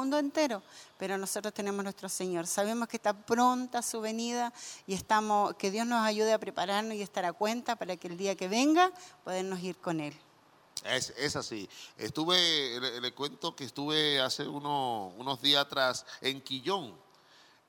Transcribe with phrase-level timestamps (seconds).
[0.00, 0.62] mundo entero,
[0.98, 2.46] pero nosotros tenemos nuestro Señor.
[2.46, 4.52] Sabemos que está pronta su venida
[4.86, 8.16] y estamos, que Dios nos ayude a prepararnos y estar a cuenta para que el
[8.16, 8.90] día que venga
[9.24, 10.14] podernos ir con Él.
[10.84, 11.68] Es, es así.
[11.98, 16.94] Estuve, le, le cuento que estuve hace uno- unos días atrás en Quillón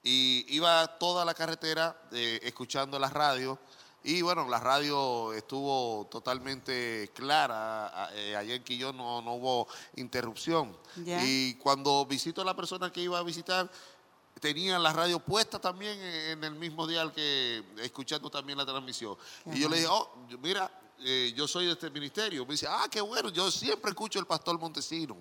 [0.02, 3.59] y iba toda la carretera eh, escuchando la radio
[4.04, 10.75] y bueno, la radio estuvo totalmente clara, eh, allá en Quillón no, no hubo interrupción.
[10.95, 13.70] Y cuando visito a la persona que iba a visitar,
[14.39, 19.16] tenía la radio puesta también en el mismo dial que escuchando también la transmisión.
[19.53, 20.09] Y yo le dije, oh,
[20.41, 20.72] mira,
[21.03, 22.45] eh, yo soy de este ministerio.
[22.45, 25.17] Me dice, ah, qué bueno, yo siempre escucho el pastor Montesino.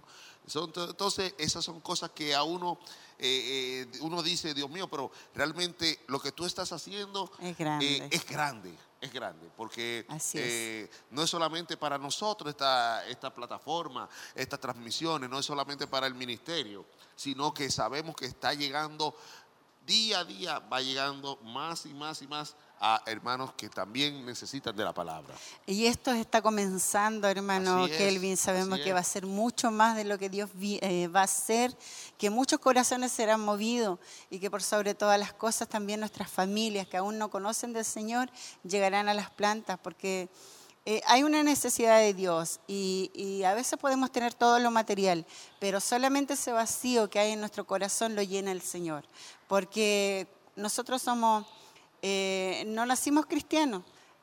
[0.54, 2.78] Entonces, esas son cosas que a uno,
[3.18, 8.08] eh, eh, uno dice, Dios mío, pero realmente lo que tú estás haciendo Es grande.
[8.10, 14.58] es grande, es grande, porque eh, no es solamente para nosotros esta, esta plataforma, estas
[14.58, 16.84] transmisiones, no es solamente para el ministerio,
[17.14, 19.14] sino que sabemos que está llegando
[19.86, 24.74] día a día, va llegando más y más y más a hermanos que también necesitan
[24.74, 25.34] de la palabra.
[25.66, 28.38] Y esto está comenzando, hermano es, Kelvin.
[28.38, 28.94] Sabemos que es.
[28.94, 31.76] va a ser mucho más de lo que Dios eh, va a hacer,
[32.16, 33.98] que muchos corazones serán movidos
[34.30, 37.84] y que por sobre todas las cosas también nuestras familias que aún no conocen del
[37.84, 38.30] Señor
[38.64, 40.30] llegarán a las plantas porque
[40.86, 45.26] eh, hay una necesidad de Dios y, y a veces podemos tener todo lo material,
[45.58, 49.04] pero solamente ese vacío que hay en nuestro corazón lo llena el Señor.
[49.46, 51.46] Porque nosotros somos,
[52.02, 53.82] eh, no nacimos cristianos,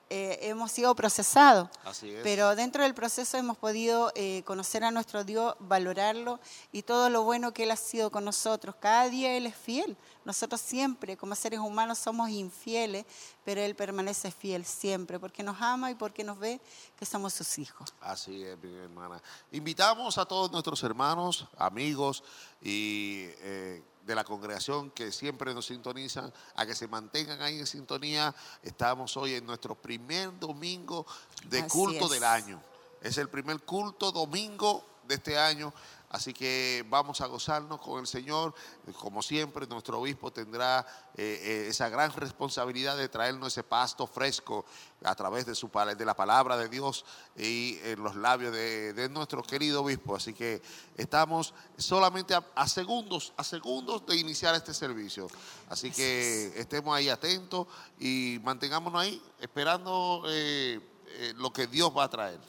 [0.10, 1.70] eh, hemos sido procesados.
[1.84, 2.24] Así es.
[2.24, 6.40] Pero dentro del proceso hemos podido eh, conocer a nuestro Dios, valorarlo
[6.72, 8.76] y todo lo bueno que Él ha sido con nosotros.
[8.80, 9.98] Cada día Él es fiel.
[10.24, 13.06] Nosotros siempre, como seres humanos, somos infieles,
[13.44, 16.62] pero Él permanece fiel siempre, porque nos ama y porque nos ve
[16.98, 17.94] que somos sus hijos.
[18.00, 19.22] Así es, mi hermana.
[19.52, 22.24] Invitamos a todos nuestros hermanos, amigos
[22.62, 27.68] y eh, de la congregación que siempre nos sintonizan a que se mantengan ahí en
[27.68, 28.34] sintonía.
[28.64, 31.06] Estamos hoy en nuestro primer domingo
[31.50, 32.12] de Así culto es.
[32.12, 32.62] del año.
[33.02, 35.74] Es el primer culto domingo de este año.
[36.10, 38.54] Así que vamos a gozarnos con el Señor.
[39.00, 40.86] Como siempre, nuestro obispo tendrá
[41.16, 44.66] eh, eh, esa gran responsabilidad de traernos ese pasto fresco
[45.04, 47.04] a través de, su, de la palabra de Dios
[47.36, 50.16] y en los labios de, de nuestro querido obispo.
[50.16, 50.62] Así que
[50.96, 55.28] estamos solamente a, a segundos, a segundos de iniciar este servicio.
[55.70, 57.68] Así que estemos ahí atentos
[58.00, 60.80] y mantengámonos ahí esperando eh,
[61.10, 62.40] eh, lo que Dios va a traer.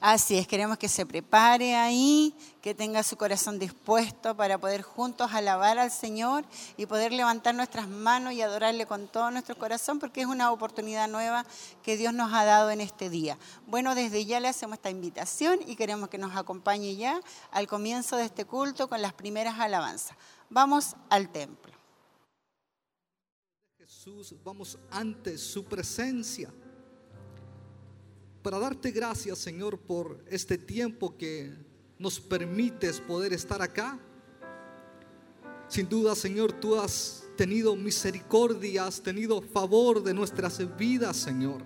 [0.00, 5.32] Así es, queremos que se prepare ahí, que tenga su corazón dispuesto para poder juntos
[5.32, 6.44] alabar al Señor
[6.76, 11.08] y poder levantar nuestras manos y adorarle con todo nuestro corazón, porque es una oportunidad
[11.08, 11.46] nueva
[11.82, 13.38] que Dios nos ha dado en este día.
[13.66, 18.16] Bueno, desde ya le hacemos esta invitación y queremos que nos acompañe ya al comienzo
[18.16, 20.16] de este culto con las primeras alabanzas.
[20.50, 21.72] Vamos al templo.
[23.78, 26.52] Jesús, vamos ante su presencia
[28.42, 31.52] para darte gracias, Señor, por este tiempo que
[31.98, 33.98] nos permites poder estar acá.
[35.68, 41.62] Sin duda, Señor, tú has tenido misericordia, has tenido favor de nuestras vidas, Señor.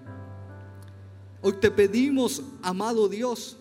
[1.40, 3.56] Hoy te pedimos, amado Dios,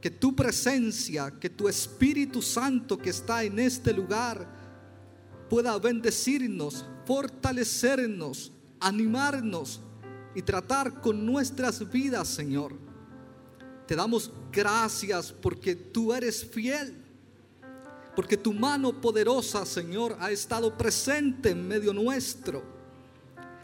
[0.00, 4.46] que tu presencia, que tu Espíritu Santo que está en este lugar,
[5.50, 9.80] pueda bendecirnos, fortalecernos, animarnos
[10.34, 12.74] y tratar con nuestras vidas, Señor.
[13.86, 16.96] Te damos gracias porque tú eres fiel,
[18.16, 22.62] porque tu mano poderosa, Señor, ha estado presente en medio nuestro.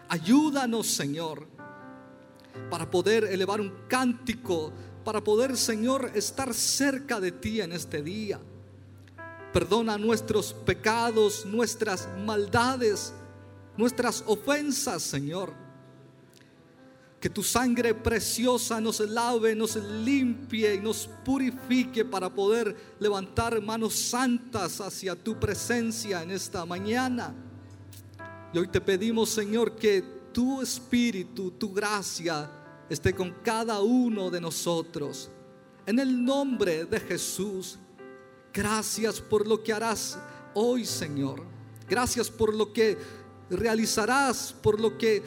[0.08, 1.46] Ayúdanos, Señor,
[2.70, 4.72] para poder elevar un cántico,
[5.04, 8.40] para poder, Señor, estar cerca de ti en este día.
[9.52, 13.14] Perdona nuestros pecados, nuestras maldades,
[13.76, 15.67] nuestras ofensas, Señor.
[17.20, 23.94] Que tu sangre preciosa nos lave, nos limpie y nos purifique para poder levantar manos
[23.94, 27.34] santas hacia tu presencia en esta mañana.
[28.52, 32.50] Y hoy te pedimos, Señor, que tu espíritu, tu gracia
[32.88, 35.30] esté con cada uno de nosotros.
[35.86, 37.78] En el nombre de Jesús.
[38.52, 40.18] Gracias por lo que harás
[40.54, 41.42] hoy, Señor.
[41.88, 42.98] Gracias por lo que
[43.50, 45.22] realizarás, por lo que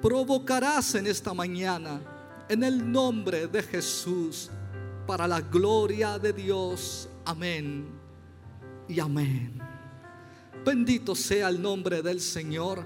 [0.00, 2.00] provocarás en esta mañana.
[2.48, 4.50] En el nombre de Jesús,
[5.06, 7.08] para la gloria de Dios.
[7.24, 7.86] Amén
[8.88, 9.58] y amén.
[10.64, 12.84] Bendito sea el nombre del Señor.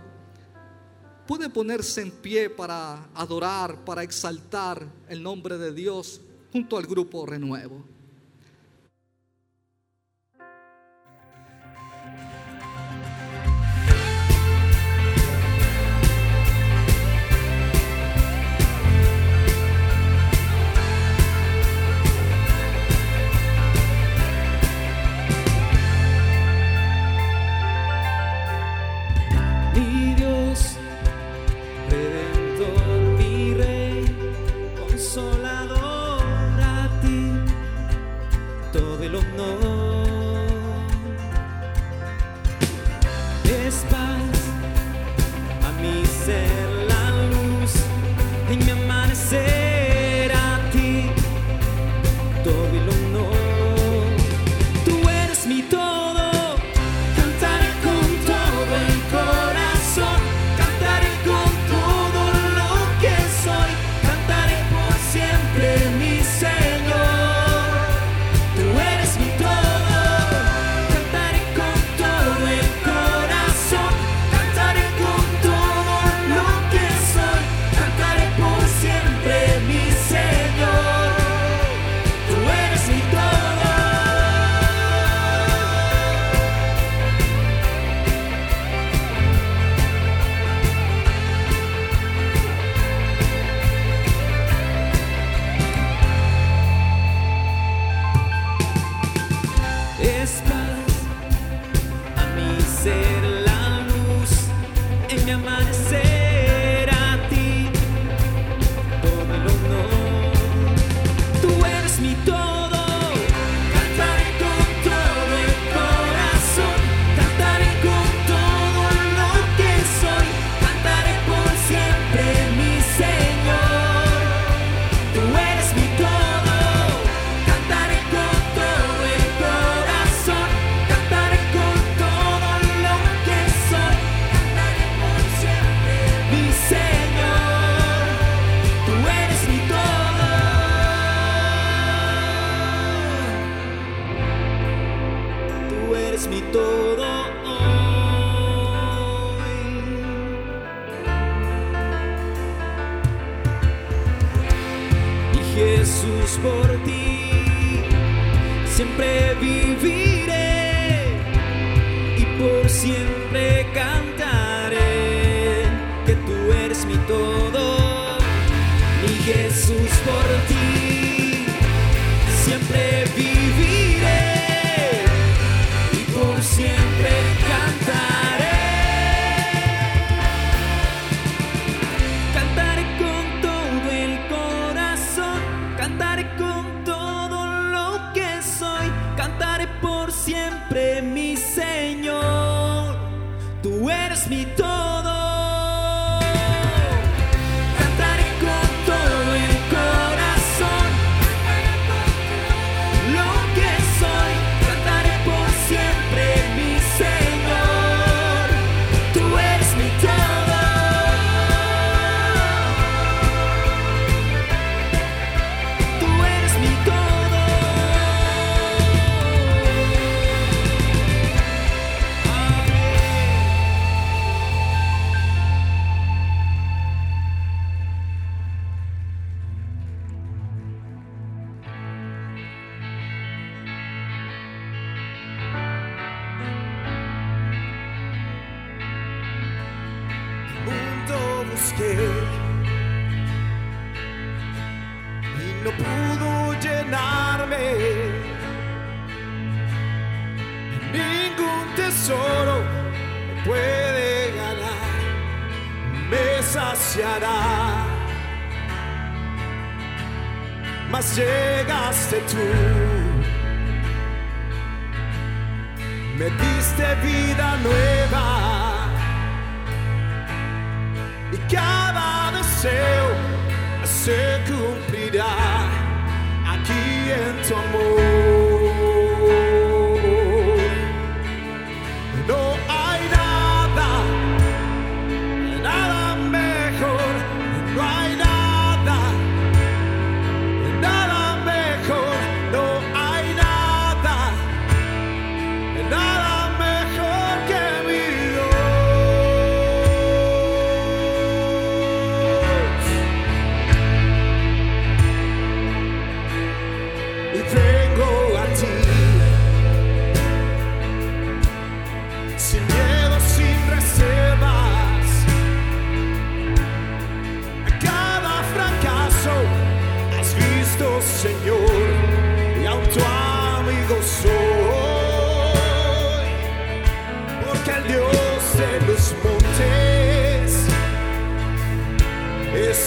[1.27, 6.21] Puede ponerse en pie para adorar, para exaltar el nombre de Dios
[6.53, 7.92] junto al grupo Renuevo.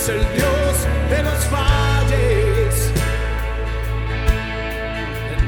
[0.05, 0.75] es el Dios
[1.09, 2.91] de los valles.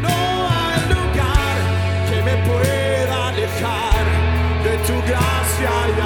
[0.01, 0.17] No
[0.57, 1.57] hay lugar
[2.09, 4.05] que me pueda alejar
[4.63, 6.01] de tu gracia y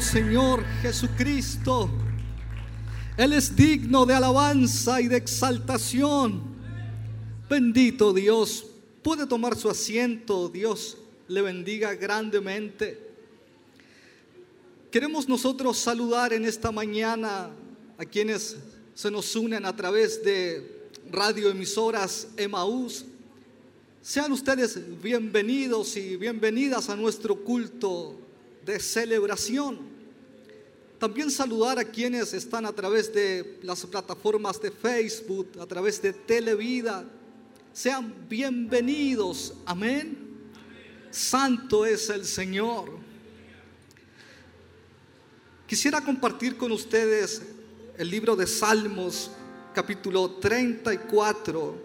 [0.00, 1.90] Señor Jesucristo.
[3.16, 6.42] Él es digno de alabanza y de exaltación.
[7.48, 8.64] Bendito Dios.
[9.02, 10.48] Puede tomar su asiento.
[10.48, 10.96] Dios
[11.28, 13.10] le bendiga grandemente.
[14.90, 17.50] Queremos nosotros saludar en esta mañana
[17.98, 18.56] a quienes
[18.94, 23.04] se nos unen a través de radioemisoras Emaús.
[24.02, 28.16] Sean ustedes bienvenidos y bienvenidas a nuestro culto
[28.64, 29.89] de celebración.
[31.00, 36.12] También saludar a quienes están a través de las plataformas de Facebook, a través de
[36.12, 37.06] Televida.
[37.72, 39.54] Sean bienvenidos.
[39.64, 40.28] Amén.
[41.10, 42.98] Santo es el Señor.
[45.66, 47.40] Quisiera compartir con ustedes
[47.96, 49.30] el libro de Salmos,
[49.74, 51.82] capítulo 34,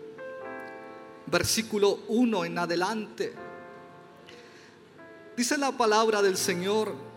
[1.27, 3.34] versículo 1 en adelante.
[5.38, 7.14] Dice la palabra del Señor,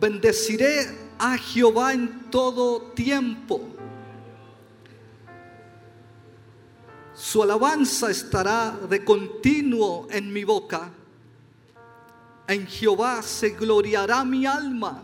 [0.00, 0.86] bendeciré
[1.18, 3.60] a Jehová en todo tiempo.
[7.14, 10.90] Su alabanza estará de continuo en mi boca.
[12.46, 15.02] En Jehová se gloriará mi alma.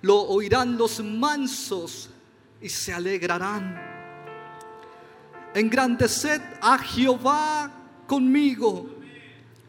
[0.00, 2.10] Lo oirán los mansos
[2.60, 3.78] y se alegrarán.
[5.54, 7.70] Engrandeced a Jehová
[8.06, 8.88] conmigo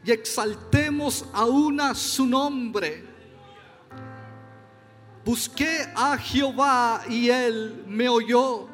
[0.03, 3.15] y exaltemos aún a su nombre.
[5.25, 8.67] Busqué a Jehová y él me oyó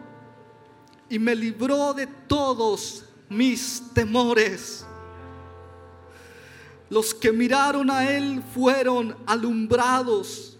[1.07, 4.85] y me libró de todos mis temores.
[6.89, 10.57] Los que miraron a él fueron alumbrados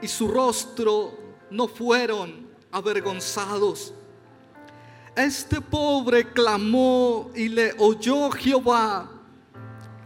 [0.00, 1.18] y su rostro
[1.50, 3.92] no fueron avergonzados.
[5.16, 9.10] Este pobre clamó y le oyó Jehová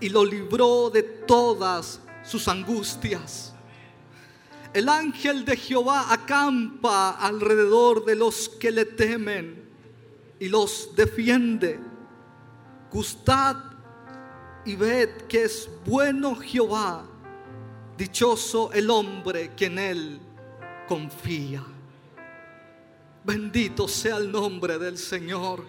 [0.01, 3.48] y lo libró de todas sus angustias.
[4.79, 9.69] El ángel de Jehová acampa alrededor de los que le temen
[10.39, 11.81] y los defiende.
[12.89, 13.57] Gustad
[14.65, 17.05] y ved que es bueno Jehová,
[17.97, 20.21] dichoso el hombre que en él
[20.87, 21.65] confía.
[23.25, 25.65] Bendito sea el nombre del Señor.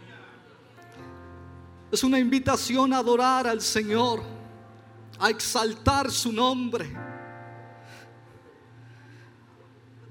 [1.91, 4.21] Es una invitación a adorar al Señor,
[5.17, 7.08] a exaltar su nombre.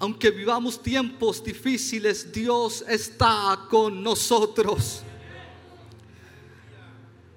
[0.00, 5.02] Aunque vivamos tiempos difíciles, Dios está con nosotros.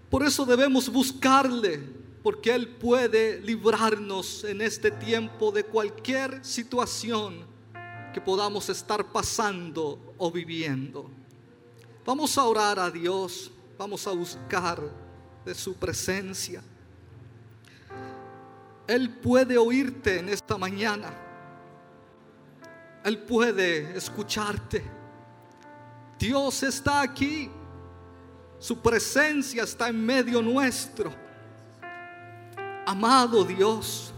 [0.10, 1.82] Por eso debemos buscarle,
[2.22, 7.46] porque Él puede librarnos en este tiempo de cualquier situación
[8.14, 11.10] que podamos estar pasando o viviendo.
[12.06, 14.82] Vamos a orar a Dios, vamos a buscar
[15.46, 16.62] de su presencia.
[18.86, 21.31] Él puede oírte en esta mañana.
[23.04, 24.84] Él puede escucharte.
[26.20, 27.50] Dios está aquí.
[28.60, 31.12] Su presencia está en medio nuestro.
[32.86, 34.14] Amado Dios,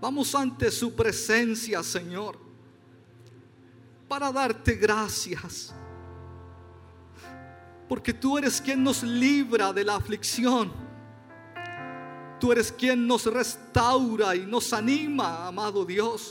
[0.00, 2.38] vamos ante su presencia, Señor,
[4.08, 5.74] para darte gracias.
[7.88, 10.72] Porque tú eres quien nos libra de la aflicción.
[12.40, 16.30] Tú eres quien nos restaura y nos anima, amado Dios.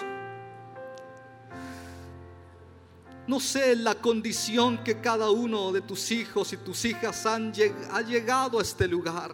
[3.27, 7.53] No sé la condición que cada uno de tus hijos y tus hijas han
[7.91, 9.33] ha llegado a este lugar.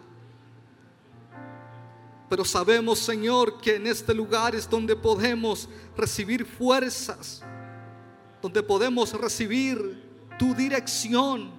[2.28, 7.42] Pero sabemos, Señor, que en este lugar es donde podemos recibir fuerzas,
[8.40, 11.50] donde podemos recibir tu dirección,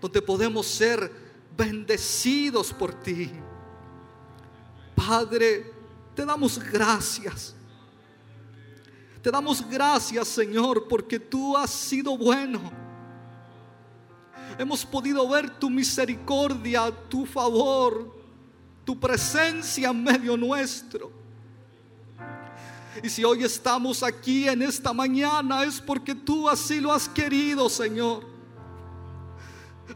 [0.00, 1.10] donde podemos ser
[1.56, 3.30] bendecidos por ti.
[4.96, 5.72] Padre,
[6.14, 7.55] te damos gracias.
[9.26, 12.60] Te damos gracias, Señor, porque tú has sido bueno.
[14.56, 18.16] Hemos podido ver tu misericordia, tu favor,
[18.84, 21.10] tu presencia en medio nuestro.
[23.02, 27.68] Y si hoy estamos aquí en esta mañana es porque tú así lo has querido,
[27.68, 28.24] Señor.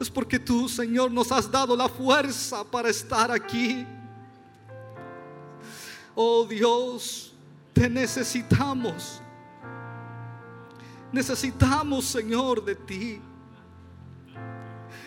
[0.00, 3.86] Es porque tú, Señor, nos has dado la fuerza para estar aquí.
[6.16, 7.29] Oh Dios,
[7.72, 9.20] te necesitamos.
[11.12, 13.20] Necesitamos, Señor, de ti.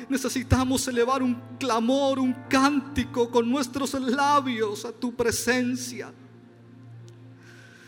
[0.10, 6.14] Necesitamos elevar un clamor, un cántico con nuestros labios a tu presencia.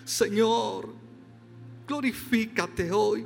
[0.05, 0.93] Señor,
[1.87, 3.25] glorifícate hoy.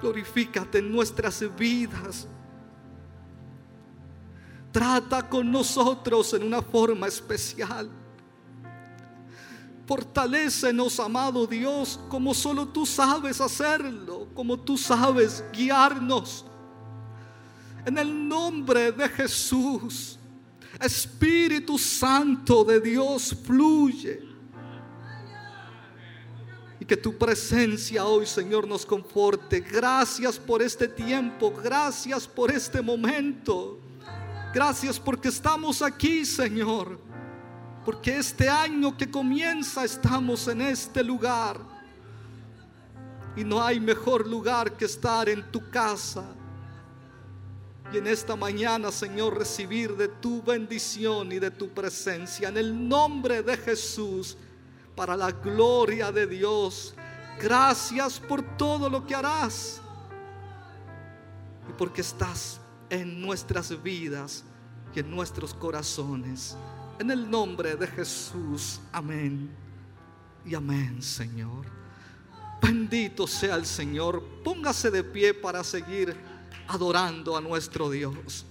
[0.00, 2.28] Glorifícate en nuestras vidas.
[4.70, 7.90] Trata con nosotros en una forma especial.
[9.86, 16.44] Fortalécenos, amado Dios, como solo tú sabes hacerlo, como tú sabes guiarnos.
[17.84, 20.18] En el nombre de Jesús,
[20.80, 24.22] Espíritu Santo de Dios fluye.
[26.78, 29.60] Y que tu presencia hoy, Señor, nos conforte.
[29.60, 33.78] Gracias por este tiempo, gracias por este momento.
[34.52, 37.11] Gracias porque estamos aquí, Señor.
[37.84, 41.58] Porque este año que comienza estamos en este lugar.
[43.34, 46.24] Y no hay mejor lugar que estar en tu casa.
[47.92, 52.48] Y en esta mañana, Señor, recibir de tu bendición y de tu presencia.
[52.48, 54.36] En el nombre de Jesús,
[54.94, 56.94] para la gloria de Dios.
[57.40, 59.80] Gracias por todo lo que harás.
[61.68, 64.44] Y porque estás en nuestras vidas
[64.94, 66.56] y en nuestros corazones.
[67.02, 68.78] En el nombre de Jesús.
[68.92, 69.50] Amén.
[70.46, 71.66] Y amén, Señor.
[72.62, 74.22] Bendito sea el Señor.
[74.44, 76.16] Póngase de pie para seguir
[76.68, 78.46] adorando a nuestro Dios.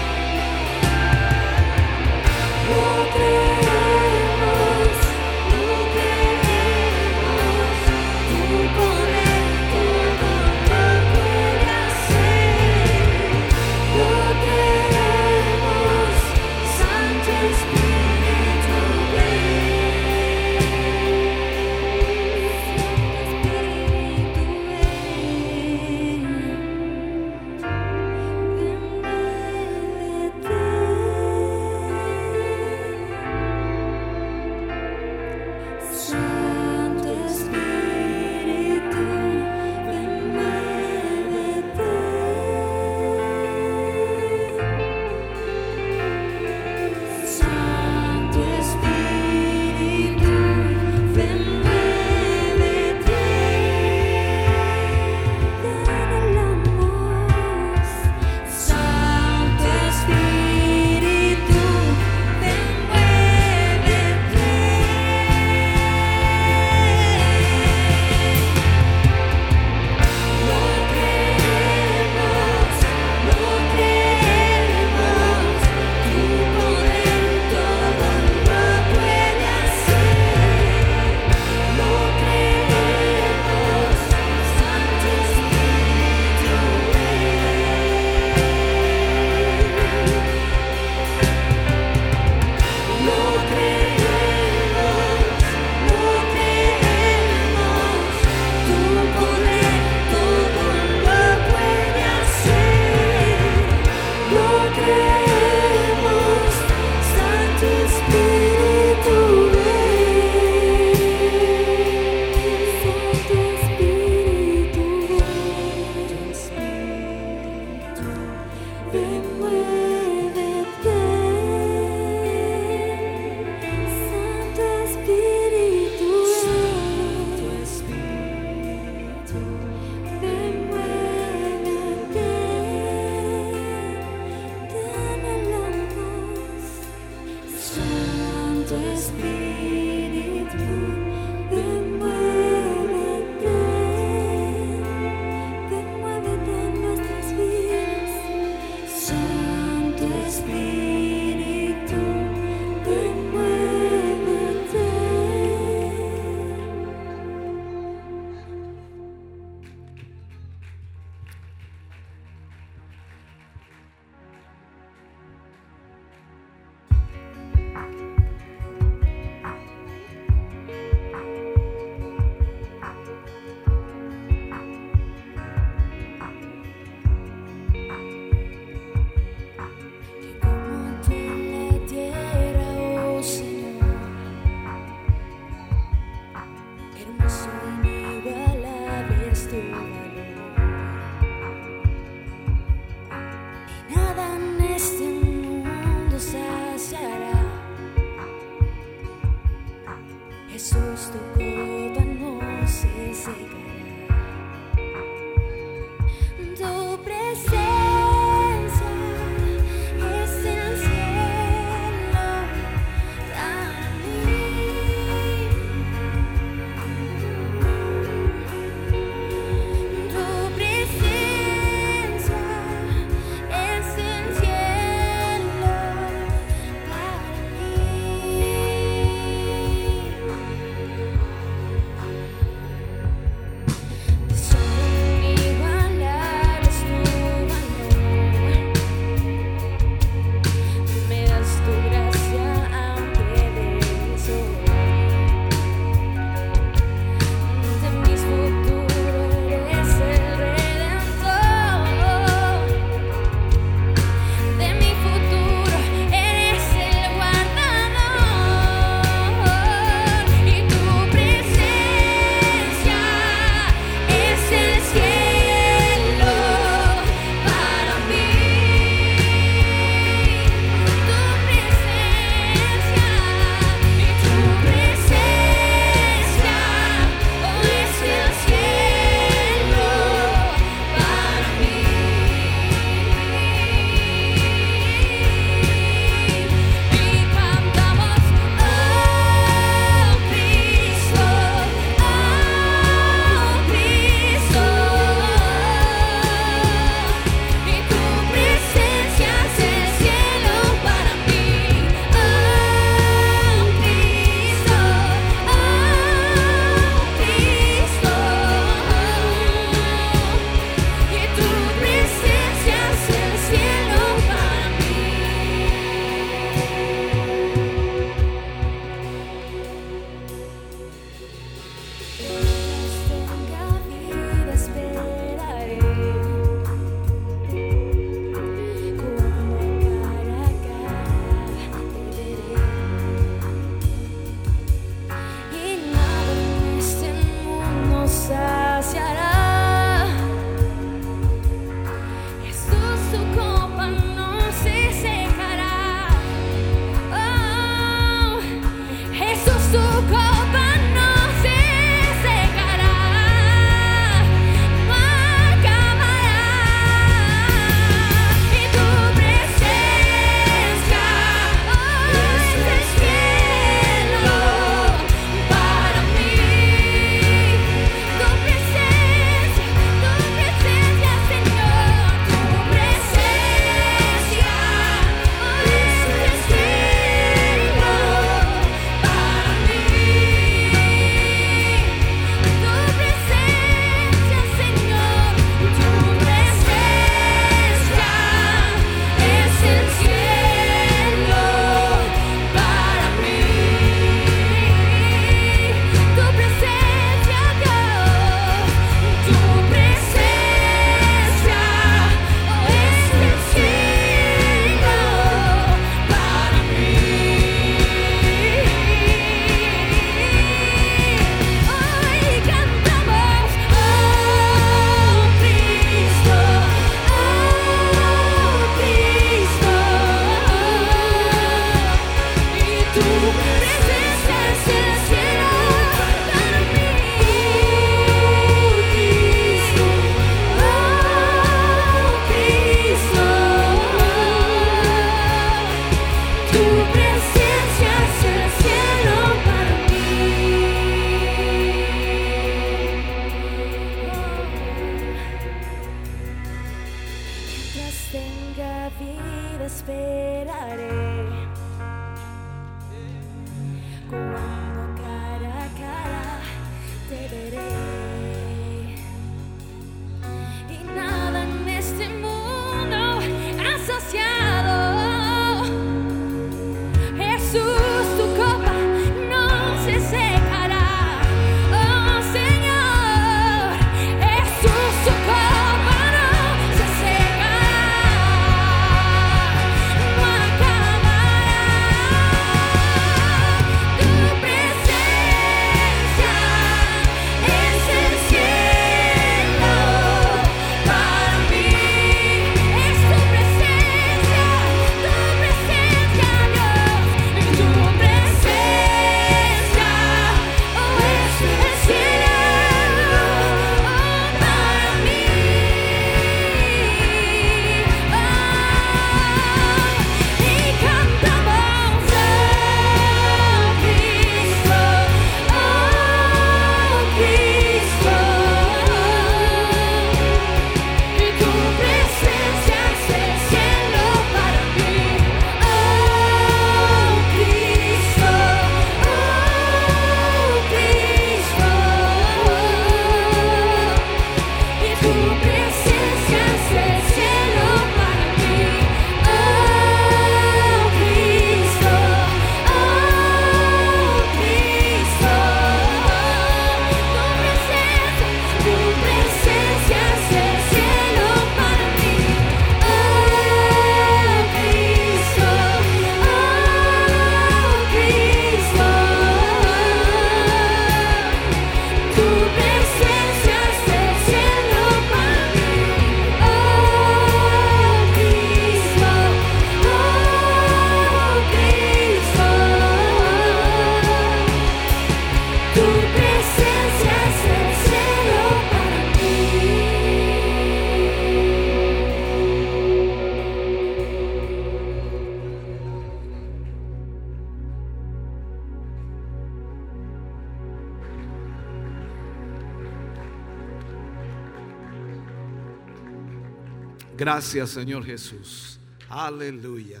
[597.34, 598.78] Gracias, Señor Jesús.
[599.08, 600.00] Aleluya.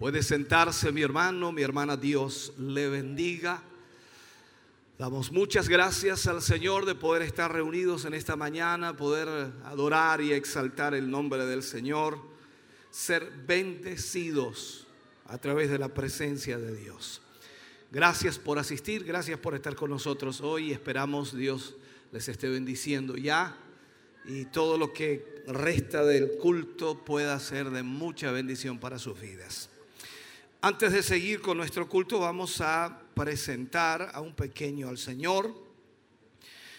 [0.00, 3.62] Puede sentarse mi hermano, mi hermana, Dios le bendiga.
[4.98, 9.28] Damos muchas gracias al Señor de poder estar reunidos en esta mañana, poder
[9.64, 12.18] adorar y exaltar el nombre del Señor,
[12.90, 14.88] ser bendecidos
[15.26, 17.22] a través de la presencia de Dios.
[17.92, 20.72] Gracias por asistir, gracias por estar con nosotros hoy.
[20.72, 21.76] Esperamos Dios
[22.10, 23.56] les esté bendiciendo ya
[24.26, 29.70] y todo lo que resta del culto pueda ser de mucha bendición para sus vidas.
[30.60, 35.54] Antes de seguir con nuestro culto, vamos a presentar a un pequeño al Señor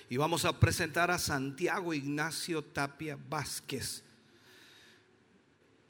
[0.10, 4.04] y vamos a presentar a Santiago Ignacio Tapia Vázquez,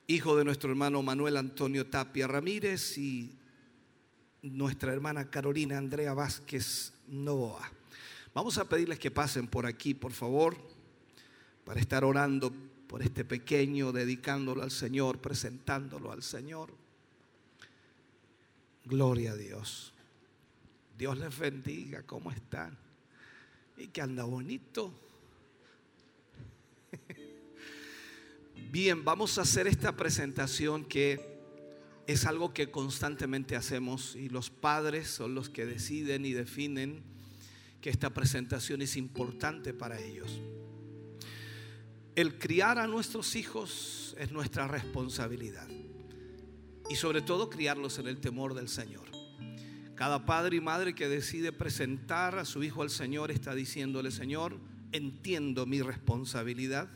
[0.05, 3.35] hijo de nuestro hermano Manuel Antonio Tapia Ramírez y
[4.43, 7.71] nuestra hermana Carolina Andrea Vázquez Novoa.
[8.33, 10.76] Vamos a pedirles que pasen por aquí, por favor,
[11.67, 12.53] para estar orando
[12.87, 16.71] por este pequeño, dedicándolo al Señor, presentándolo al Señor.
[18.85, 19.93] Gloria a Dios.
[20.97, 22.77] Dios les bendiga, ¿cómo están?
[23.75, 24.93] Y que anda bonito.
[28.71, 31.19] Bien, vamos a hacer esta presentación que
[32.07, 37.03] es algo que constantemente hacemos y los padres son los que deciden y definen
[37.81, 40.39] que esta presentación es importante para ellos.
[42.17, 45.67] El criar a nuestros hijos es nuestra responsabilidad
[46.89, 49.05] y sobre todo criarlos en el temor del Señor.
[49.93, 54.57] Cada padre y madre que decide presentar a su hijo al Señor está diciéndole, Señor,
[54.93, 56.89] entiendo mi responsabilidad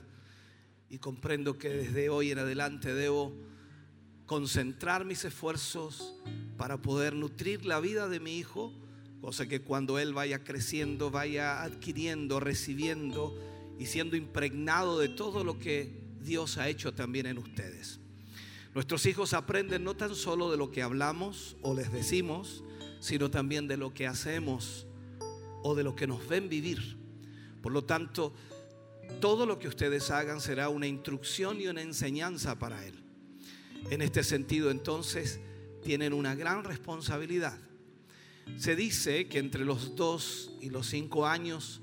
[0.90, 3.32] y comprendo que desde hoy en adelante debo
[4.26, 6.16] concentrar mis esfuerzos
[6.58, 8.74] para poder nutrir la vida de mi hijo,
[9.22, 13.51] cosa que cuando él vaya creciendo, vaya adquiriendo, recibiendo
[13.82, 18.00] y siendo impregnado de todo lo que Dios ha hecho también en ustedes.
[18.76, 22.64] Nuestros hijos aprenden no tan solo de lo que hablamos o les decimos,
[23.00, 24.86] sino también de lo que hacemos
[25.64, 26.96] o de lo que nos ven vivir.
[27.64, 28.36] Por lo tanto,
[29.20, 33.04] todo lo que ustedes hagan será una instrucción y una enseñanza para Él.
[33.90, 35.40] En este sentido, entonces,
[35.84, 37.58] tienen una gran responsabilidad.
[38.58, 41.82] Se dice que entre los dos y los cinco años,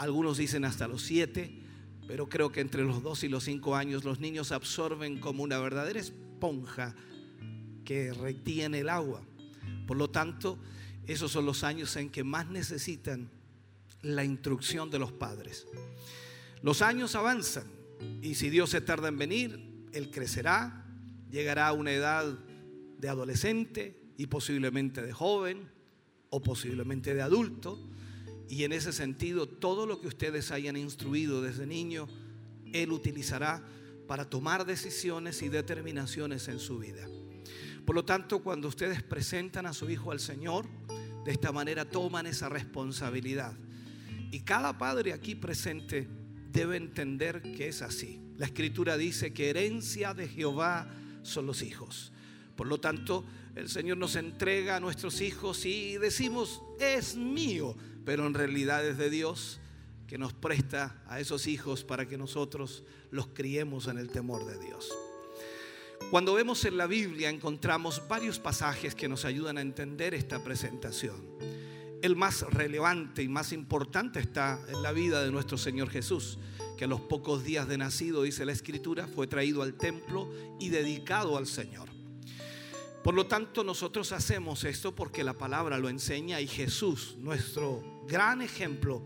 [0.00, 1.52] algunos dicen hasta los siete,
[2.08, 5.58] pero creo que entre los dos y los cinco años los niños absorben como una
[5.58, 6.94] verdadera esponja
[7.84, 9.20] que retiene el agua.
[9.86, 10.58] Por lo tanto,
[11.06, 13.28] esos son los años en que más necesitan
[14.00, 15.66] la instrucción de los padres.
[16.62, 17.64] Los años avanzan
[18.22, 20.82] y si Dios se tarda en venir, Él crecerá,
[21.30, 22.38] llegará a una edad
[22.96, 25.70] de adolescente y posiblemente de joven
[26.30, 27.78] o posiblemente de adulto.
[28.50, 32.08] Y en ese sentido, todo lo que ustedes hayan instruido desde niño,
[32.72, 33.64] Él utilizará
[34.08, 37.06] para tomar decisiones y determinaciones en su vida.
[37.86, 40.66] Por lo tanto, cuando ustedes presentan a su hijo al Señor,
[41.24, 43.56] de esta manera toman esa responsabilidad.
[44.32, 46.08] Y cada padre aquí presente
[46.50, 48.20] debe entender que es así.
[48.36, 50.88] La escritura dice que herencia de Jehová
[51.22, 52.10] son los hijos.
[52.56, 53.24] Por lo tanto,
[53.54, 58.98] el Señor nos entrega a nuestros hijos y decimos, es mío, pero en realidad es
[58.98, 59.60] de Dios
[60.06, 64.58] que nos presta a esos hijos para que nosotros los criemos en el temor de
[64.58, 64.90] Dios.
[66.10, 71.14] Cuando vemos en la Biblia encontramos varios pasajes que nos ayudan a entender esta presentación.
[72.02, 76.38] El más relevante y más importante está en la vida de nuestro Señor Jesús,
[76.76, 80.28] que a los pocos días de nacido, dice la Escritura, fue traído al templo
[80.58, 81.88] y dedicado al Señor.
[83.04, 88.42] Por lo tanto, nosotros hacemos esto porque la palabra lo enseña y Jesús, nuestro gran
[88.42, 89.02] ejemplo,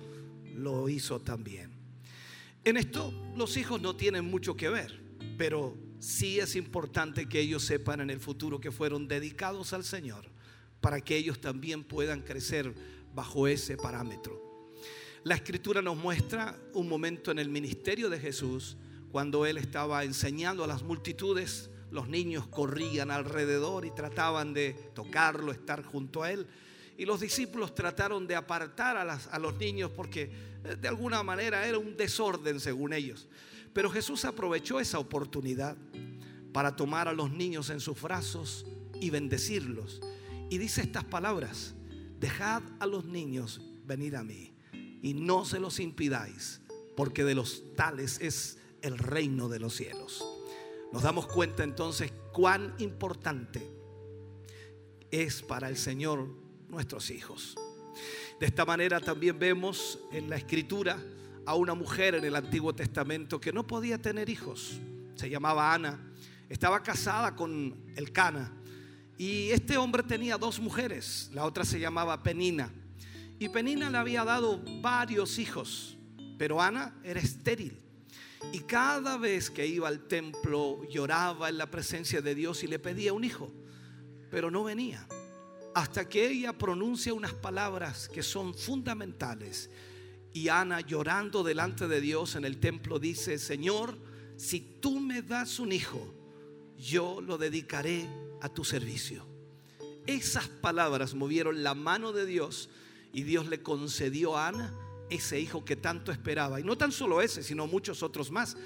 [0.54, 1.72] lo hizo también.
[2.64, 5.00] En esto los hijos no tienen mucho que ver,
[5.36, 10.24] pero sí es importante que ellos sepan en el futuro que fueron dedicados al Señor
[10.80, 12.74] para que ellos también puedan crecer
[13.14, 14.70] bajo ese parámetro.
[15.24, 18.76] La escritura nos muestra un momento en el ministerio de Jesús
[19.10, 25.52] cuando él estaba enseñando a las multitudes, los niños corrían alrededor y trataban de tocarlo,
[25.52, 26.46] estar junto a él.
[26.96, 30.30] Y los discípulos trataron de apartar a, las- a los niños porque
[30.64, 33.28] eh, de alguna manera era un desorden según ellos.
[33.72, 35.76] Pero Jesús aprovechó esa oportunidad
[36.52, 38.64] para tomar a los niños en sus brazos
[39.00, 40.00] y bendecirlos.
[40.50, 41.74] Y dice estas palabras,
[42.20, 44.52] dejad a los niños venir a mí
[45.02, 46.60] y no se los impidáis,
[46.96, 50.24] porque de los tales es el reino de los cielos.
[50.92, 53.68] Nos damos cuenta entonces cuán importante
[55.10, 56.28] es para el Señor
[56.74, 57.56] nuestros hijos.
[58.38, 60.98] De esta manera también vemos en la escritura
[61.46, 64.80] a una mujer en el Antiguo Testamento que no podía tener hijos
[65.14, 65.98] se llamaba Ana,
[66.48, 68.52] estaba casada con el Cana.
[69.16, 72.72] Y este hombre tenía dos mujeres, la otra se llamaba Penina.
[73.38, 75.96] Y Penina le había dado varios hijos,
[76.38, 77.78] pero Ana era estéril.
[78.52, 82.78] Y cada vez que iba al templo lloraba en la presencia de Dios y le
[82.78, 83.52] pedía un hijo,
[84.30, 85.06] pero no venía.
[85.74, 89.70] Hasta que ella pronuncia unas palabras que son fundamentales.
[90.32, 93.98] Y Ana llorando delante de Dios en el templo dice, Señor,
[94.36, 96.14] si tú me das un hijo,
[96.78, 98.08] yo lo dedicaré
[98.40, 99.26] a tu servicio.
[100.06, 102.68] Esas palabras movieron la mano de Dios
[103.12, 104.74] y Dios le concedió a Ana
[105.08, 106.60] ese hijo que tanto esperaba.
[106.60, 108.56] Y no tan solo ese, sino muchos otros más.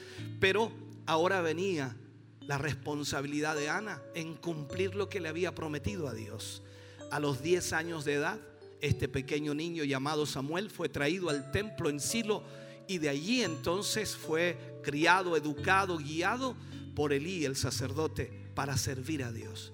[0.40, 0.72] Pero
[1.06, 1.96] ahora venía
[2.40, 6.62] la responsabilidad de Ana en cumplir lo que le había prometido a Dios.
[7.10, 8.38] A los 10 años de edad,
[8.80, 12.42] este pequeño niño llamado Samuel fue traído al templo en Silo
[12.86, 16.54] y de allí entonces fue criado, educado, guiado
[16.94, 19.72] por Elí, el sacerdote, para servir a Dios.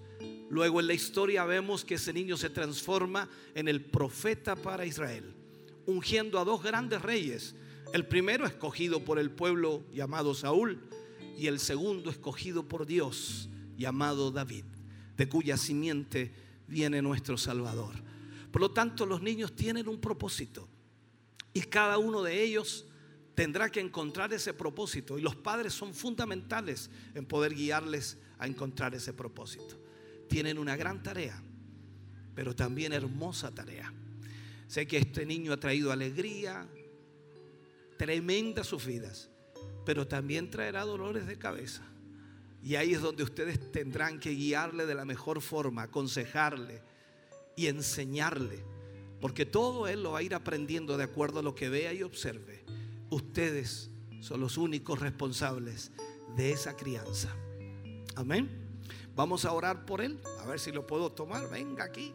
[0.49, 5.35] Luego en la historia vemos que ese niño se transforma en el profeta para Israel,
[5.87, 7.57] ungiendo a dos grandes reyes.
[7.93, 10.81] El primero escogido por el pueblo llamado Saúl
[11.37, 14.65] y el segundo escogido por Dios llamado David,
[15.17, 17.95] de cuya simiente viene nuestro Salvador.
[18.51, 20.69] Por lo tanto, los niños tienen un propósito
[21.53, 22.87] y cada uno de ellos
[23.35, 28.95] tendrá que encontrar ese propósito y los padres son fundamentales en poder guiarles a encontrar
[28.95, 29.77] ese propósito.
[30.29, 31.41] Tienen una gran tarea,
[32.35, 33.93] pero también hermosa tarea.
[34.67, 36.67] Sé que este niño ha traído alegría
[37.97, 39.31] tremenda a sus vidas,
[39.85, 41.83] pero también traerá dolores de cabeza.
[42.65, 46.81] Y ahí es donde ustedes tendrán que guiarle de la mejor forma, aconsejarle
[47.57, 48.65] y enseñarle,
[49.21, 52.03] porque todo él lo va a ir aprendiendo de acuerdo a lo que vea y
[52.03, 52.65] observe.
[53.11, 53.91] Ustedes
[54.21, 55.93] son los únicos responsables
[56.37, 57.37] de esa crianza.
[58.17, 58.49] Amén.
[59.15, 61.51] Vamos a orar por él, a ver si lo puedo tomar.
[61.51, 62.15] Venga aquí.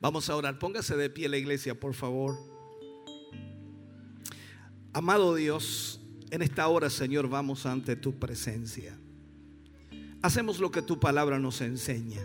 [0.00, 0.58] Vamos a orar.
[0.58, 2.36] Póngase de pie la iglesia, por favor.
[4.92, 8.98] Amado Dios, en esta hora, Señor, vamos ante tu presencia.
[10.22, 12.22] Hacemos lo que tu palabra nos enseña.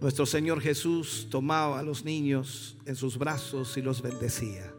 [0.00, 4.72] Nuestro Señor Jesús tomaba a los niños en sus brazos y los bendecía.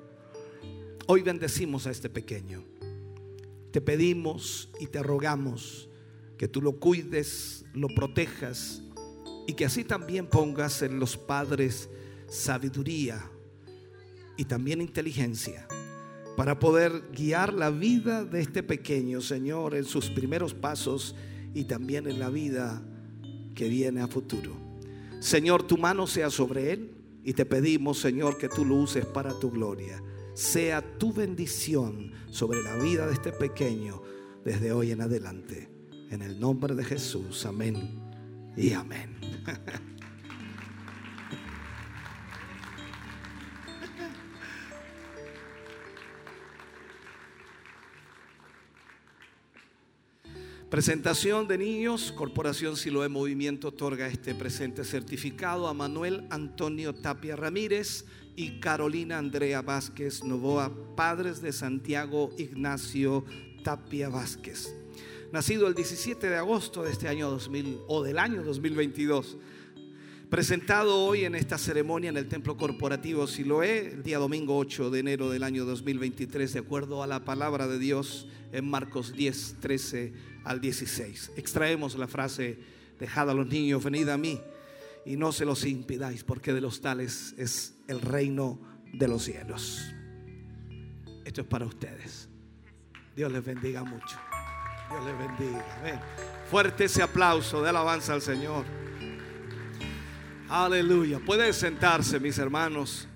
[1.08, 2.64] Hoy bendecimos a este pequeño.
[3.72, 5.90] Te pedimos y te rogamos
[6.38, 8.84] que tú lo cuides, lo protejas
[9.48, 11.90] y que así también pongas en los padres
[12.28, 13.32] sabiduría
[14.36, 15.68] y también inteligencia
[16.36, 21.16] para poder guiar la vida de este pequeño Señor en sus primeros pasos
[21.56, 22.84] y también en la vida
[23.56, 24.56] que viene a futuro.
[25.20, 26.92] Señor, tu mano sea sobre él
[27.24, 30.04] y te pedimos, Señor, que tú lo para tu gloria.
[30.36, 34.04] Sea tu bendición sobre la vida de este pequeño
[34.46, 35.70] desde hoy en adelante.
[36.12, 38.00] En el nombre de Jesús, amén
[38.56, 39.17] y amén.
[50.70, 58.06] Presentación de niños, Corporación Siloé Movimiento otorga este presente certificado a Manuel Antonio Tapia Ramírez
[58.36, 63.24] y Carolina Andrea Vázquez Novoa, padres de Santiago Ignacio
[63.64, 64.77] Tapia Vázquez.
[65.32, 69.38] Nacido el 17 de agosto de este año 2000 o del año 2022.
[70.30, 75.00] Presentado hoy en esta ceremonia en el Templo Corporativo Siloé, el día domingo 8 de
[75.00, 80.14] enero del año 2023, de acuerdo a la palabra de Dios en Marcos 10, 13
[80.46, 81.34] al 16.
[81.36, 82.58] Extraemos la frase,
[82.98, 84.40] dejad a los niños, venid a mí
[85.06, 88.62] y no se los impidáis, porque de los tales es el reino
[88.94, 89.94] de los cielos.
[91.26, 92.30] Esto es para ustedes.
[93.14, 94.18] Dios les bendiga mucho.
[94.90, 95.66] Dios les bendiga.
[95.80, 96.00] Amén.
[96.50, 98.66] Fuerte ese aplauso de alabanza al Señor.
[100.50, 101.20] Aleluya.
[101.20, 103.08] Pueden sentarse, mis hermanos.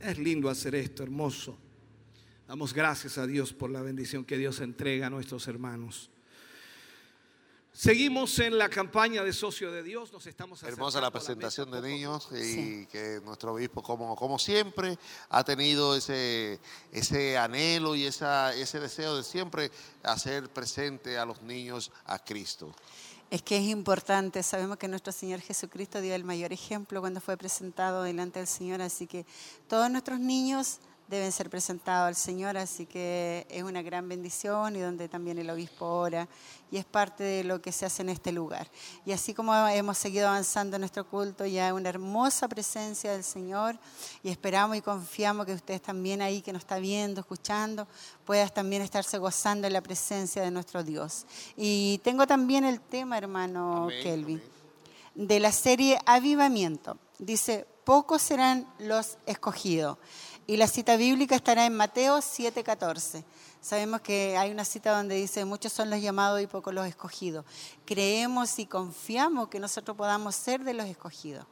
[0.00, 1.58] Es lindo hacer esto, hermoso.
[2.46, 6.10] Damos gracias a Dios por la bendición que Dios entrega a nuestros hermanos.
[7.78, 10.12] Seguimos en la campaña de socio de Dios.
[10.12, 12.88] Nos estamos Hermosa la presentación de niños y Sí.
[12.90, 14.98] que nuestro obispo, como, como siempre,
[15.28, 16.58] ha tenido ese,
[16.90, 19.70] ese anhelo y esa, ese deseo de siempre
[20.02, 22.74] hacer presente a los niños a Cristo.
[23.30, 27.36] Es que es importante, sabemos que nuestro Señor Jesucristo dio el mayor ejemplo cuando fue
[27.36, 29.24] presentado delante del Señor, así que
[29.68, 34.80] todos nuestros niños deben ser presentados al Señor, así que es una gran bendición y
[34.80, 36.28] donde también el obispo ora
[36.70, 38.68] y es parte de lo que se hace en este lugar.
[39.06, 43.24] Y así como hemos seguido avanzando en nuestro culto, ya hay una hermosa presencia del
[43.24, 43.78] Señor
[44.22, 47.88] y esperamos y confiamos que ustedes también ahí que nos está viendo, escuchando,
[48.26, 51.24] puedas también estarse gozando en la presencia de nuestro Dios.
[51.56, 55.26] Y tengo también el tema, hermano Amén, Kelvin amén.
[55.28, 56.98] de la serie Avivamiento.
[57.18, 59.96] Dice, pocos serán los escogidos.
[60.50, 63.22] Y la cita bíblica estará en Mateo 7:14.
[63.60, 67.44] Sabemos que hay una cita donde dice, muchos son los llamados y pocos los escogidos.
[67.84, 71.44] Creemos y confiamos que nosotros podamos ser de los escogidos.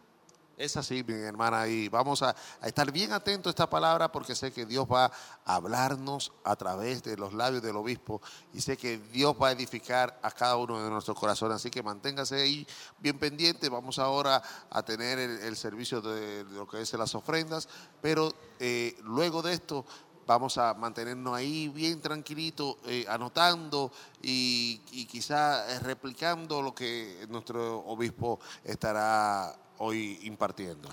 [0.56, 4.52] Es así, mi hermana, y vamos a, estar bien atentos a esta palabra porque sé
[4.52, 5.12] que Dios va
[5.44, 8.22] a hablarnos a través de los labios del obispo
[8.54, 11.56] y sé que Dios va a edificar a cada uno de nuestros corazones.
[11.56, 12.66] Así que manténgase ahí
[12.98, 13.68] bien pendiente.
[13.68, 17.68] Vamos ahora a tener el, servicio de, lo que es las ofrendas,
[18.00, 19.84] pero eh, luego de esto
[20.26, 23.92] vamos a mantenernos ahí bien tranquilitos, eh, anotando
[24.22, 30.88] y, y quizá eh, replicando lo que nuestro obispo estará hoy impartiendo.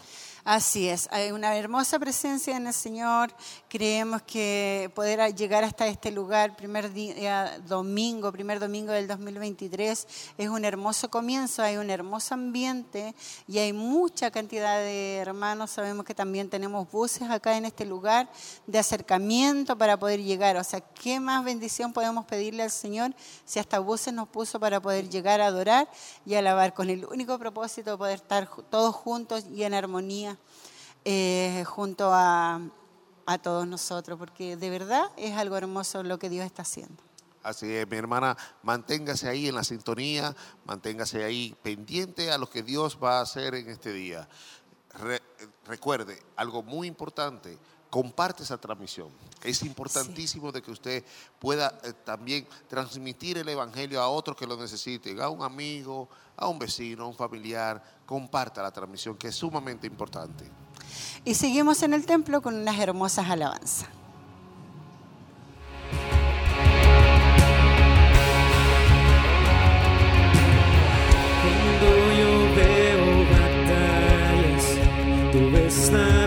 [0.46, 3.34] Así es, hay una hermosa presencia en el Señor.
[3.70, 10.50] Creemos que poder llegar hasta este lugar, primer día domingo, primer domingo del 2023, es
[10.50, 13.16] un hermoso comienzo, hay un hermoso ambiente
[13.48, 15.72] y hay mucha cantidad de hermanos.
[15.72, 18.30] Sabemos que también tenemos buses acá en este lugar
[18.68, 20.58] de acercamiento para poder llegar.
[20.58, 23.16] O sea, ¿qué más bendición podemos pedirle al Señor
[23.46, 25.88] si hasta buses nos puso para poder llegar a adorar
[26.26, 30.33] y alabar con el único propósito de poder estar todos juntos y en armonía
[31.06, 32.60] eh, junto a,
[33.26, 36.96] a todos nosotros, porque de verdad es algo hermoso lo que Dios está haciendo.
[37.44, 40.34] Así es, mi hermana, manténgase ahí en la sintonía,
[40.66, 44.30] manténgase ahí pendiente a lo que Dios va a hacer en este día.
[44.94, 45.22] Re-
[45.66, 47.58] recuerde, algo muy importante,
[47.94, 49.10] comparte esa transmisión.
[49.44, 51.04] Es importantísimo de que usted
[51.38, 56.48] pueda eh, también transmitir el Evangelio a otros que lo necesiten, a un amigo, a
[56.48, 57.84] un vecino, a un familiar.
[58.04, 60.44] Comparta la transmisión, que es sumamente importante.
[61.24, 63.88] Y seguimos en el templo con unas hermosas alabanzas.
[71.44, 74.66] Cuando yo veo batallas,
[75.32, 76.23] tú ves la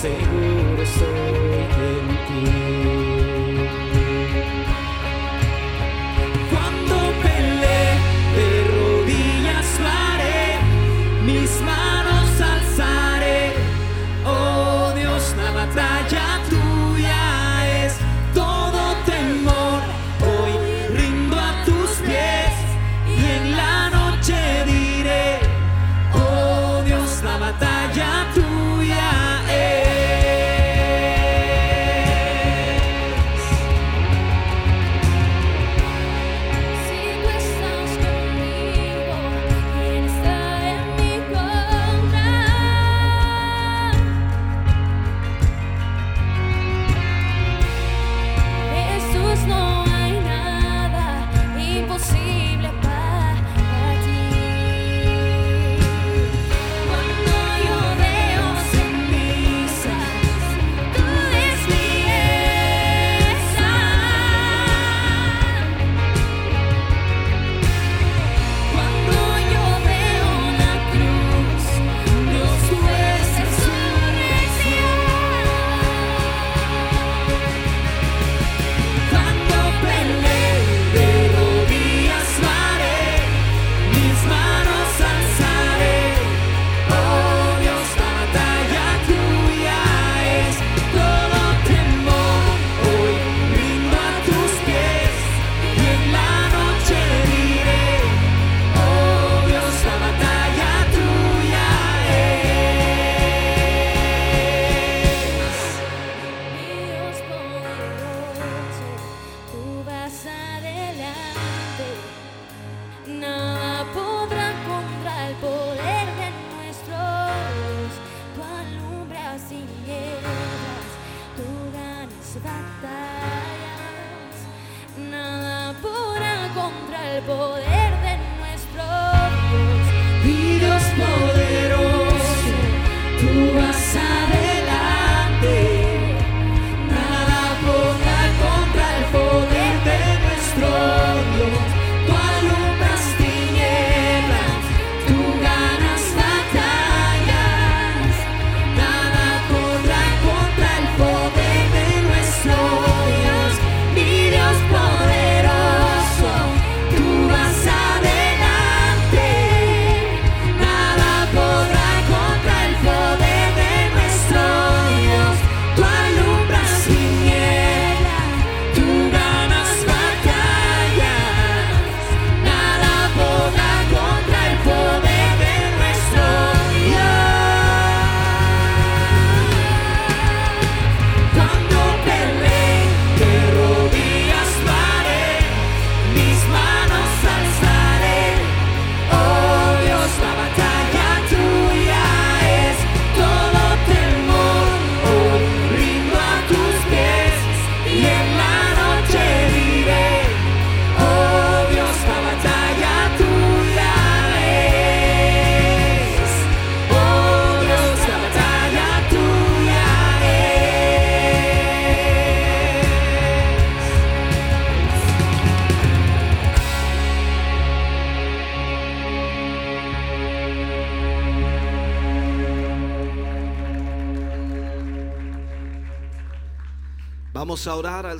[0.00, 1.29] seguro sou.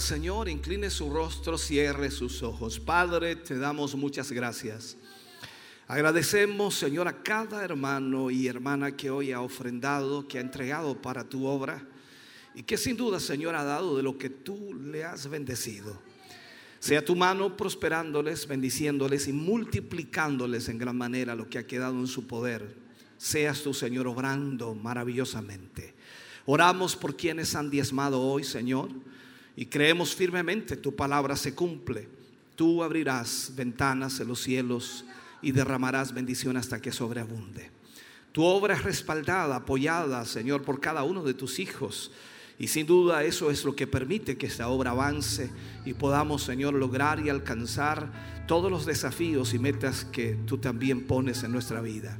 [0.00, 2.80] Señor, incline su rostro, cierre sus ojos.
[2.80, 4.96] Padre, te damos muchas gracias.
[5.86, 11.28] Agradecemos, Señor, a cada hermano y hermana que hoy ha ofrendado, que ha entregado para
[11.28, 11.86] tu obra
[12.54, 16.00] y que sin duda, Señor, ha dado de lo que tú le has bendecido.
[16.78, 22.06] Sea tu mano prosperándoles, bendiciéndoles y multiplicándoles en gran manera lo que ha quedado en
[22.06, 22.74] su poder.
[23.18, 25.94] Seas tu Señor obrando maravillosamente.
[26.46, 28.88] Oramos por quienes han diezmado hoy, Señor,
[29.56, 32.08] y creemos firmemente tu palabra se cumple.
[32.56, 35.04] Tú abrirás ventanas en los cielos
[35.42, 37.70] y derramarás bendición hasta que sobreabunde.
[38.32, 42.12] Tu obra es respaldada, apoyada, Señor, por cada uno de tus hijos.
[42.58, 45.50] Y sin duda eso es lo que permite que esta obra avance
[45.84, 51.42] y podamos, Señor, lograr y alcanzar todos los desafíos y metas que tú también pones
[51.42, 52.18] en nuestra vida.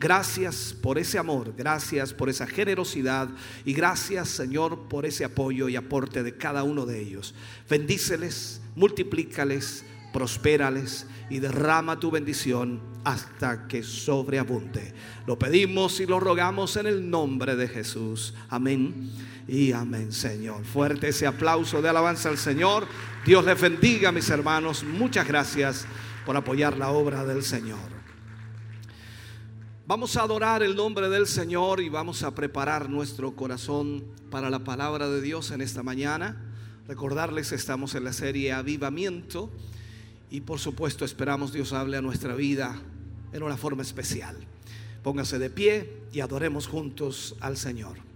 [0.00, 3.28] Gracias por ese amor, gracias por esa generosidad
[3.66, 7.34] y gracias Señor por ese apoyo y aporte de cada uno de ellos.
[7.68, 14.94] Bendíceles, multiplícales, prospérales y derrama tu bendición hasta que sobreabunde.
[15.26, 18.32] Lo pedimos y lo rogamos en el nombre de Jesús.
[18.48, 19.10] Amén
[19.46, 20.64] y amén, Señor.
[20.64, 22.86] Fuerte ese aplauso de alabanza al Señor.
[23.26, 24.82] Dios les bendiga, mis hermanos.
[24.82, 25.84] Muchas gracias
[26.24, 27.99] por apoyar la obra del Señor.
[29.90, 34.60] Vamos a adorar el nombre del Señor y vamos a preparar nuestro corazón para la
[34.60, 36.40] palabra de Dios en esta mañana.
[36.86, 39.50] Recordarles, estamos en la serie Avivamiento
[40.30, 42.80] y por supuesto esperamos Dios hable a nuestra vida
[43.32, 44.36] en una forma especial.
[45.02, 48.09] Póngase de pie y adoremos juntos al Señor.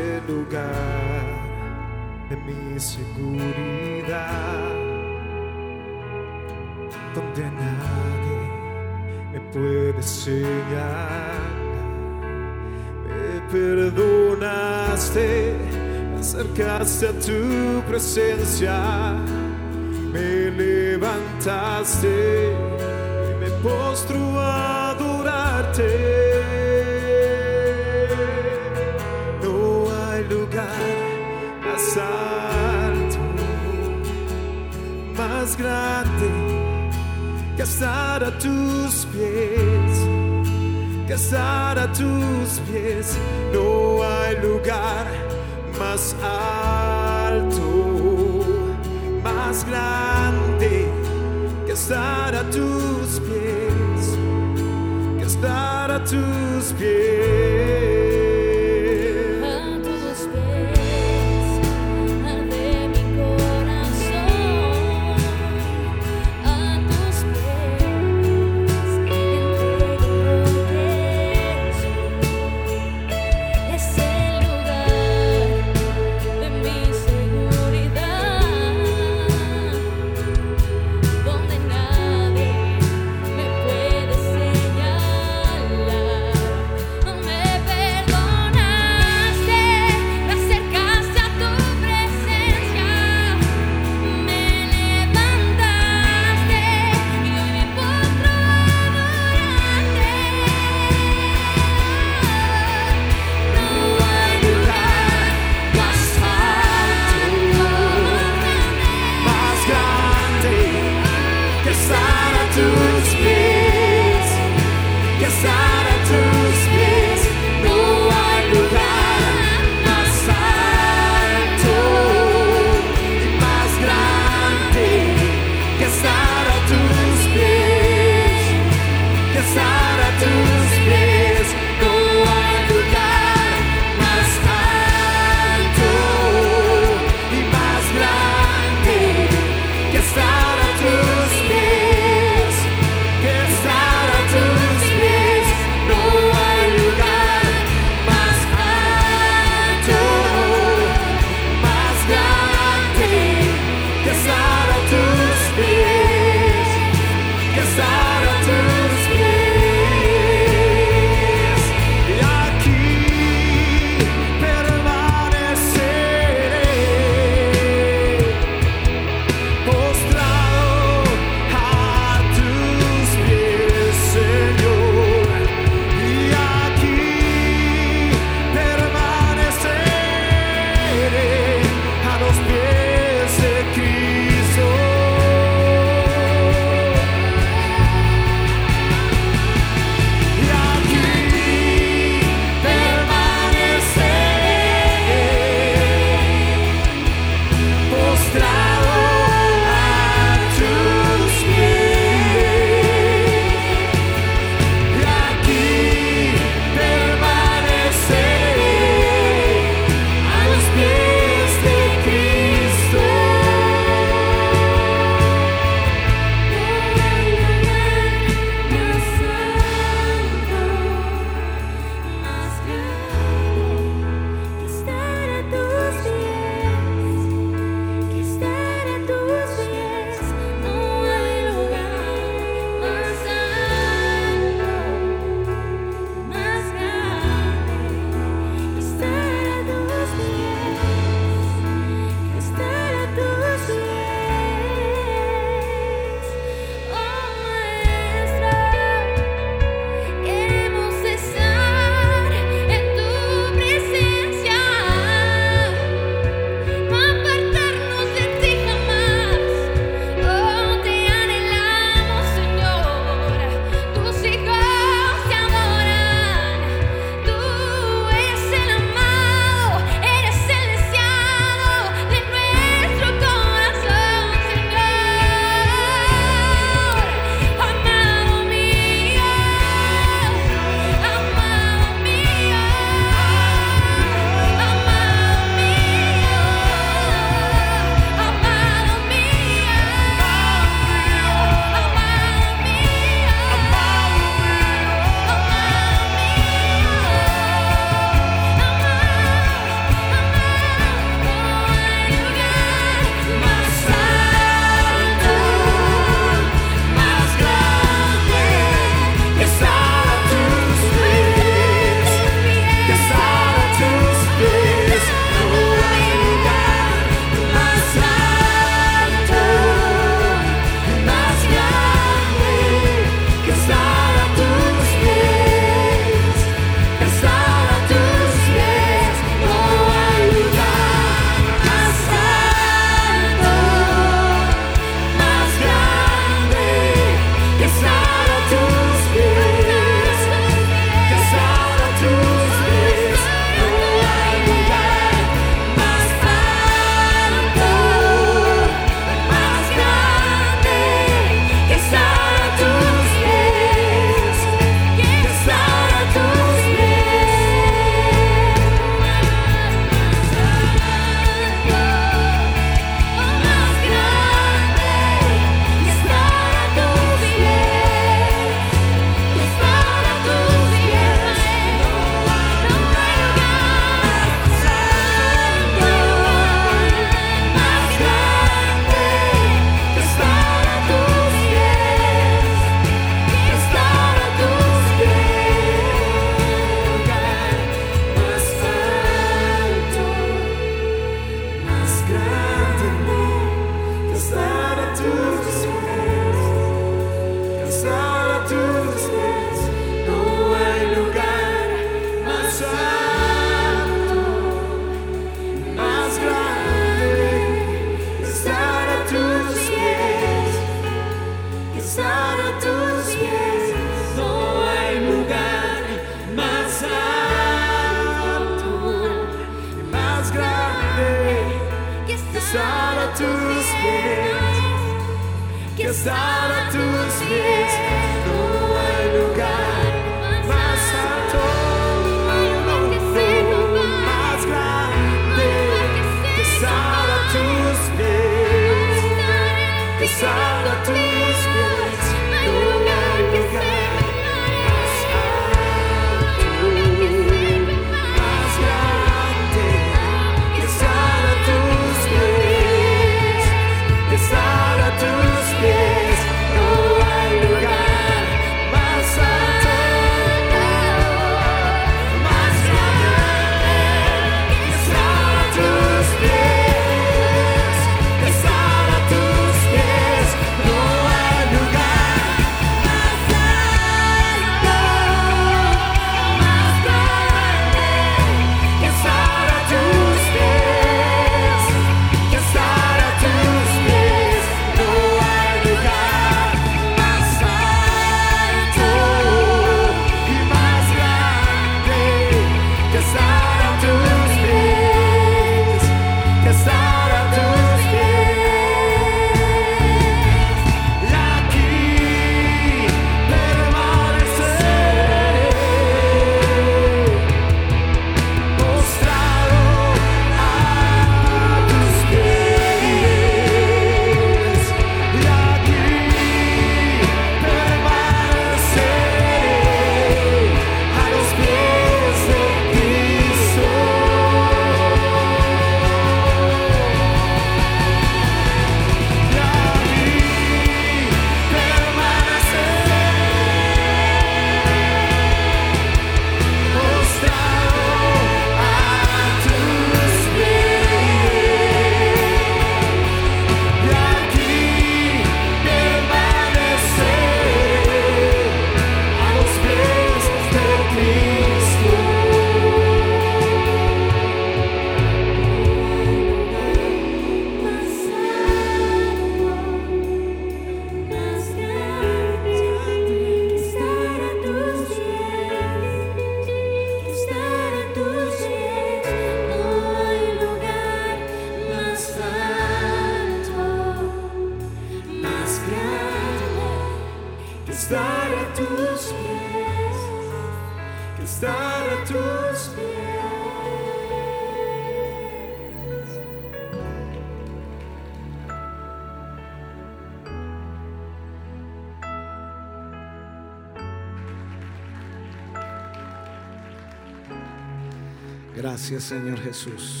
[598.88, 600.00] Gracias Señor Jesús.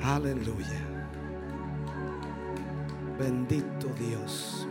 [0.00, 0.86] Aleluya.
[3.18, 4.68] Bendito Dios.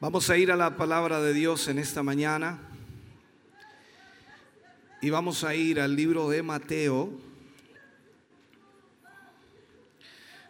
[0.00, 2.58] Vamos a ir a la palabra de Dios en esta mañana.
[5.00, 7.12] Y vamos a ir al libro de Mateo.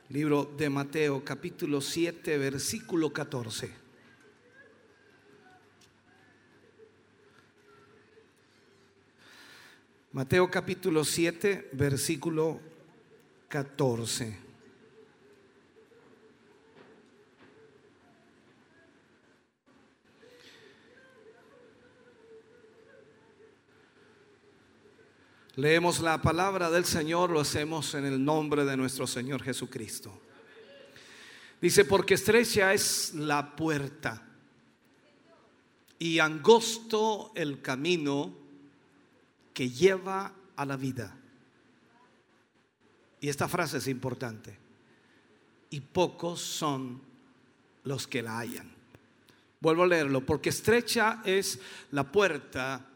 [0.08, 3.83] Libro de Mateo, capítulo 7, versículo 14.
[10.14, 12.60] Mateo capítulo 7, versículo
[13.48, 14.38] 14.
[25.56, 30.16] Leemos la palabra del Señor, lo hacemos en el nombre de nuestro Señor Jesucristo.
[31.60, 34.22] Dice, porque estrecha es la puerta
[35.98, 38.43] y angosto el camino
[39.54, 41.16] que lleva a la vida.
[43.20, 44.58] Y esta frase es importante.
[45.70, 47.00] Y pocos son
[47.84, 48.70] los que la hallan.
[49.60, 51.58] Vuelvo a leerlo, porque estrecha es
[51.92, 52.86] la puerta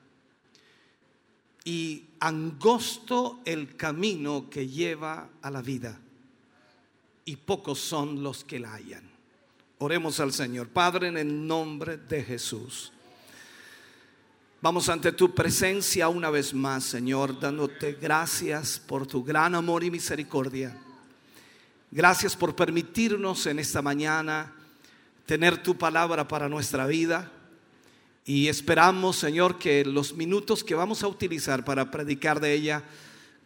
[1.65, 5.99] y angosto el camino que lleva a la vida.
[7.25, 9.09] Y pocos son los que la hallan.
[9.79, 10.69] Oremos al Señor.
[10.69, 12.93] Padre, en el nombre de Jesús.
[14.61, 19.91] Vamos ante tu presencia una vez más, Señor, dándote gracias por tu gran amor y
[19.93, 20.77] misericordia.
[21.93, 24.53] Gracias por permitirnos en esta mañana
[25.27, 27.31] tener tu palabra para nuestra vida.
[28.25, 32.83] Y esperamos, Señor, que los minutos que vamos a utilizar para predicar de ella,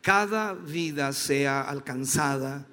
[0.00, 2.64] cada vida sea alcanzada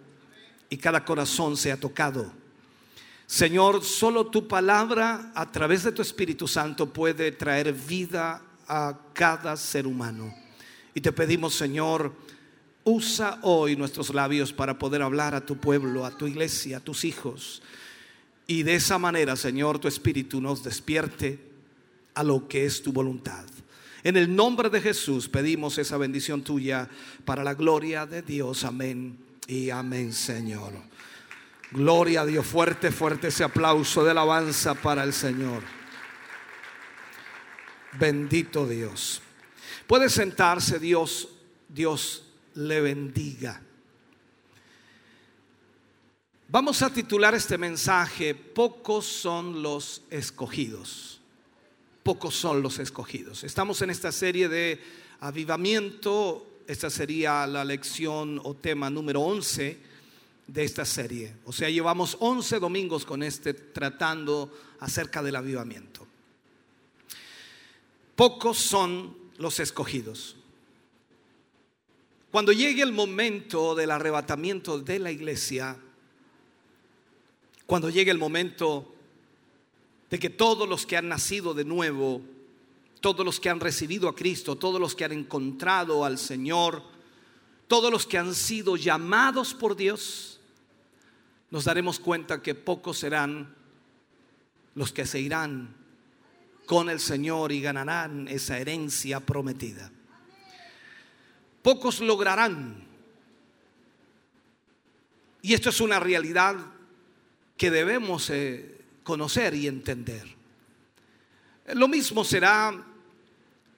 [0.69, 2.38] y cada corazón sea tocado.
[3.29, 9.55] Señor, solo tu palabra a través de tu Espíritu Santo puede traer vida a cada
[9.55, 10.33] ser humano.
[10.95, 12.11] Y te pedimos, Señor,
[12.91, 17.05] Usa hoy nuestros labios para poder hablar a tu pueblo, a tu iglesia, a tus
[17.05, 17.61] hijos.
[18.47, 21.39] Y de esa manera, Señor, tu Espíritu nos despierte
[22.15, 23.45] a lo que es tu voluntad.
[24.03, 26.89] En el nombre de Jesús pedimos esa bendición tuya
[27.25, 28.63] para la gloria de Dios.
[28.63, 30.88] Amén y amén, Señor.
[31.71, 32.45] Gloria a Dios.
[32.45, 35.63] Fuerte, fuerte ese aplauso de alabanza para el Señor.
[37.93, 39.21] Bendito Dios.
[39.85, 41.29] Puede sentarse Dios,
[41.67, 42.23] Dios
[42.55, 43.61] le bendiga.
[46.47, 51.21] Vamos a titular este mensaje, pocos son los escogidos.
[52.01, 53.43] Pocos son los escogidos.
[53.43, 54.81] Estamos en esta serie de
[55.19, 56.47] avivamiento.
[56.65, 59.88] Esta sería la lección o tema número 11
[60.51, 61.35] de esta serie.
[61.45, 66.07] O sea, llevamos 11 domingos con este tratando acerca del avivamiento.
[68.15, 70.35] Pocos son los escogidos.
[72.31, 75.77] Cuando llegue el momento del arrebatamiento de la iglesia,
[77.65, 78.93] cuando llegue el momento
[80.09, 82.21] de que todos los que han nacido de nuevo,
[83.01, 86.81] todos los que han recibido a Cristo, todos los que han encontrado al Señor,
[87.67, 90.38] todos los que han sido llamados por Dios,
[91.51, 93.55] nos daremos cuenta que pocos serán
[94.75, 95.75] los que se irán
[96.65, 99.91] con el Señor y ganarán esa herencia prometida.
[101.63, 102.87] Pocos lograrán.
[105.41, 106.55] Y esto es una realidad
[107.57, 110.23] que debemos eh, conocer y entender.
[111.73, 112.85] Lo mismo será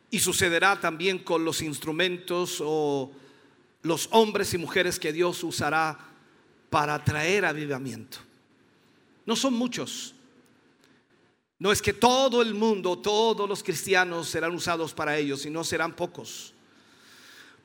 [0.09, 3.11] y sucederá también con los instrumentos o
[3.81, 6.10] los hombres y mujeres que Dios usará
[6.71, 8.17] para traer avivamiento.
[9.25, 10.15] No son muchos.
[11.59, 15.93] No es que todo el mundo, todos los cristianos serán usados para ellos, sino serán
[15.93, 16.53] pocos.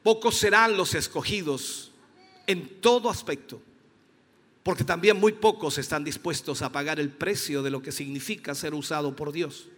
[0.03, 1.93] Pocos serán los escogidos
[2.49, 3.63] en todo aspecto,
[4.65, 8.75] porque también muy pocos están dispuestos a pagar el precio de lo que significa ser
[8.75, 9.69] usado por Dios.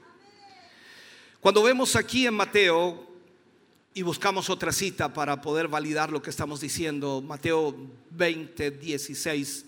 [1.40, 3.07] Cuando vemos aquí en Mateo
[3.98, 7.74] y buscamos otra cita para poder validar lo que estamos diciendo, Mateo
[8.10, 9.64] 20, 16,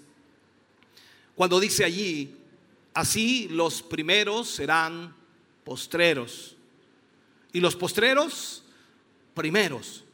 [1.35, 2.37] cuando dice allí,
[2.95, 5.13] así los primeros serán
[5.65, 6.55] postreros
[7.53, 8.63] y los postreros
[9.35, 10.05] primeros,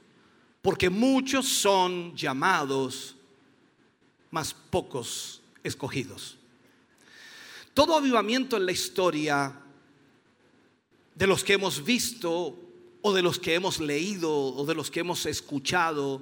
[0.63, 3.17] porque muchos son llamados,
[4.31, 6.39] mas pocos escogidos.
[7.75, 9.61] Todo avivamiento en la historia
[11.15, 12.63] de los que hemos visto
[13.07, 16.21] o de los que hemos leído o de los que hemos escuchado,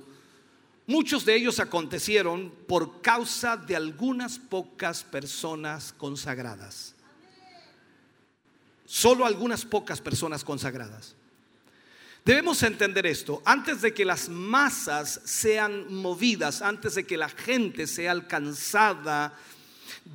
[0.86, 6.94] muchos de ellos acontecieron por causa de algunas pocas personas consagradas.
[8.84, 11.14] Solo algunas pocas personas consagradas.
[12.22, 17.86] Debemos entender esto, antes de que las masas sean movidas, antes de que la gente
[17.86, 19.32] sea alcanzada,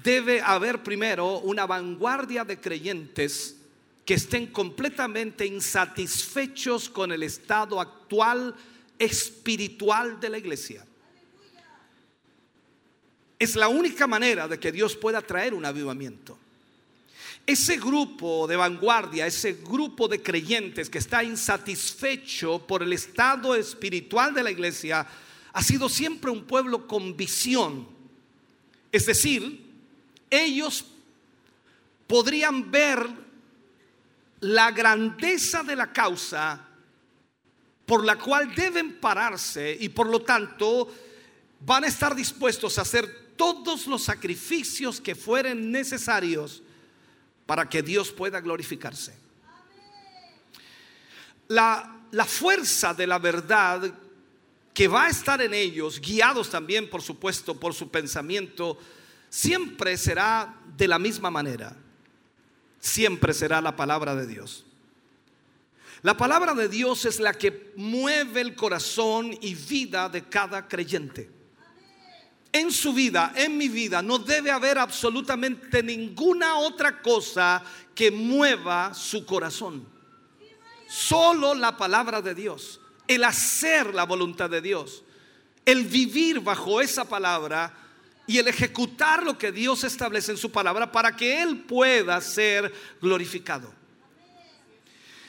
[0.03, 3.58] debe haber primero una vanguardia de creyentes
[4.09, 8.55] que estén completamente insatisfechos con el estado actual
[8.97, 10.83] espiritual de la iglesia.
[13.37, 16.39] Es la única manera de que Dios pueda traer un avivamiento.
[17.45, 24.33] Ese grupo de vanguardia, ese grupo de creyentes que está insatisfecho por el estado espiritual
[24.33, 25.05] de la iglesia,
[25.53, 27.87] ha sido siempre un pueblo con visión.
[28.91, 29.67] Es decir,
[30.31, 30.83] ellos
[32.07, 33.28] podrían ver
[34.41, 36.65] la grandeza de la causa
[37.85, 40.93] por la cual deben pararse y por lo tanto
[41.61, 46.61] van a estar dispuestos a hacer todos los sacrificios que fueren necesarios
[47.45, 49.17] para que Dios pueda glorificarse.
[51.47, 53.91] La, la fuerza de la verdad
[54.73, 58.77] que va a estar en ellos, guiados también por supuesto por su pensamiento,
[59.29, 61.75] siempre será de la misma manera
[62.79, 64.65] siempre será la palabra de Dios.
[66.01, 71.29] La palabra de Dios es la que mueve el corazón y vida de cada creyente.
[72.51, 77.61] En su vida, en mi vida, no debe haber absolutamente ninguna otra cosa
[77.93, 79.85] que mueva su corazón.
[80.87, 85.03] Solo la palabra de Dios, el hacer la voluntad de Dios,
[85.65, 87.71] el vivir bajo esa palabra
[88.29, 92.71] y el ejecutar lo que Dios establece en su palabra para que Él pueda ser
[93.01, 93.73] glorificado.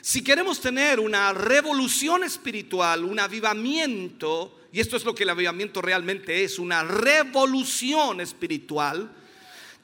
[0.01, 5.81] Si queremos tener una revolución espiritual, un avivamiento, y esto es lo que el avivamiento
[5.81, 9.11] realmente es, una revolución espiritual,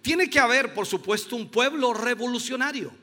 [0.04, 2.94] tiene que haber, por supuesto, un pueblo revolucionario.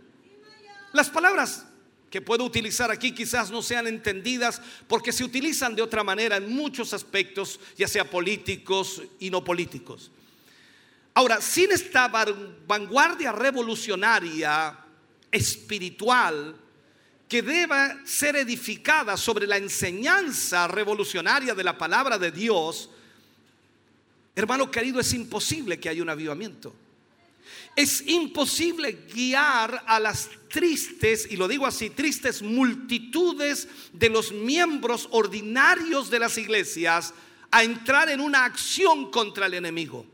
[0.93, 1.67] Las palabras
[2.15, 6.49] que puedo utilizar aquí quizás no sean entendidas porque se utilizan de otra manera en
[6.49, 10.13] muchos aspectos, ya sea políticos y no políticos.
[11.13, 14.79] Ahora, sin esta van- vanguardia revolucionaria
[15.33, 16.55] espiritual
[17.29, 22.91] que deba ser edificada sobre la enseñanza revolucionaria de la palabra de Dios,
[24.37, 26.73] hermano querido, es imposible que haya un avivamiento.
[27.75, 35.09] Es imposible guiar a las tristes, y lo digo así, tristes multitudes de los miembros
[35.11, 37.13] ordinarios de las iglesias
[37.51, 40.07] a entrar en una acción contra el enemigo.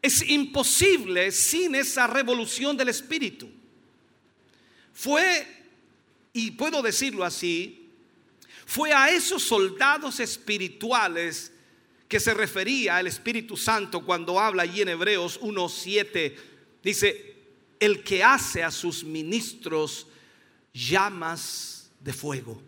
[0.00, 3.50] Es imposible sin esa revolución del espíritu.
[4.94, 5.46] Fue,
[6.32, 7.90] y puedo decirlo así,
[8.64, 11.52] fue a esos soldados espirituales
[12.08, 16.34] que se refería el Espíritu Santo cuando habla allí en Hebreos 1.7.
[16.82, 17.31] Dice,
[17.82, 20.06] el que hace a sus ministros
[20.72, 22.62] llamas de fuego.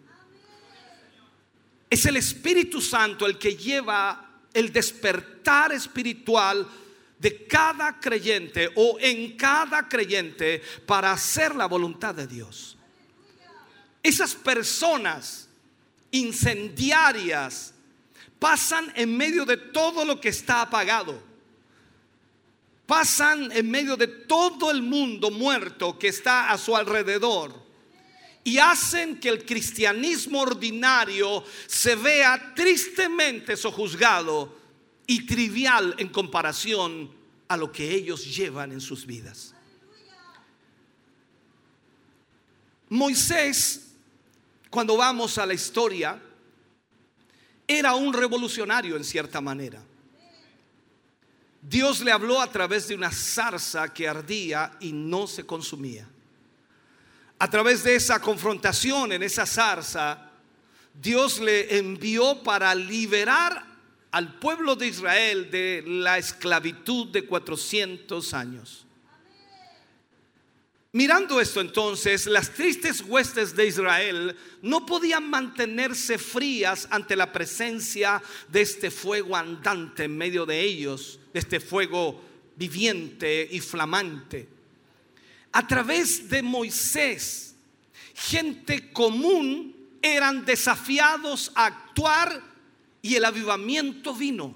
[1.88, 6.66] Es el Espíritu Santo el que lleva el despertar espiritual
[7.16, 12.76] de cada creyente o en cada creyente para hacer la voluntad de Dios.
[14.02, 15.48] Esas personas
[16.10, 17.72] incendiarias
[18.40, 21.33] pasan en medio de todo lo que está apagado.
[22.86, 27.64] Pasan en medio de todo el mundo muerto que está a su alrededor.
[28.44, 34.58] Y hacen que el cristianismo ordinario se vea tristemente sojuzgado
[35.06, 37.10] y trivial en comparación
[37.48, 39.54] a lo que ellos llevan en sus vidas.
[42.90, 43.94] Moisés,
[44.68, 46.20] cuando vamos a la historia,
[47.66, 49.82] era un revolucionario en cierta manera.
[51.66, 56.06] Dios le habló a través de una zarza que ardía y no se consumía.
[57.38, 60.30] A través de esa confrontación en esa zarza,
[60.92, 63.64] Dios le envió para liberar
[64.10, 68.83] al pueblo de Israel de la esclavitud de 400 años.
[70.94, 78.22] Mirando esto entonces, las tristes huestes de Israel no podían mantenerse frías ante la presencia
[78.46, 82.22] de este fuego andante en medio de ellos, de este fuego
[82.54, 84.46] viviente y flamante.
[85.50, 87.56] A través de Moisés,
[88.14, 92.40] gente común eran desafiados a actuar
[93.02, 94.54] y el avivamiento vino.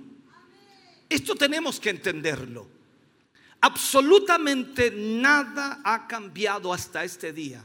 [1.09, 2.78] Esto tenemos que entenderlo.
[3.61, 7.65] Absolutamente nada ha cambiado hasta este día.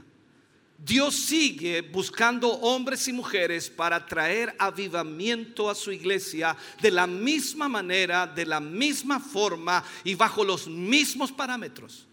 [0.78, 7.70] Dios sigue buscando hombres y mujeres para traer avivamiento a su iglesia de la misma
[7.70, 12.06] manera, de la misma forma y bajo los mismos parámetros.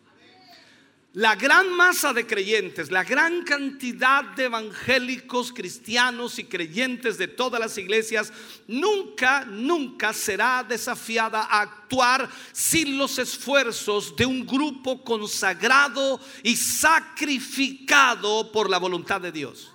[1.15, 7.61] La gran masa de creyentes, la gran cantidad de evangélicos, cristianos y creyentes de todas
[7.61, 8.33] las iglesias,
[8.69, 18.53] nunca, nunca será desafiada a actuar sin los esfuerzos de un grupo consagrado y sacrificado
[18.53, 19.73] por la voluntad de Dios.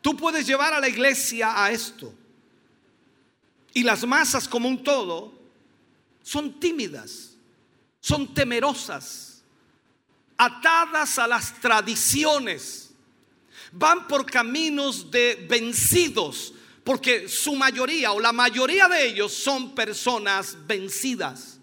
[0.00, 2.14] Tú puedes llevar a la iglesia a esto.
[3.74, 5.38] Y las masas como un todo
[6.22, 7.29] son tímidas
[8.00, 9.44] son temerosas,
[10.36, 12.90] atadas a las tradiciones,
[13.72, 20.56] van por caminos de vencidos, porque su mayoría o la mayoría de ellos son personas
[20.66, 21.58] vencidas.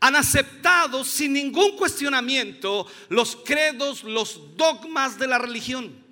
[0.00, 6.04] Han aceptado sin ningún cuestionamiento los credos, los dogmas de la religión.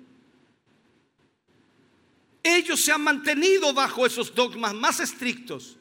[2.43, 5.77] Ellos se han mantenido bajo esos dogmas más estrictos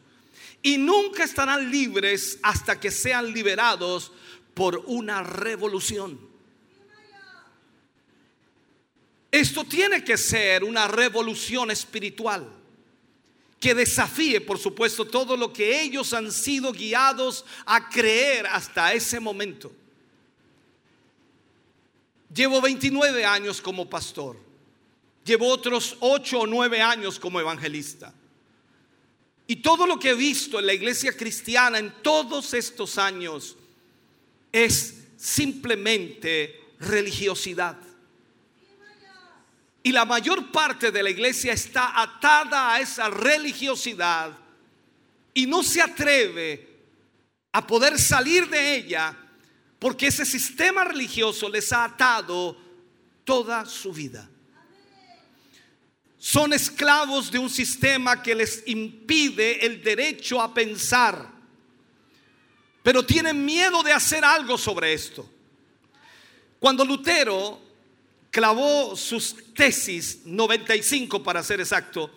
[0.67, 4.11] y nunca estarán libres hasta que sean liberados
[4.53, 6.19] por una revolución.
[9.31, 12.53] Esto tiene que ser una revolución espiritual
[13.61, 19.21] que desafíe, por supuesto, todo lo que ellos han sido guiados a creer hasta ese
[19.21, 19.71] momento.
[22.35, 24.37] Llevo 29 años como pastor.
[25.25, 28.13] Llevo otros 8 o 9 años como evangelista.
[29.47, 33.57] Y todo lo que he visto en la iglesia cristiana en todos estos años
[34.51, 37.77] es simplemente religiosidad.
[39.83, 44.37] Y la mayor parte de la iglesia está atada a esa religiosidad
[45.33, 46.69] y no se atreve
[47.53, 49.17] a poder salir de ella
[49.79, 52.57] porque ese sistema religioso les ha atado
[53.25, 54.29] toda su vida
[56.19, 61.31] son esclavos de un sistema que les impide el derecho a pensar.
[62.83, 65.29] Pero tienen miedo de hacer algo sobre esto.
[66.59, 67.61] Cuando Lutero
[68.31, 72.11] clavó sus tesis, 95 para ser exacto,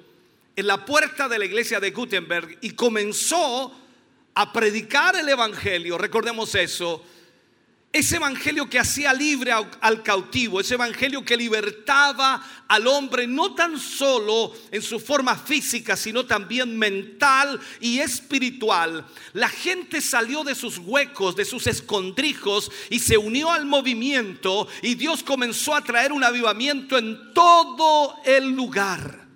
[0.55, 3.73] en la puerta de la iglesia de Gutenberg y comenzó
[4.33, 7.03] a predicar el Evangelio, recordemos eso,
[7.91, 13.79] ese evangelio que hacía libre al, cautivo, ese evangelio que libertaba al hombre no tan
[13.79, 19.05] solo en su forma física, sino también mental y espiritual.
[19.33, 24.93] La gente salió de sus huecos, de sus escondrijos y se unió al movimiento y
[24.93, 29.28] Dios comenzó a traer un avivamiento en todo el lugar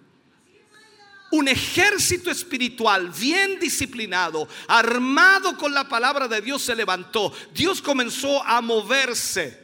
[1.34, 7.34] un ejército espiritual bien disciplinado, armado con la palabra de Dios, se levantó.
[7.56, 9.60] Dios comenzó a moverse.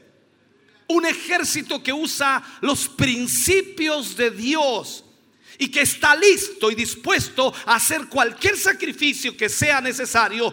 [0.87, 5.03] Un ejército que usa los principios de Dios
[5.59, 10.51] y que está listo y dispuesto a hacer cualquier sacrificio que sea necesario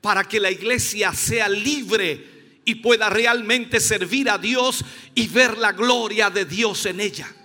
[0.00, 5.72] para que la iglesia sea libre y pueda realmente servir a Dios y ver la
[5.72, 7.35] gloria de Dios en ella.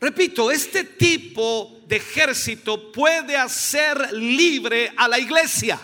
[0.00, 5.80] Repito, este tipo de ejército puede hacer libre a la iglesia.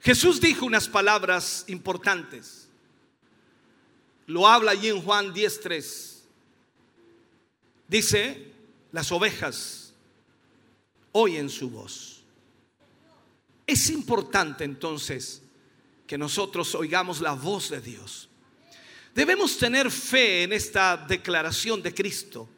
[0.00, 2.68] Jesús dijo unas palabras importantes.
[4.26, 6.22] Lo habla allí en Juan 10:3.
[7.88, 8.52] Dice,
[8.92, 9.94] las ovejas
[11.12, 12.22] oyen su voz.
[13.66, 15.42] Es importante entonces
[16.06, 18.27] que nosotros oigamos la voz de Dios.
[19.18, 22.48] Debemos tener fe en esta declaración de Cristo.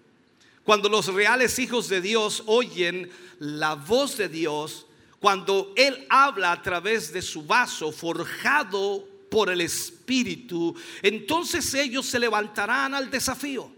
[0.62, 4.84] Cuando los reales hijos de Dios oyen la voz de Dios,
[5.20, 12.18] cuando Él habla a través de su vaso forjado por el Espíritu, entonces ellos se
[12.18, 13.72] levantarán al desafío.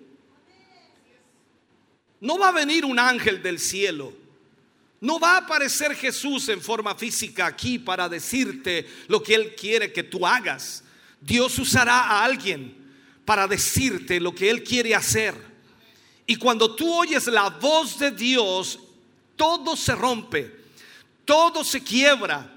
[2.19, 4.13] No va a venir un ángel del cielo.
[5.01, 9.93] No va a aparecer Jesús en forma física aquí para decirte lo que Él quiere
[9.93, 10.82] que tú hagas.
[11.23, 12.77] Dios usará a alguien
[13.25, 15.35] para decirte lo que Él quiere hacer.
[16.27, 18.79] Y cuando tú oyes la voz de Dios,
[19.37, 20.55] todo se rompe,
[21.25, 22.51] todo se quiebra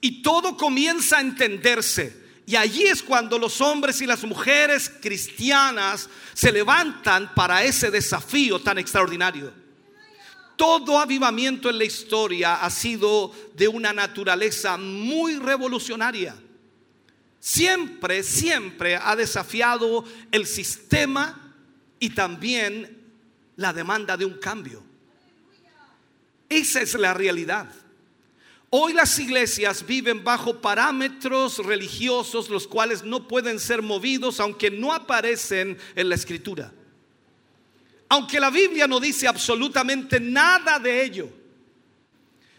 [0.00, 2.22] y todo comienza a entenderse.
[2.44, 8.60] Y allí es cuando los hombres y las mujeres cristianas se levantan para ese desafío
[8.60, 9.52] tan extraordinario.
[10.56, 16.34] Todo avivamiento en la historia ha sido de una naturaleza muy revolucionaria.
[17.44, 21.56] Siempre, siempre ha desafiado el sistema
[21.98, 23.02] y también
[23.56, 24.80] la demanda de un cambio.
[26.48, 27.68] Esa es la realidad.
[28.70, 34.92] Hoy las iglesias viven bajo parámetros religiosos los cuales no pueden ser movidos aunque no
[34.92, 36.72] aparecen en la escritura.
[38.08, 41.28] Aunque la Biblia no dice absolutamente nada de ello.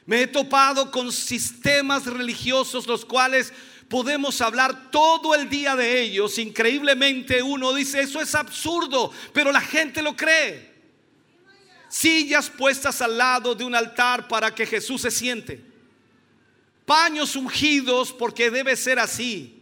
[0.06, 3.54] Me he topado con sistemas religiosos los cuales
[3.94, 6.40] podemos hablar todo el día de ellos.
[6.40, 10.74] Increíblemente uno dice, eso es absurdo, pero la gente lo cree.
[11.90, 15.64] Sillas puestas al lado de un altar para que Jesús se siente
[16.88, 19.60] paños ungidos porque debe ser así.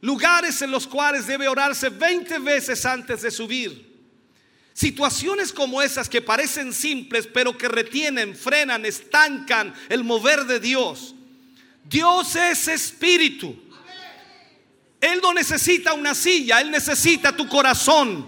[0.00, 3.94] Lugares en los cuales debe orarse 20 veces antes de subir.
[4.72, 11.14] Situaciones como esas que parecen simples pero que retienen, frenan, estancan el mover de Dios.
[11.88, 13.56] Dios es espíritu.
[15.00, 18.26] Él no necesita una silla, Él necesita tu corazón.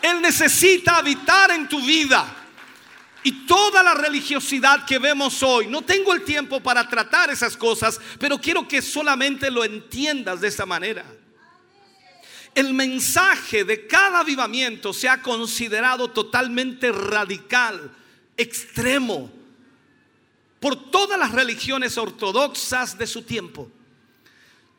[0.00, 2.34] Él necesita habitar en tu vida.
[3.22, 8.00] Y toda la religiosidad que vemos hoy, no tengo el tiempo para tratar esas cosas,
[8.20, 11.04] pero quiero que solamente lo entiendas de esa manera.
[12.54, 17.92] El mensaje de cada avivamiento se ha considerado totalmente radical,
[18.36, 19.30] extremo,
[20.66, 23.70] por todas las religiones ortodoxas de su tiempo.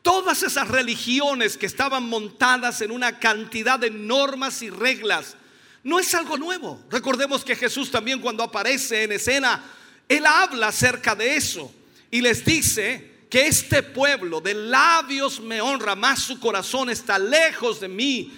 [0.02, 5.38] Todas esas religiones que estaban montadas en una cantidad de normas y reglas
[5.86, 6.84] no es algo nuevo.
[6.90, 9.64] Recordemos que Jesús también cuando aparece en escena,
[10.10, 11.74] Él habla acerca de eso
[12.12, 17.80] y les dice que este pueblo de labios me honra, más su corazón está lejos
[17.80, 18.38] de mí,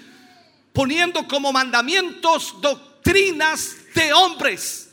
[0.71, 4.91] poniendo como mandamientos doctrinas de hombres.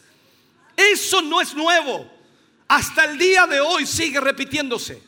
[0.74, 2.16] Eso no es nuevo.
[2.69, 5.03] Hasta el día de hoy sigue repitiéndose.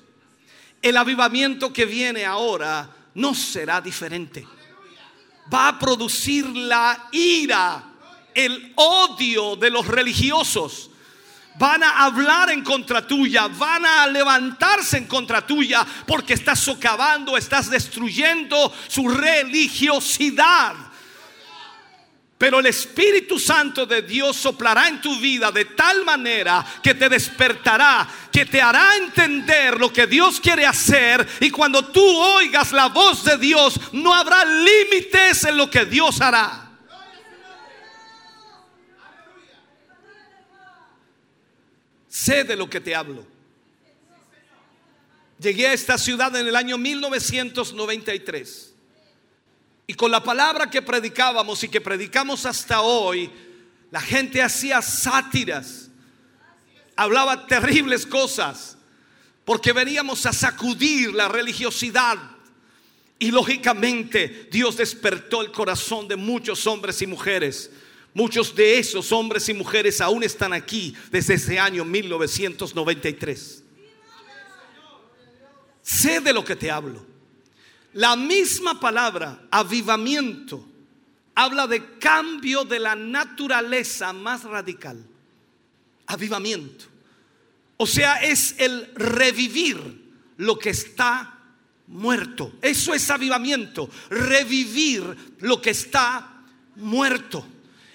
[0.80, 4.46] El avivamiento que viene ahora no será diferente
[5.52, 7.82] va a producir la ira,
[8.34, 10.90] el odio de los religiosos.
[11.58, 17.36] Van a hablar en contra tuya, van a levantarse en contra tuya porque estás socavando,
[17.36, 20.74] estás destruyendo su religiosidad.
[22.38, 27.08] Pero el Espíritu Santo de Dios soplará en tu vida de tal manera que te
[27.08, 31.26] despertará, que te hará entender lo que Dios quiere hacer.
[31.40, 36.20] Y cuando tú oigas la voz de Dios, no habrá límites en lo que Dios
[36.20, 36.70] hará.
[42.06, 43.26] Sé de lo que te hablo.
[45.40, 48.67] Llegué a esta ciudad en el año 1993.
[49.90, 53.30] Y con la palabra que predicábamos y que predicamos hasta hoy,
[53.90, 55.88] la gente hacía sátiras,
[56.94, 58.76] hablaba terribles cosas,
[59.46, 62.18] porque veníamos a sacudir la religiosidad.
[63.18, 67.70] Y lógicamente Dios despertó el corazón de muchos hombres y mujeres.
[68.12, 73.64] Muchos de esos hombres y mujeres aún están aquí desde ese año 1993.
[75.82, 77.17] Sé de lo que te hablo.
[77.98, 80.64] La misma palabra, avivamiento,
[81.34, 85.04] habla de cambio de la naturaleza más radical.
[86.06, 86.84] Avivamiento.
[87.76, 89.80] O sea, es el revivir
[90.36, 91.40] lo que está
[91.88, 92.52] muerto.
[92.62, 93.90] Eso es avivamiento.
[94.10, 96.44] Revivir lo que está
[96.76, 97.44] muerto.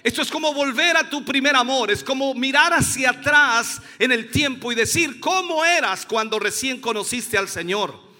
[0.03, 4.29] Esto es como volver a tu primer amor, es como mirar hacia atrás en el
[4.29, 8.11] tiempo y decir cómo eras cuando recién conociste al Señor.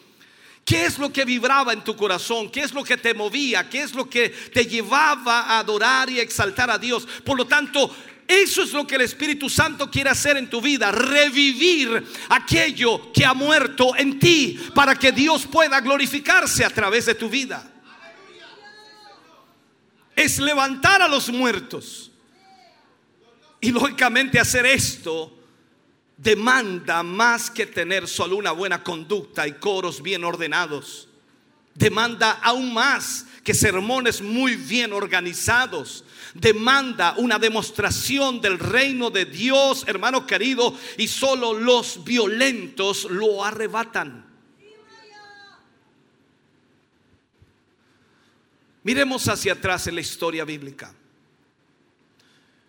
[0.65, 2.49] ¿Qué es lo que vibraba en tu corazón?
[2.49, 3.69] ¿Qué es lo que te movía?
[3.69, 7.05] ¿Qué es lo que te llevaba a adorar y exaltar a Dios?
[7.25, 7.93] Por lo tanto,
[8.27, 13.25] eso es lo que el Espíritu Santo quiere hacer en tu vida, revivir aquello que
[13.25, 17.69] ha muerto en ti para que Dios pueda glorificarse a través de tu vida
[20.15, 22.11] es levantar a los muertos.
[23.59, 25.33] Y lógicamente hacer esto
[26.23, 31.09] demanda más que tener solo una buena conducta y coros bien ordenados.
[31.75, 36.05] Demanda aún más que sermones muy bien organizados.
[36.33, 44.25] Demanda una demostración del reino de Dios, hermano querido, y solo los violentos lo arrebatan.
[48.83, 50.93] Miremos hacia atrás en la historia bíblica.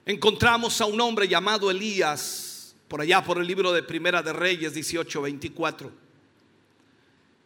[0.07, 2.44] Encontramos a un hombre llamado Elías,
[2.89, 5.91] por allá por el libro de Primera de Reyes 18:24.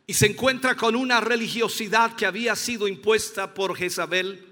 [0.06, 4.46] Y se encuentra con una religiosidad que había sido impuesta por Jezabel.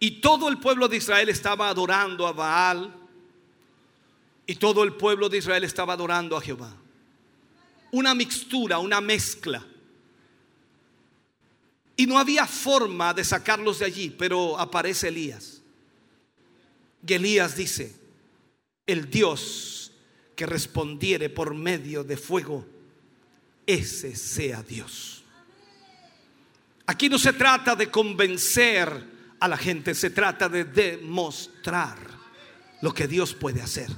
[0.00, 2.96] Y todo el pueblo de Israel estaba adorando a Baal.
[4.46, 6.74] Y todo el pueblo de Israel estaba adorando a Jehová.
[7.92, 9.64] Una mixtura, una mezcla.
[11.94, 15.60] Y no había forma de sacarlos de allí, pero aparece Elías.
[17.06, 17.99] Y Elías dice,
[18.90, 19.92] el Dios
[20.34, 22.66] que respondiere por medio de fuego,
[23.66, 25.22] ese sea Dios.
[26.86, 28.90] Aquí no se trata de convencer
[29.38, 31.98] a la gente, se trata de demostrar
[32.80, 33.88] lo que Dios puede hacer.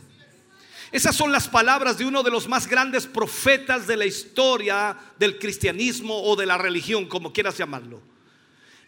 [0.91, 5.39] Esas son las palabras de uno de los más grandes profetas de la historia del
[5.39, 8.12] cristianismo o de la religión, como quieras llamarlo.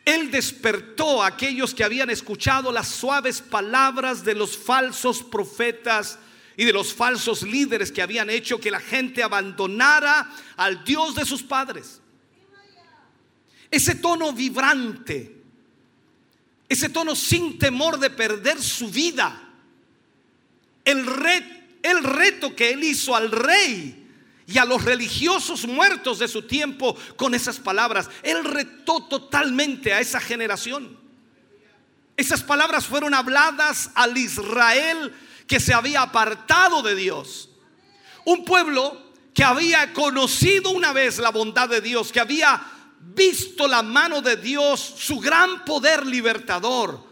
[0.04, 6.18] Él despertó a aquellos que habían escuchado las suaves palabras de los falsos profetas
[6.56, 11.24] y de los falsos líderes que habían hecho que la gente abandonara al Dios de
[11.24, 12.00] sus padres.
[13.70, 15.42] Ese tono vibrante,
[16.68, 19.40] ese tono sin temor de perder su vida,
[20.84, 24.03] el reto que él hizo al rey
[24.46, 28.10] y a los religiosos muertos de su tiempo con esas palabras.
[28.22, 30.98] Él retó totalmente a esa generación.
[32.16, 35.12] Esas palabras fueron habladas al Israel
[35.46, 37.50] que se había apartado de Dios.
[38.24, 39.02] Un pueblo
[39.32, 42.62] que había conocido una vez la bondad de Dios, que había
[43.00, 47.02] visto la mano de Dios, su gran poder libertador.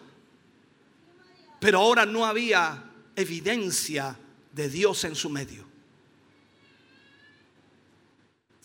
[1.59, 2.85] Pero ahora no había
[3.17, 4.17] evidencia
[4.53, 5.72] de Dios en su medio.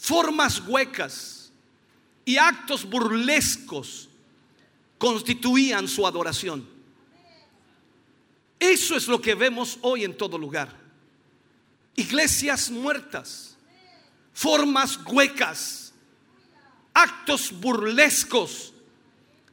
[0.08, 1.52] Formas huecas
[2.24, 4.08] y actos burlescos
[4.98, 6.66] constituían su adoración.
[8.58, 10.74] Eso es lo que vemos hoy en todo lugar.
[11.98, 13.58] Iglesias muertas,
[14.32, 15.92] formas huecas,
[16.94, 18.72] actos burlescos,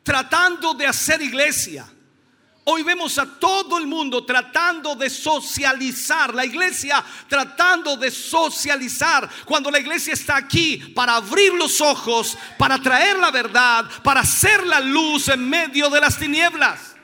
[0.04, 1.92] tratando de hacer iglesia
[2.66, 9.70] Hoy vemos a todo el mundo tratando de socializar, la iglesia tratando de socializar, cuando
[9.70, 14.80] la iglesia está aquí para abrir los ojos, para traer la verdad, para hacer la
[14.80, 16.94] luz en medio de las tinieblas.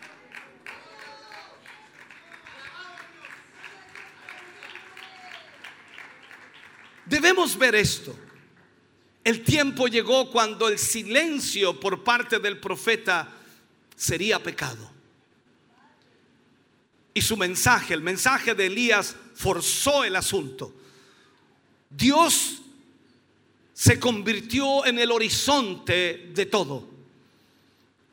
[7.05, 8.17] Debemos ver esto.
[9.23, 13.29] El tiempo llegó cuando el silencio por parte del profeta
[13.95, 15.00] sería pecado.
[17.13, 20.75] Y su mensaje, el mensaje de Elías, forzó el asunto.
[21.89, 22.63] Dios
[23.73, 26.89] se convirtió en el horizonte de todo.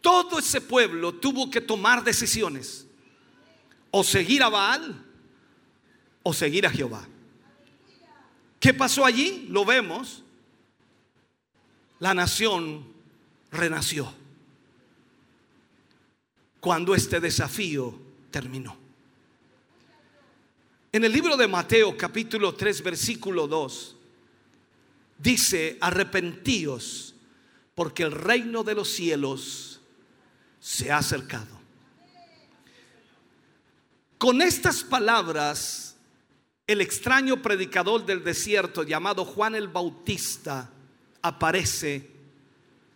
[0.01, 2.87] Todo ese pueblo tuvo que tomar decisiones.
[3.91, 5.03] O seguir a Baal
[6.23, 7.07] o seguir a Jehová.
[8.59, 9.45] ¿Qué pasó allí?
[9.49, 10.23] Lo vemos.
[11.99, 12.85] La nación
[13.51, 14.13] renació
[16.59, 17.97] cuando este desafío
[18.31, 18.86] terminó.
[20.97, 23.95] En el libro de Mateo capítulo 3 versículo 2
[25.19, 27.13] dice, arrepentíos
[27.75, 29.79] porque el reino de los cielos
[30.59, 31.55] se ha acercado.
[34.17, 35.97] Con estas palabras,
[36.65, 40.71] el extraño predicador del desierto llamado Juan el Bautista
[41.21, 42.09] aparece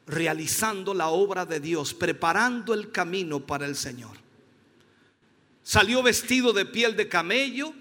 [0.07, 4.17] realizando la obra de Dios, preparando el camino para el Señor.
[5.61, 7.75] Salió vestido de piel de camello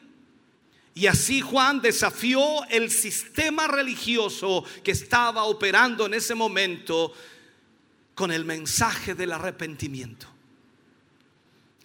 [0.94, 7.12] y así Juan desafió el sistema religioso que estaba operando en ese momento
[8.14, 10.26] con el mensaje del arrepentimiento.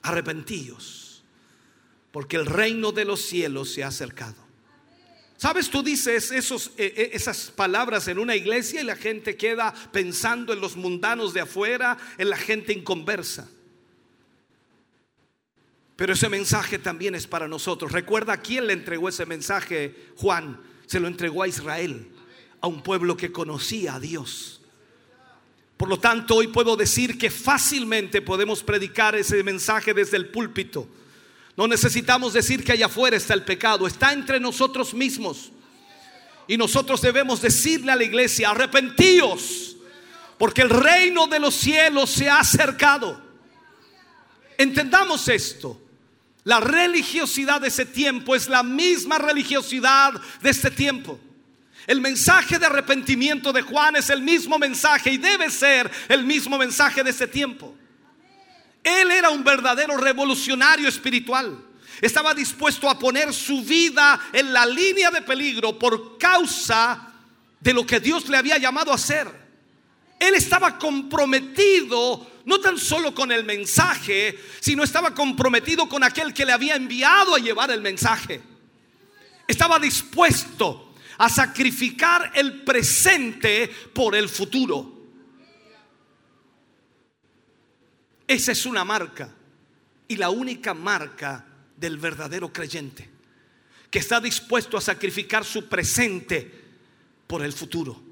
[0.01, 1.23] Arrepentíos,
[2.11, 4.45] porque el reino de los cielos se ha acercado.
[5.37, 9.73] Sabes, tú dices esos, eh, eh, esas palabras en una iglesia y la gente queda
[9.91, 13.49] pensando en los mundanos de afuera, en la gente inconversa.
[15.95, 17.91] Pero ese mensaje también es para nosotros.
[17.91, 20.59] Recuerda quién le entregó ese mensaje Juan.
[20.87, 22.09] Se lo entregó a Israel,
[22.61, 24.61] a un pueblo que conocía a Dios.
[25.77, 30.87] Por lo tanto, hoy puedo decir que fácilmente podemos predicar ese mensaje desde el púlpito.
[31.57, 35.51] No necesitamos decir que allá afuera está el pecado, está entre nosotros mismos.
[36.47, 39.77] Y nosotros debemos decirle a la iglesia, arrepentíos,
[40.37, 43.21] porque el reino de los cielos se ha acercado.
[44.57, 45.81] Entendamos esto.
[46.45, 51.19] La religiosidad de ese tiempo es la misma religiosidad de este tiempo.
[51.87, 56.59] El mensaje de arrepentimiento de Juan es el mismo mensaje y debe ser el mismo
[56.59, 57.75] mensaje de ese tiempo.
[58.83, 61.65] Él era un verdadero revolucionario espiritual.
[61.99, 67.11] Estaba dispuesto a poner su vida en la línea de peligro por causa
[67.59, 69.44] de lo que Dios le había llamado a hacer.
[70.19, 76.45] Él estaba comprometido no tan solo con el mensaje, sino estaba comprometido con aquel que
[76.45, 78.41] le había enviado a llevar el mensaje.
[79.47, 84.93] Estaba dispuesto a sacrificar el presente por el futuro.
[88.27, 89.33] Esa es una marca
[90.07, 93.09] y la única marca del verdadero creyente,
[93.89, 96.63] que está dispuesto a sacrificar su presente
[97.27, 98.04] por el futuro.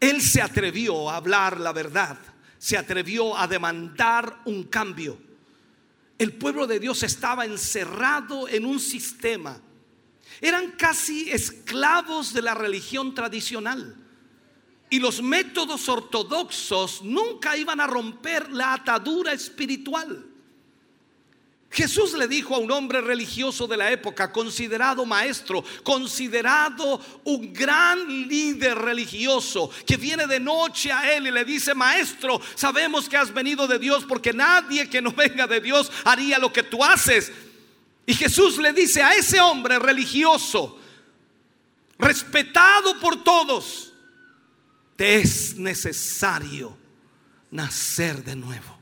[0.00, 2.18] Él se atrevió a hablar la verdad
[2.58, 5.18] se atrevió a demandar un cambio.
[6.18, 9.60] El pueblo de Dios estaba encerrado en un sistema.
[10.40, 13.96] Eran casi esclavos de la religión tradicional.
[14.88, 20.24] Y los métodos ortodoxos nunca iban a romper la atadura espiritual.
[21.76, 28.26] Jesús le dijo a un hombre religioso de la época, considerado maestro, considerado un gran
[28.26, 33.30] líder religioso, que viene de noche a él y le dice, maestro, sabemos que has
[33.30, 37.30] venido de Dios porque nadie que no venga de Dios haría lo que tú haces.
[38.06, 40.80] Y Jesús le dice a ese hombre religioso,
[41.98, 43.92] respetado por todos,
[44.96, 46.74] te es necesario
[47.50, 48.75] nacer de nuevo.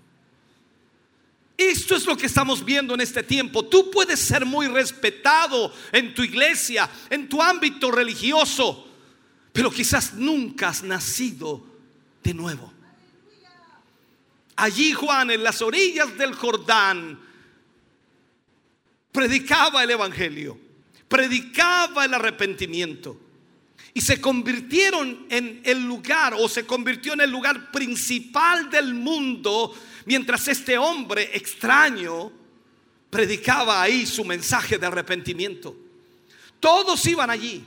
[1.57, 3.65] Esto es lo que estamos viendo en este tiempo.
[3.65, 8.89] Tú puedes ser muy respetado en tu iglesia, en tu ámbito religioso,
[9.53, 11.65] pero quizás nunca has nacido
[12.25, 12.73] de nuevo.
[14.57, 17.21] Allí Juan, en las orillas del Jordán,
[19.13, 20.59] predicaba el Evangelio,
[21.09, 23.21] predicaba el arrepentimiento.
[23.97, 29.73] Y se convirtieron en el lugar, o se convirtió en el lugar principal del mundo
[30.05, 32.33] mientras este hombre extraño
[33.11, 35.77] predicaba ahí su mensaje de arrepentimiento.
[36.59, 37.65] Todos iban allí,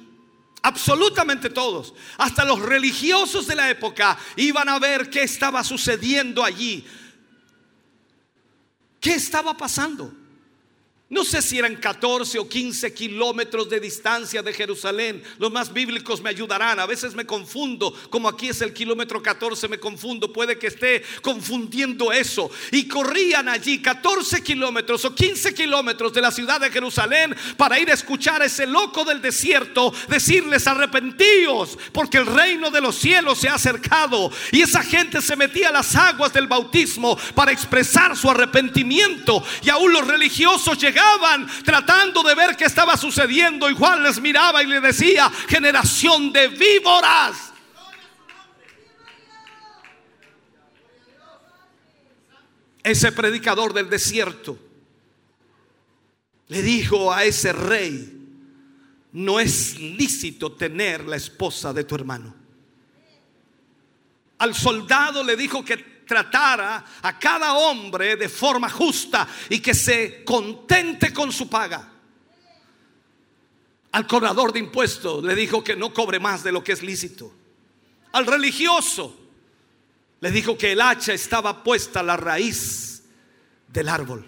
[0.61, 6.85] absolutamente todos, hasta los religiosos de la época iban a ver qué estaba sucediendo allí.
[8.99, 10.11] ¿Qué estaba pasando?
[11.09, 15.23] No sé si eran 14 o 15 kilómetros de distancia de Jerusalén.
[15.37, 16.81] Los más bíblicos me ayudarán.
[16.81, 17.93] A veces me confundo.
[18.09, 20.33] Como aquí es el kilómetro 14, me confundo.
[20.33, 22.51] Puede que esté confundiendo eso.
[22.73, 27.89] Y corrían allí 14 kilómetros o 15 kilómetros de la ciudad de Jerusalén para ir
[27.89, 33.39] a escuchar a ese loco del desierto decirles arrepentíos porque el reino de los cielos
[33.39, 34.29] se ha acercado.
[34.51, 39.41] Y esa gente se metía a las aguas del bautismo para expresar su arrepentimiento.
[39.63, 40.96] Y aún los religiosos llegaban
[41.63, 43.69] tratando de ver qué estaba sucediendo.
[43.69, 47.53] Y Juan les miraba y le decía, generación de víboras.
[52.83, 54.57] Ese predicador del desierto
[56.47, 58.13] le dijo a ese rey,
[59.11, 62.33] no es lícito tener la esposa de tu hermano.
[64.37, 70.23] Al soldado le dijo que tratara a cada hombre de forma justa y que se
[70.23, 71.91] contente con su paga.
[73.91, 77.31] Al cobrador de impuestos le dijo que no cobre más de lo que es lícito.
[78.13, 79.15] Al religioso
[80.19, 83.03] le dijo que el hacha estaba puesta a la raíz
[83.67, 84.25] del árbol.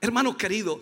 [0.00, 0.80] Hermano querido,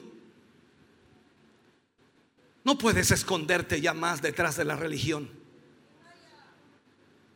[2.65, 5.31] no puedes esconderte ya más detrás de la religión.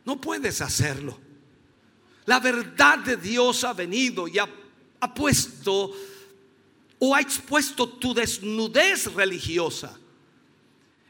[0.05, 1.19] No puedes hacerlo.
[2.29, 4.47] La verdad de Dios ha venido y ha,
[5.15, 5.91] puesto
[6.99, 9.97] o ha expuesto tu desnudez religiosa.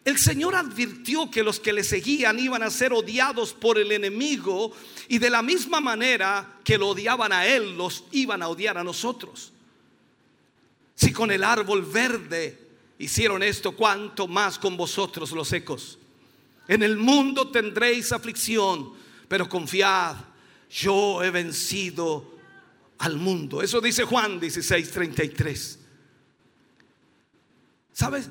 [0.05, 4.71] El Señor advirtió que los que le seguían iban a ser odiados por el enemigo
[5.09, 8.83] y de la misma manera que lo odiaban a Él, los iban a odiar a
[8.85, 9.51] nosotros.
[10.95, 12.57] Si con el árbol verde
[12.97, 15.99] hicieron esto, cuánto más con vosotros los secos.
[16.69, 18.93] En el mundo tendréis aflicción,
[19.27, 20.28] pero confiad,
[20.69, 22.37] yo he vencido
[22.99, 23.61] al mundo.
[23.61, 25.79] Eso dice Juan 16, 33.
[27.93, 28.29] ¿Sabes?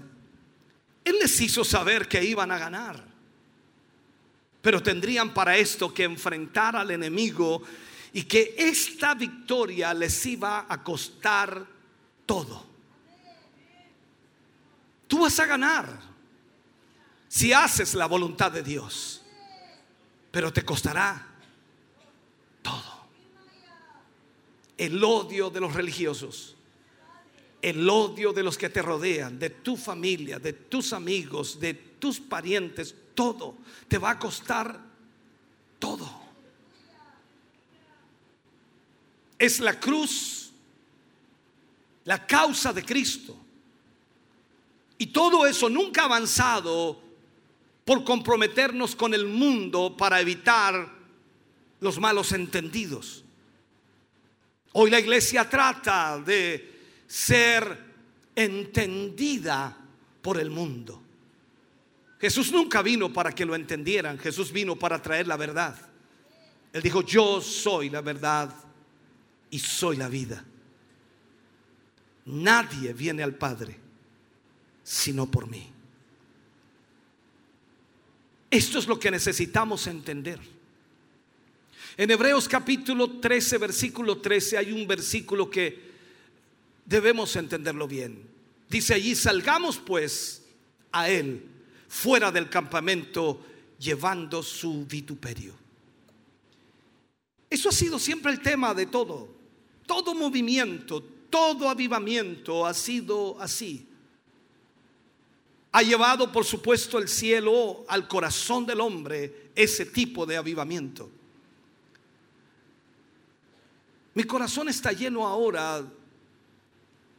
[1.04, 3.04] Él les hizo saber que iban a ganar.
[4.62, 7.62] Pero tendrían para esto que enfrentar al enemigo
[8.12, 11.66] y que esta victoria les iba a costar
[12.26, 12.66] todo.
[15.06, 16.00] Tú vas a ganar
[17.28, 19.22] si haces la voluntad de Dios,
[20.30, 21.27] pero te costará
[24.78, 26.56] El odio de los religiosos,
[27.60, 32.20] el odio de los que te rodean, de tu familia, de tus amigos, de tus
[32.20, 33.56] parientes, todo
[33.88, 34.80] te va a costar
[35.78, 36.08] todo.
[39.38, 40.52] Es la cruz,
[42.04, 43.36] la causa de Cristo.
[44.98, 47.00] Y todo eso nunca ha avanzado
[47.84, 50.92] por comprometernos con el mundo para evitar
[51.80, 53.24] los malos entendidos.
[54.80, 57.76] Hoy la iglesia trata de ser
[58.32, 59.76] entendida
[60.22, 61.02] por el mundo.
[62.20, 65.76] Jesús nunca vino para que lo entendieran, Jesús vino para traer la verdad.
[66.72, 68.54] Él dijo, yo soy la verdad
[69.50, 70.44] y soy la vida.
[72.26, 73.80] Nadie viene al Padre
[74.84, 75.72] sino por mí.
[78.48, 80.38] Esto es lo que necesitamos entender.
[81.98, 85.82] En Hebreos capítulo 13, versículo 13, hay un versículo que
[86.84, 88.22] debemos entenderlo bien.
[88.68, 90.44] Dice allí, salgamos pues
[90.92, 91.42] a él
[91.88, 93.44] fuera del campamento
[93.80, 95.54] llevando su vituperio.
[97.50, 99.28] Eso ha sido siempre el tema de todo.
[99.84, 103.88] Todo movimiento, todo avivamiento ha sido así.
[105.72, 111.17] Ha llevado, por supuesto, el cielo al corazón del hombre ese tipo de avivamiento.
[114.14, 115.84] Mi corazón está lleno ahora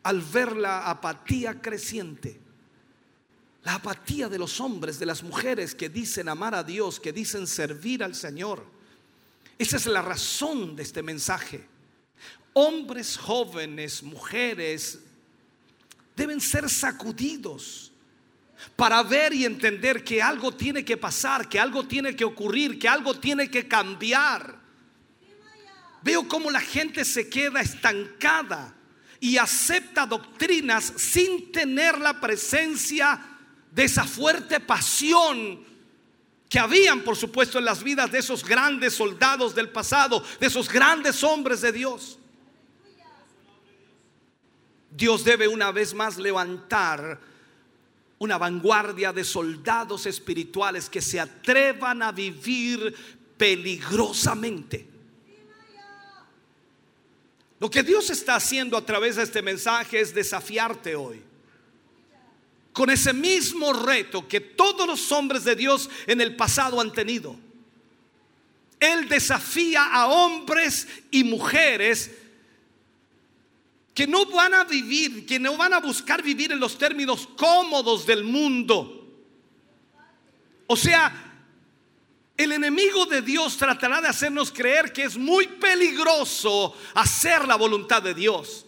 [0.04, 2.40] al ver la apatía creciente.
[3.64, 7.46] La apatía de los hombres, de las mujeres que dicen amar a Dios, que dicen
[7.46, 8.66] servir al Señor.
[9.58, 11.68] Esa es la razón de este mensaje.
[12.54, 15.00] Hombres jóvenes, mujeres,
[16.16, 17.92] deben ser sacudidos
[18.76, 22.88] para ver y entender que algo tiene que pasar, que algo tiene que ocurrir, que
[22.88, 24.59] algo tiene que cambiar.
[26.02, 28.74] Veo cómo la gente se queda estancada
[29.20, 33.20] y acepta doctrinas sin tener la presencia
[33.72, 35.68] de esa fuerte pasión
[36.48, 40.70] que habían, por supuesto, en las vidas de esos grandes soldados del pasado, de esos
[40.70, 42.18] grandes hombres de Dios.
[44.90, 47.20] Dios debe una vez más levantar
[48.18, 52.96] una vanguardia de soldados espirituales que se atrevan a vivir
[53.38, 54.99] peligrosamente
[57.60, 61.22] Lo que Dios está haciendo a través de este mensaje es desafiarte hoy.
[62.72, 67.36] Con ese mismo reto que todos los hombres de Dios en el pasado han tenido.
[68.80, 72.12] Él desafía a hombres y mujeres
[73.94, 78.06] que no van a vivir, que no van a buscar vivir en los términos cómodos
[78.06, 78.96] del mundo.
[80.68, 81.29] O sea,
[82.40, 88.02] el enemigo de Dios tratará de hacernos creer que es muy peligroso hacer la voluntad
[88.02, 88.66] de Dios.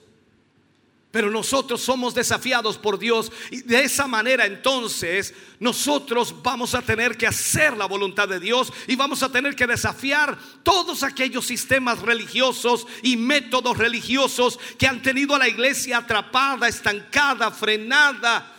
[1.10, 7.15] Pero nosotros somos desafiados por Dios y de esa manera entonces nosotros vamos a tener
[7.15, 11.99] que hacer la voluntad de Dios y vamos a tener que desafiar todos aquellos sistemas
[11.99, 18.53] religiosos y métodos religiosos que han tenido a la iglesia atrapada, estancada, frenada,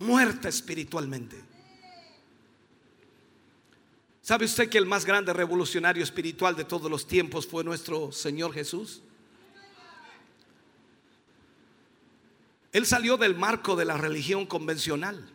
[0.00, 1.51] muerta espiritualmente.
[4.22, 8.54] ¿Sabe usted que el más grande revolucionario espiritual de todos los tiempos fue nuestro Señor
[8.54, 9.02] Jesús?
[12.70, 15.28] Él salió del marco de la religión convencional.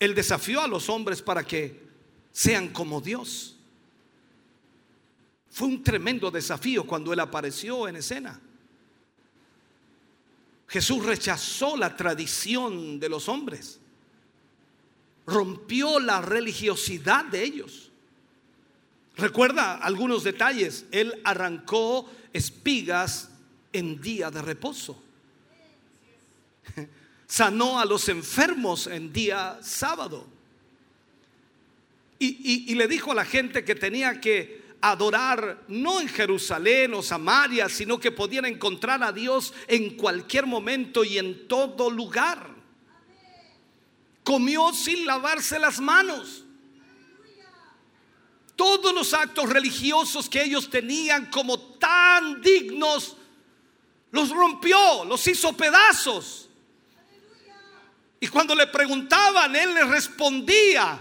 [0.00, 1.88] Él desafió a los hombres para que
[2.32, 3.56] sean como Dios.
[5.48, 8.40] Fue un tremendo desafío cuando Él apareció en escena.
[10.66, 13.78] Jesús rechazó la tradición de los hombres.
[15.26, 17.89] Rompió la religiosidad de ellos.
[19.16, 20.86] Recuerda algunos detalles.
[20.90, 23.30] Él arrancó espigas
[23.72, 25.02] en día de reposo
[27.26, 30.26] sanó a los enfermos en día sábado.
[32.18, 37.02] Y, y, le dijo a la gente que tenía que adorar no en Jerusalén o
[37.02, 42.50] Samaria, sino que podían encontrar a Dios en cualquier momento y en todo lugar.
[44.22, 46.44] Comió sin lavarse las manos.
[48.60, 53.16] Todos los actos religiosos que ellos tenían como tan dignos,
[54.10, 56.50] los rompió, los hizo pedazos.
[58.20, 60.98] Y cuando le preguntaban, él les respondía,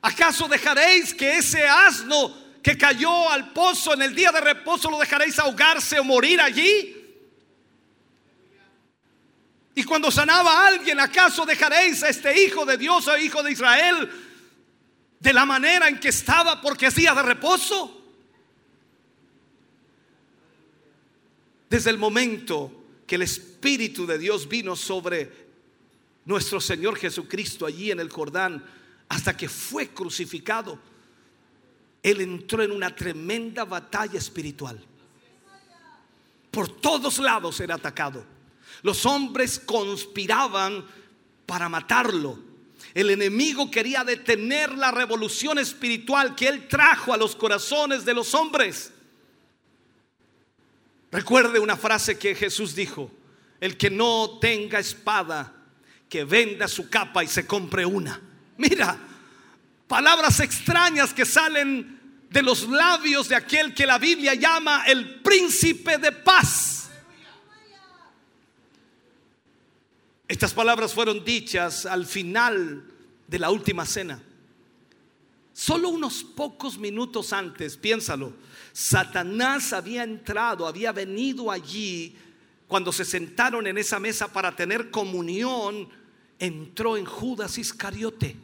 [0.00, 2.32] ¿acaso dejaréis que ese asno
[2.62, 6.94] que cayó al pozo en el día de reposo lo dejaréis ahogarse o morir allí?
[9.74, 13.50] Y cuando sanaba a alguien, ¿acaso dejaréis a este hijo de Dios o hijo de
[13.50, 14.26] Israel
[15.20, 17.94] de la manera en que estaba porque es día de reposo?
[21.68, 22.72] Desde el momento
[23.06, 25.48] que el Espíritu de Dios vino sobre
[26.24, 28.64] nuestro Señor Jesucristo allí en el Jordán
[29.08, 30.78] hasta que fue crucificado,
[32.02, 34.78] Él entró en una tremenda batalla espiritual.
[36.50, 38.24] Por todos lados era atacado.
[38.82, 40.84] Los hombres conspiraban
[41.46, 42.47] para matarlo.
[42.98, 48.34] El enemigo quería detener la revolución espiritual que Él trajo a los corazones de los
[48.34, 48.92] hombres.
[51.12, 53.08] Recuerde una frase que Jesús dijo,
[53.60, 55.54] el que no tenga espada,
[56.08, 58.20] que venda su capa y se compre una.
[58.56, 58.98] Mira,
[59.86, 65.98] palabras extrañas que salen de los labios de aquel que la Biblia llama el príncipe
[65.98, 66.90] de paz.
[70.26, 72.87] Estas palabras fueron dichas al final
[73.28, 74.20] de la última cena.
[75.52, 78.32] Solo unos pocos minutos antes, piénsalo,
[78.72, 82.16] Satanás había entrado, había venido allí
[82.66, 85.88] cuando se sentaron en esa mesa para tener comunión
[86.38, 88.36] entró en Judas Iscariote.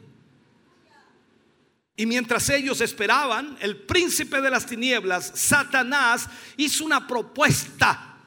[1.95, 8.17] Y mientras ellos esperaban, el príncipe de las tinieblas, Satanás, hizo una propuesta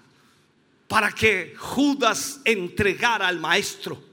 [0.87, 4.08] para que Judas entregara al maestro.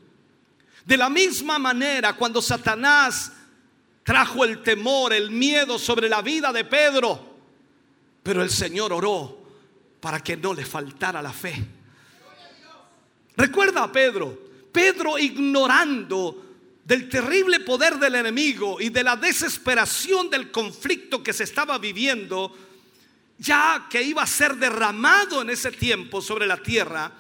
[0.85, 3.31] De la misma manera, cuando Satanás
[4.03, 7.35] trajo el temor, el miedo sobre la vida de Pedro,
[8.21, 9.45] pero el Señor oró
[9.99, 11.55] para que no le faltara la fe.
[13.35, 14.37] Recuerda a Pedro,
[14.71, 16.43] Pedro ignorando
[16.83, 22.55] del terrible poder del enemigo y de la desesperación del conflicto que se estaba viviendo,
[23.39, 27.11] ya que iba a ser derramado en ese tiempo sobre la tierra,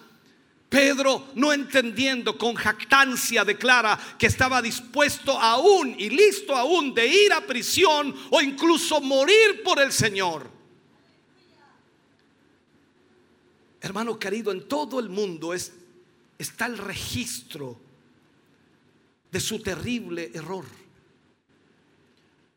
[0.75, 7.31] Pedro, no entendiendo, con jactancia declara que estaba dispuesto aún y listo aún de ir
[7.31, 10.49] a prisión o incluso morir por el Señor.
[13.79, 15.71] Hermano querido, en todo el mundo es
[16.37, 17.79] está el registro
[19.31, 20.65] de su terrible error.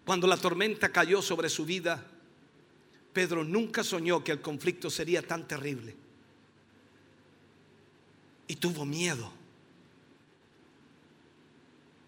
[0.05, 2.05] Cuando la tormenta cayó sobre su vida,
[3.13, 6.08] Pedro nunca soñó que el conflicto sería tan terrible.
[8.49, 9.33] Y tuvo miedo.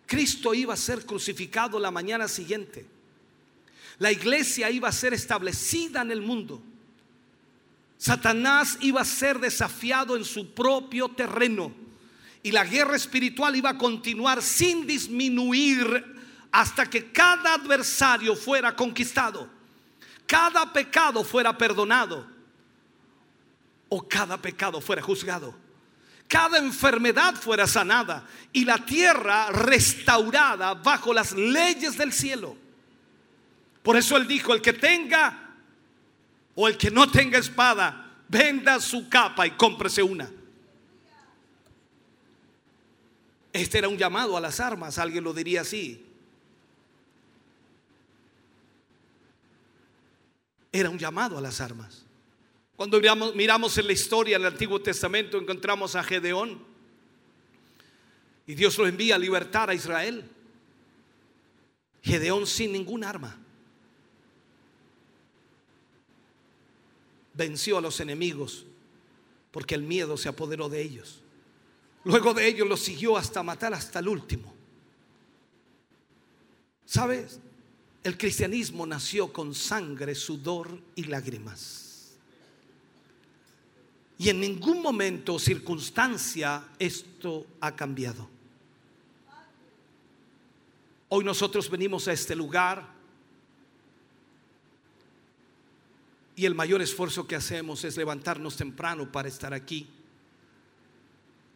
[0.06, 2.84] Cristo iba a ser crucificado la mañana siguiente.
[3.98, 6.60] La iglesia iba a ser establecida en el mundo.
[7.96, 11.72] Satanás iba a ser desafiado en su propio terreno
[12.42, 16.16] y la guerra espiritual iba a continuar sin disminuir
[16.50, 19.48] hasta que cada adversario fuera conquistado,
[20.26, 22.26] cada pecado fuera perdonado
[23.88, 25.54] o cada pecado fuera juzgado,
[26.30, 32.56] cada enfermedad fuera sanada y la tierra restaurada bajo las leyes del cielo.
[33.82, 35.56] Por eso él dijo, el que tenga
[36.54, 40.30] o el que no tenga espada, venda su capa y cómprese una.
[43.52, 46.06] Este era un llamado a las armas, alguien lo diría así.
[50.70, 52.04] Era un llamado a las armas.
[52.80, 52.98] Cuando
[53.34, 56.64] miramos, en la historia del Antiguo Testamento encontramos a Gedeón
[58.46, 60.24] y Dios lo envía a libertar a Israel.
[62.00, 63.38] Gedeón sin ningún arma.
[67.34, 68.64] venció a los enemigos
[69.50, 71.20] porque el miedo se apoderó de ellos.
[72.04, 74.54] Luego de ellos los siguió hasta matar hasta el último.
[76.86, 77.40] ¿Sabes?
[78.02, 81.89] El cristianismo nació con sangre, sudor y lágrimas.
[84.20, 88.28] Y en ningún momento o circunstancia esto ha cambiado.
[91.08, 93.00] Hoy nosotros venimos a este lugar
[96.40, 99.86] Y el mayor esfuerzo que hacemos es levantarnos temprano para estar aquí.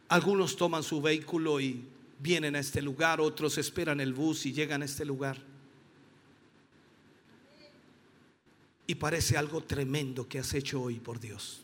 [0.08, 1.82] Algunos toman su vehículo y
[2.18, 5.38] vienen a este lugar, otros esperan el bus y llegan a este lugar.
[8.86, 11.63] Y parece algo tremendo que has hecho hoy por Dios.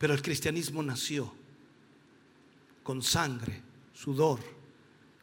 [0.00, 1.30] Pero el cristianismo nació
[2.82, 3.60] con sangre,
[3.92, 4.40] sudor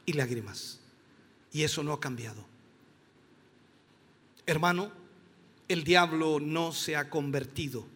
[0.06, 0.80] y lágrimas.
[1.52, 2.46] Y eso no ha cambiado.
[4.46, 4.92] Hermano,
[5.68, 7.88] el diablo no se ha convertido,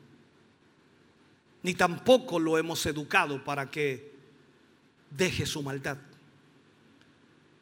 [1.62, 4.16] ni tampoco lo hemos educado para que
[5.12, 6.00] deje su maldad.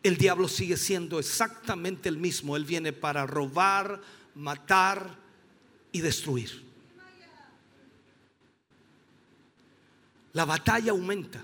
[0.02, 2.56] El diablo sigue siendo exactamente el mismo.
[2.56, 4.00] Él viene para robar,
[4.34, 5.18] matar
[5.92, 6.69] y destruir.
[10.34, 11.44] La batalla aumenta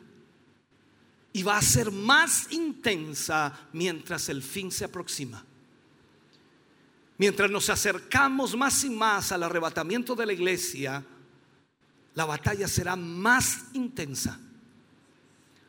[1.33, 5.43] y va a ser más intensa mientras el fin se aproxima.
[7.17, 11.03] Mientras nos acercamos más y más al arrebatamiento de la iglesia,
[12.13, 14.39] la batalla será más intensa.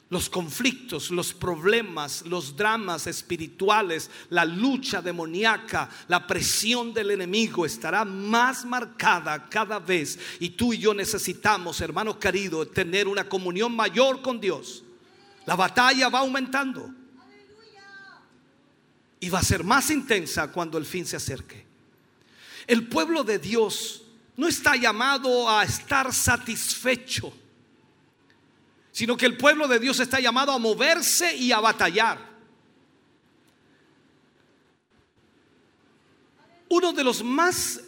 [0.08, 8.04] Los conflictos, los problemas, los dramas espirituales, la lucha demoníaca, la presión del enemigo estará
[8.04, 10.16] más marcada cada vez.
[10.38, 14.84] Y tú y yo necesitamos, hermano querido, tener una comunión mayor con Dios.
[15.44, 16.88] La batalla va aumentando
[19.18, 21.66] y va a ser más intensa cuando el fin se acerque.
[22.66, 24.02] El pueblo de Dios
[24.36, 27.32] no está llamado a estar satisfecho,
[28.96, 32.18] sino que el pueblo de Dios está llamado a moverse y a batallar.
[36.70, 37.82] Uno de los más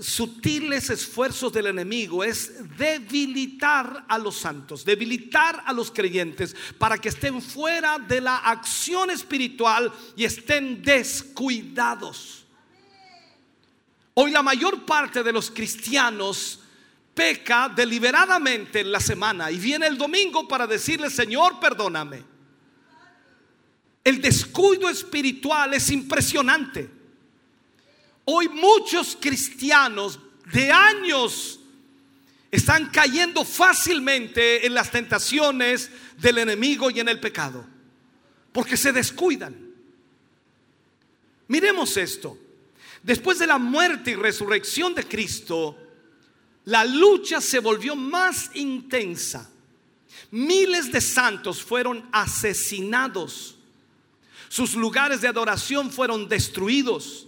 [0.00, 7.10] sutiles esfuerzos del enemigo es debilitar a los santos, debilitar a los creyentes para que
[7.10, 12.46] estén fuera de la acción espiritual y estén descuidados.
[14.14, 16.59] Hoy la mayor parte de los cristianos
[17.20, 22.24] peca deliberadamente en la semana y viene el domingo para decirle, Señor, perdóname.
[24.02, 26.88] El descuido espiritual es impresionante.
[28.24, 30.18] Hoy muchos cristianos
[30.50, 31.60] de años
[32.50, 37.66] están cayendo fácilmente en las tentaciones del enemigo y en el pecado,
[38.50, 39.54] porque se descuidan.
[41.48, 42.38] Miremos esto.
[43.02, 45.76] Después de la muerte y resurrección de Cristo,
[46.70, 49.50] la lucha se volvió más intensa.
[50.30, 53.56] Miles de santos fueron asesinados.
[54.48, 57.26] Sus lugares de adoración fueron destruidos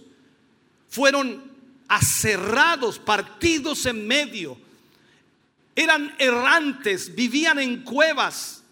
[0.93, 1.43] fueron
[1.87, 4.55] aserrados, partidos en medio.
[5.75, 8.63] Eran errantes, vivían en cuevas.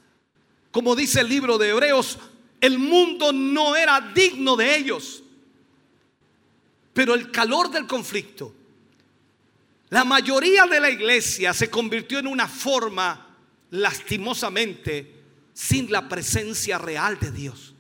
[0.70, 2.20] Como dice el libro de Hebreos,
[2.60, 5.24] el mundo no era digno de ellos.
[6.94, 8.54] Pero el calor del conflicto,
[9.92, 13.38] la mayoría de la iglesia se convirtió en una forma,
[13.70, 15.16] lastimosamente,
[15.54, 17.76] sin la presencia real de Dios.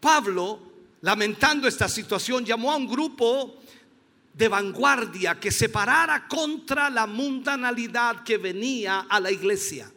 [0.00, 0.70] Pablo
[1.02, 3.60] lamentando esta situación, llamó a un grupo
[4.34, 9.90] de vanguardia que se parara contra la mundanalidad que venía a la iglesia.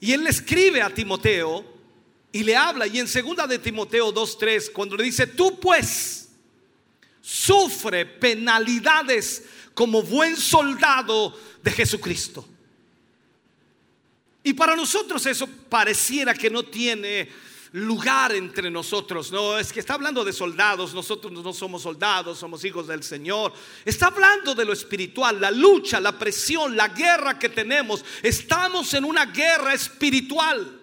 [0.00, 1.64] Y él le escribe a Timoteo
[2.32, 6.23] y le habla, y en segunda de Timoteo 2.3, cuando le dice, tú pues,
[7.24, 12.46] sufre penalidades como buen soldado de Jesucristo.
[14.42, 17.30] Y para nosotros eso pareciera que no tiene
[17.72, 19.32] lugar entre nosotros.
[19.32, 20.92] No, es que está hablando de soldados.
[20.92, 23.54] Nosotros no somos soldados, somos hijos del Señor.
[23.86, 28.04] Está hablando de lo espiritual, la lucha, la presión, la guerra que tenemos.
[28.22, 30.82] Estamos en una guerra espiritual.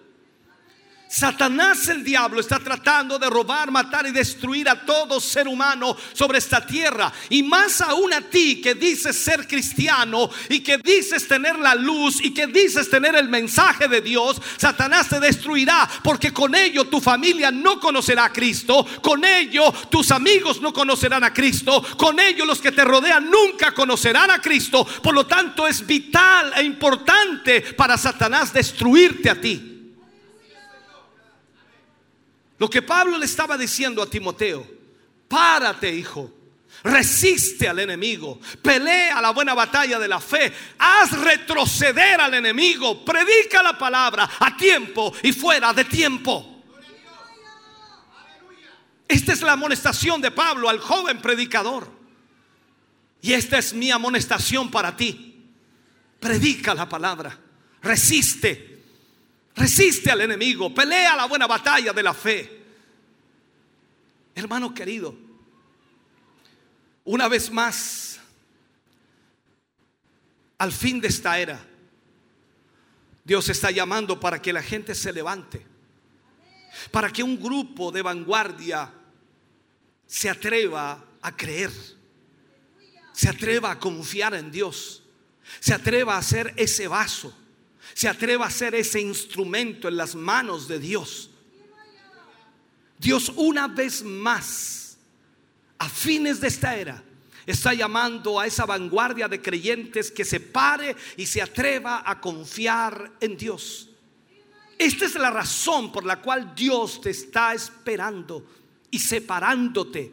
[1.12, 6.38] Satanás el diablo está tratando de robar, matar y destruir a todo ser humano sobre
[6.38, 7.12] esta tierra.
[7.28, 12.24] Y más aún a ti que dices ser cristiano y que dices tener la luz
[12.24, 16.98] y que dices tener el mensaje de Dios, Satanás te destruirá porque con ello tu
[16.98, 22.46] familia no conocerá a Cristo, con ello tus amigos no conocerán a Cristo, con ello
[22.46, 24.86] los que te rodean nunca conocerán a Cristo.
[25.02, 29.71] Por lo tanto es vital e importante para Satanás destruirte a ti.
[32.62, 34.64] Lo que Pablo le estaba diciendo a Timoteo,
[35.26, 36.30] párate hijo,
[36.84, 43.64] resiste al enemigo, pelea la buena batalla de la fe, haz retroceder al enemigo, predica
[43.64, 46.62] la palabra a tiempo y fuera de tiempo.
[49.08, 51.90] Esta es la amonestación de Pablo al joven predicador.
[53.22, 55.50] Y esta es mi amonestación para ti.
[56.20, 57.36] Predica la palabra,
[57.82, 58.71] resiste
[59.54, 62.62] Resiste al enemigo, pelea la buena batalla de la fe.
[64.34, 65.14] Hermano querido,
[67.04, 68.18] una vez más,
[70.56, 71.62] al fin de esta era,
[73.24, 75.66] Dios está llamando para que la gente se levante,
[76.90, 78.90] para que un grupo de vanguardia
[80.06, 81.70] se atreva a creer,
[83.12, 85.02] se atreva a confiar en Dios,
[85.60, 87.36] se atreva a hacer ese vaso
[87.94, 91.30] se atreva a ser ese instrumento en las manos de Dios.
[92.98, 94.96] Dios una vez más,
[95.78, 97.02] a fines de esta era,
[97.46, 103.12] está llamando a esa vanguardia de creyentes que se pare y se atreva a confiar
[103.20, 103.88] en Dios.
[104.78, 108.46] Esta es la razón por la cual Dios te está esperando
[108.90, 110.12] y separándote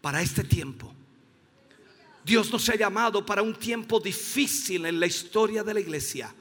[0.00, 0.92] para este tiempo.
[2.24, 6.34] Dios nos ha llamado para un tiempo difícil en la historia de la iglesia.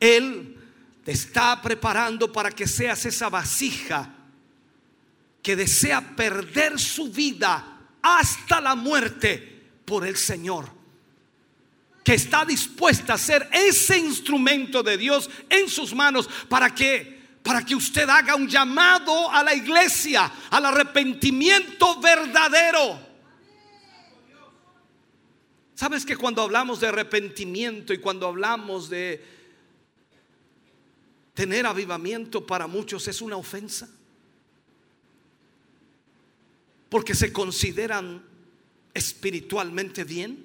[0.00, 0.56] Él
[1.04, 4.14] te está preparando para que seas esa vasija
[5.42, 10.70] que desea perder su vida hasta la muerte por el Señor.
[12.04, 17.64] Que está dispuesta a ser ese instrumento de Dios en sus manos para que para
[17.64, 23.00] que usted haga un llamado a la iglesia al arrepentimiento verdadero.
[25.74, 29.37] ¿Sabes que cuando hablamos de arrepentimiento y cuando hablamos de
[31.38, 33.88] tener avivamiento para muchos es una ofensa.
[36.88, 38.24] Porque se consideran
[38.92, 40.44] espiritualmente bien.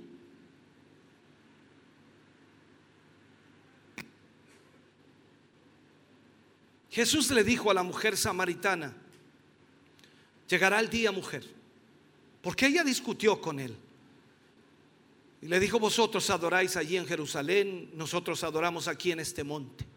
[6.92, 8.94] Jesús le dijo a la mujer samaritana,
[10.48, 11.44] llegará el día mujer,
[12.44, 13.76] porque ella discutió con él.
[15.42, 19.92] Y le dijo, vosotros adoráis allí en Jerusalén, nosotros adoramos aquí en este monte.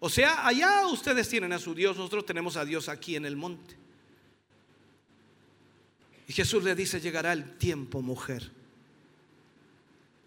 [0.00, 3.36] O sea, allá ustedes tienen a su Dios, nosotros tenemos a Dios aquí en el
[3.36, 3.76] monte.
[6.28, 8.50] Y Jesús le dice, llegará el tiempo, mujer,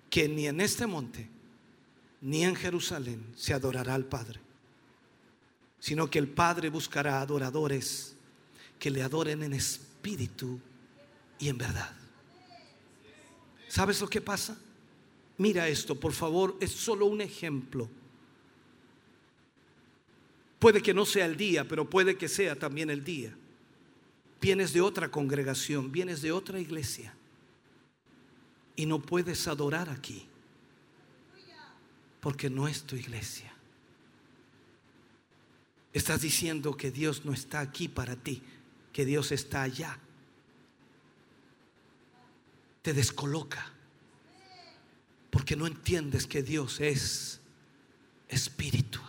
[0.10, 1.30] que ni en este monte,
[2.22, 4.42] ni en Jerusalén se adorará al Padre,
[5.80, 8.16] sino que el Padre buscará adoradores
[8.78, 10.60] que le adoren en espíritu
[11.40, 11.96] y en verdad.
[13.70, 14.58] ¿Sabes lo que pasa?
[15.38, 17.90] Mira esto, por favor, es solo un ejemplo
[20.62, 23.36] Puede que no sea el día, pero puede que sea también el día.
[24.40, 27.16] Vienes de otra congregación, vienes de otra iglesia
[28.76, 30.28] y no puedes adorar aquí
[32.20, 33.52] porque no es tu iglesia.
[35.94, 38.44] Estás diciendo que Dios no está aquí para ti,
[38.94, 39.98] que Dios está allá.
[42.84, 43.74] Te descoloca
[45.32, 47.42] porque no entiendes que Dios es
[48.30, 49.02] espíritu.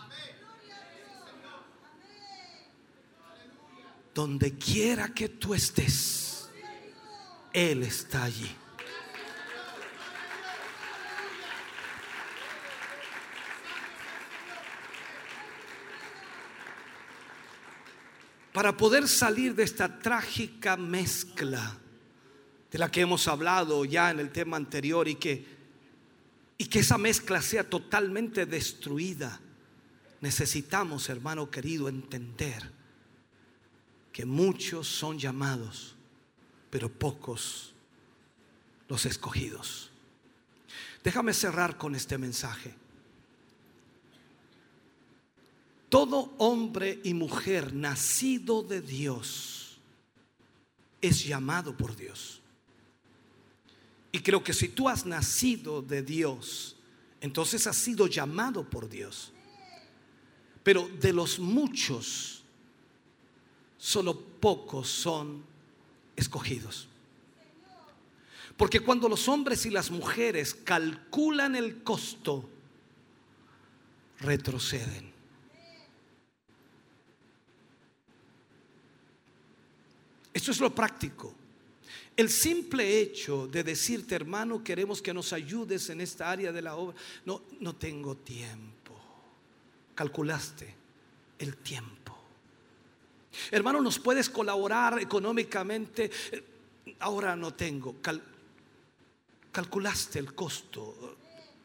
[4.13, 6.49] Donde quiera que tú estés,
[7.51, 8.49] Él está allí.
[18.53, 21.75] Para poder salir de esta trágica mezcla
[22.71, 25.43] de la que hemos hablado ya en el tema anterior y que,
[26.59, 29.41] y que esa mezcla sea totalmente destruida,
[30.21, 32.82] necesitamos, hermano querido, entender
[34.13, 35.95] que muchos son llamados,
[36.69, 37.73] pero pocos
[38.87, 39.89] los escogidos.
[41.03, 42.75] Déjame cerrar con este mensaje.
[45.89, 49.79] Todo hombre y mujer nacido de Dios
[51.01, 52.41] es llamado por Dios.
[54.11, 56.77] Y creo que si tú has nacido de Dios,
[57.19, 59.33] entonces has sido llamado por Dios.
[60.63, 62.42] Pero de los muchos,
[63.83, 65.43] solo pocos son
[66.15, 66.87] escogidos.
[68.55, 72.49] Porque cuando los hombres y las mujeres calculan el costo,
[74.19, 75.11] retroceden.
[80.33, 81.35] Esto es lo práctico.
[82.15, 86.75] El simple hecho de decirte, hermano, queremos que nos ayudes en esta área de la
[86.77, 86.95] obra.
[87.25, 88.97] No, no tengo tiempo.
[89.93, 90.73] Calculaste
[91.37, 92.02] el tiempo.
[93.51, 96.09] Hermano, ¿nos puedes colaborar económicamente?
[96.99, 97.95] Ahora no tengo.
[98.01, 98.23] Cal-
[99.51, 101.17] calculaste el costo,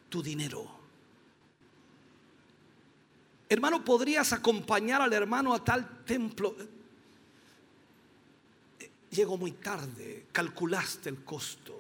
[0.09, 0.77] tu dinero.
[3.49, 6.55] Hermano, ¿podrías acompañar al hermano a tal templo?
[9.11, 11.77] Llegó muy tarde, calculaste el costo.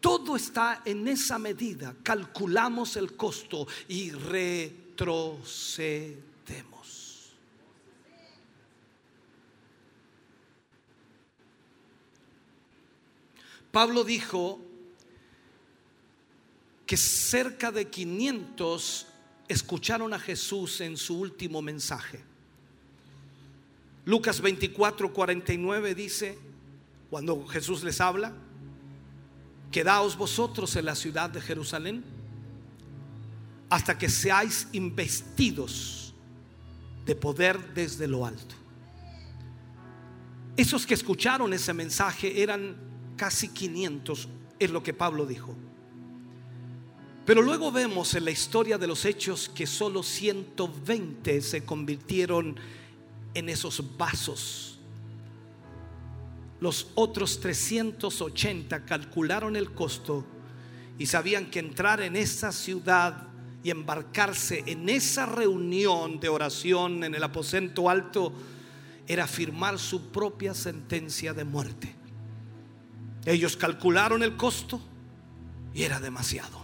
[0.00, 1.94] Todo está en esa medida.
[2.02, 6.77] Calculamos el costo y retrocedemos.
[13.70, 14.60] Pablo dijo
[16.86, 19.06] que cerca de 500
[19.48, 22.20] escucharon a Jesús en su último mensaje.
[24.06, 26.38] Lucas 24, 49 dice,
[27.10, 28.32] cuando Jesús les habla,
[29.70, 32.04] quedaos vosotros en la ciudad de Jerusalén
[33.68, 36.14] hasta que seáis investidos
[37.04, 38.54] de poder desde lo alto.
[40.56, 42.87] Esos que escucharon ese mensaje eran
[43.18, 44.28] casi 500,
[44.58, 45.54] es lo que Pablo dijo.
[47.26, 52.56] Pero luego vemos en la historia de los hechos que solo 120 se convirtieron
[53.34, 54.78] en esos vasos.
[56.60, 60.24] Los otros 380 calcularon el costo
[60.98, 63.28] y sabían que entrar en esa ciudad
[63.62, 68.32] y embarcarse en esa reunión de oración en el aposento alto
[69.06, 71.97] era firmar su propia sentencia de muerte.
[73.28, 74.80] Ellos calcularon el costo
[75.74, 76.58] y era demasiado.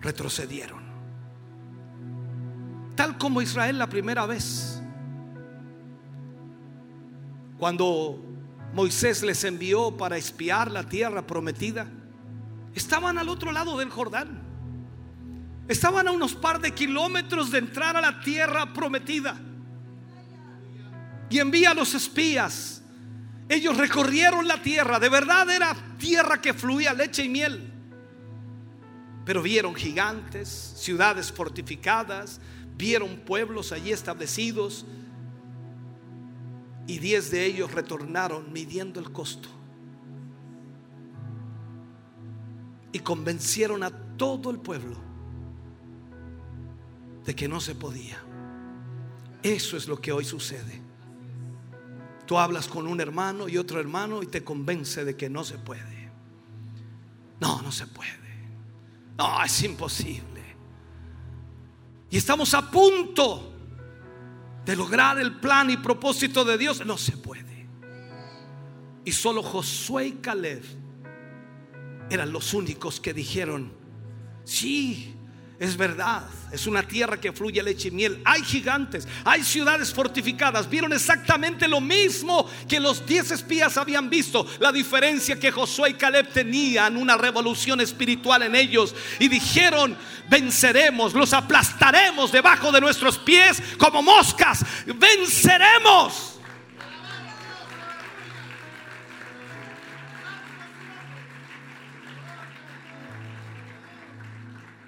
[0.00, 0.80] Retrocedieron.
[2.96, 4.82] Tal como Israel la primera vez.
[7.56, 8.20] Cuando
[8.74, 11.86] Moisés les envió para espiar la tierra prometida,
[12.74, 14.42] estaban al otro lado del Jordán.
[15.68, 19.38] Estaban a unos par de kilómetros de entrar a la tierra prometida.
[21.30, 22.82] Y envía a los espías.
[23.48, 24.98] Ellos recorrieron la tierra.
[24.98, 27.72] De verdad era tierra que fluía leche y miel.
[29.24, 32.40] Pero vieron gigantes, ciudades fortificadas,
[32.76, 34.86] vieron pueblos allí establecidos.
[36.86, 39.48] Y diez de ellos retornaron midiendo el costo.
[42.92, 44.96] Y convencieron a todo el pueblo
[47.24, 48.18] de que no se podía.
[49.42, 50.85] Eso es lo que hoy sucede.
[52.26, 55.58] Tú hablas con un hermano y otro hermano y te convence de que no se
[55.58, 56.10] puede.
[57.40, 58.10] No, no se puede.
[59.16, 60.56] No, es imposible.
[62.10, 63.52] Y estamos a punto
[64.64, 66.84] de lograr el plan y propósito de Dios.
[66.84, 67.68] No se puede.
[69.04, 70.62] Y solo Josué y Caleb
[72.10, 73.72] eran los únicos que dijeron,
[74.44, 75.15] sí,
[75.58, 76.22] es verdad,
[76.52, 78.20] es una tierra que fluye leche y miel.
[78.26, 80.68] Hay gigantes, hay ciudades fortificadas.
[80.68, 84.46] Vieron exactamente lo mismo que los diez espías habían visto.
[84.60, 88.94] La diferencia que Josué y Caleb tenían una revolución espiritual en ellos.
[89.18, 89.96] Y dijeron,
[90.28, 94.62] venceremos, los aplastaremos debajo de nuestros pies como moscas.
[94.84, 96.35] Venceremos.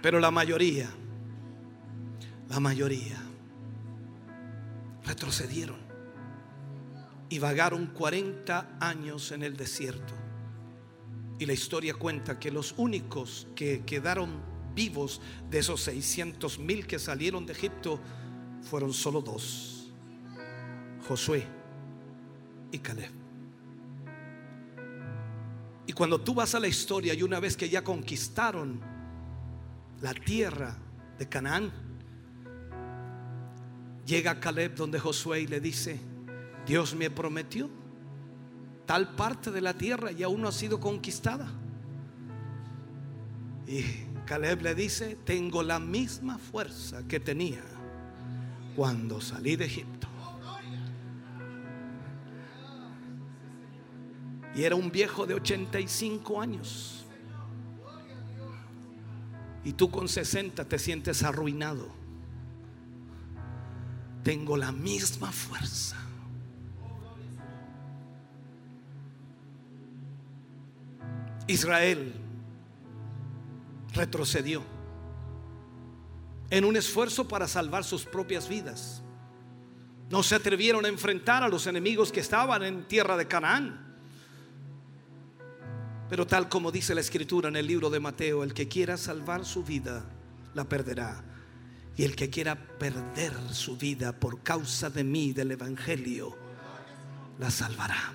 [0.02, 0.88] Pero la mayoría,
[2.48, 3.20] la mayoría,
[5.04, 5.78] retrocedieron
[7.28, 10.14] y vagaron 40 años en el desierto.
[11.38, 14.40] Y la historia cuenta que los únicos que quedaron
[14.74, 15.20] vivos
[15.50, 18.00] de esos 600 mil que salieron de Egipto
[18.62, 19.90] fueron solo dos,
[21.06, 21.44] Josué
[22.70, 23.10] y Caleb.
[25.86, 28.97] Y cuando tú vas a la historia y una vez que ya conquistaron
[30.00, 30.76] la tierra
[31.18, 31.72] de Canaán,
[34.06, 36.00] llega Caleb donde Josué y le dice,
[36.66, 37.68] Dios me prometió
[38.86, 41.48] tal parte de la tierra y aún no ha sido conquistada.
[43.66, 43.82] Y
[44.24, 47.62] Caleb le dice, tengo la misma fuerza que tenía
[48.74, 50.08] cuando salí de Egipto.
[54.54, 57.04] Y era un viejo de 85 años.
[59.68, 61.88] Y tú con 60 te sientes arruinado.
[64.24, 65.94] Tengo la misma fuerza.
[71.46, 72.14] Israel
[73.92, 74.62] retrocedió
[76.48, 79.02] en un esfuerzo para salvar sus propias vidas.
[80.08, 83.87] No se atrevieron a enfrentar a los enemigos que estaban en tierra de Canaán.
[86.08, 89.44] Pero tal como dice la escritura en el libro de Mateo, el que quiera salvar
[89.44, 90.04] su vida,
[90.54, 91.22] la perderá.
[91.96, 96.36] Y el que quiera perder su vida por causa de mí, del Evangelio,
[97.38, 98.14] la salvará.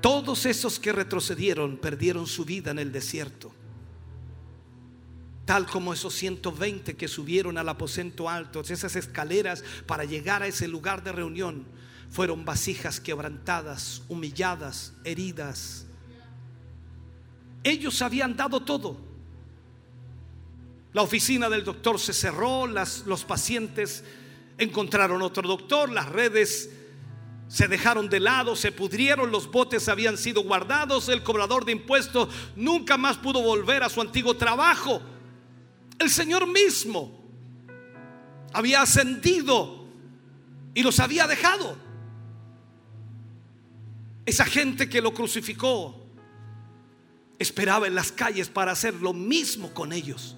[0.00, 3.52] Todos esos que retrocedieron perdieron su vida en el desierto.
[5.44, 10.68] Tal como esos 120 que subieron al aposento alto, esas escaleras para llegar a ese
[10.68, 11.66] lugar de reunión,
[12.10, 15.86] fueron vasijas quebrantadas, humilladas, heridas.
[17.62, 18.96] Ellos habían dado todo.
[20.92, 24.04] La oficina del doctor se cerró, las, los pacientes
[24.56, 26.70] encontraron otro doctor, las redes
[27.48, 32.28] se dejaron de lado, se pudrieron, los botes habían sido guardados, el cobrador de impuestos
[32.56, 35.00] nunca más pudo volver a su antiguo trabajo.
[35.98, 37.18] El Señor mismo
[38.52, 39.86] había ascendido
[40.74, 41.87] y los había dejado.
[44.28, 46.06] Esa gente que lo crucificó
[47.38, 50.36] esperaba en las calles para hacer lo mismo con ellos.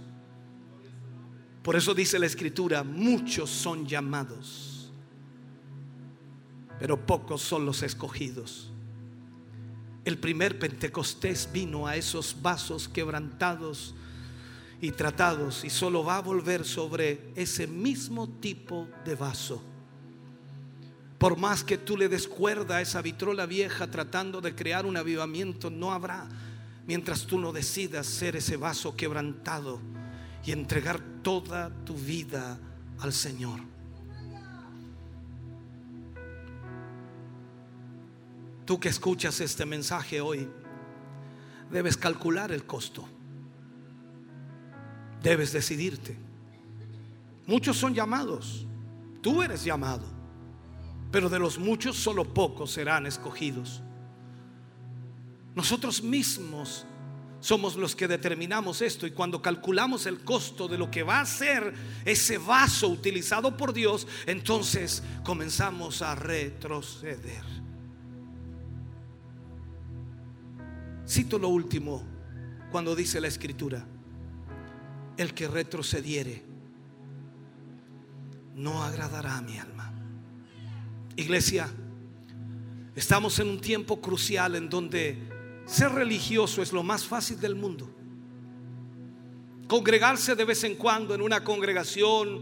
[1.64, 4.92] Por eso dice la escritura, muchos son llamados,
[6.78, 8.70] pero pocos son los escogidos.
[10.04, 13.96] El primer Pentecostés vino a esos vasos quebrantados
[14.80, 19.60] y tratados y solo va a volver sobre ese mismo tipo de vaso.
[21.20, 24.96] Por más que tú le des cuerda a esa vitrola vieja tratando de crear un
[24.96, 26.26] avivamiento, no habrá
[26.86, 29.80] mientras tú no decidas ser ese vaso quebrantado
[30.46, 32.58] y entregar toda tu vida
[33.00, 33.60] al Señor.
[38.64, 40.48] Tú que escuchas este mensaje hoy,
[41.70, 43.06] debes calcular el costo.
[45.22, 46.16] Debes decidirte.
[47.46, 48.66] Muchos son llamados.
[49.20, 50.19] Tú eres llamado.
[51.10, 53.82] Pero de los muchos solo pocos serán escogidos.
[55.54, 56.86] Nosotros mismos
[57.40, 61.26] somos los que determinamos esto y cuando calculamos el costo de lo que va a
[61.26, 61.72] ser
[62.04, 67.42] ese vaso utilizado por Dios, entonces comenzamos a retroceder.
[71.08, 72.04] Cito lo último
[72.70, 73.84] cuando dice la escritura,
[75.16, 76.44] el que retrocediere
[78.54, 79.69] no agradará a mi alma.
[81.20, 81.70] Iglesia,
[82.96, 85.18] estamos en un tiempo crucial en donde
[85.66, 87.94] ser religioso es lo más fácil del mundo.
[89.68, 92.40] Congregarse de vez en cuando en una congregación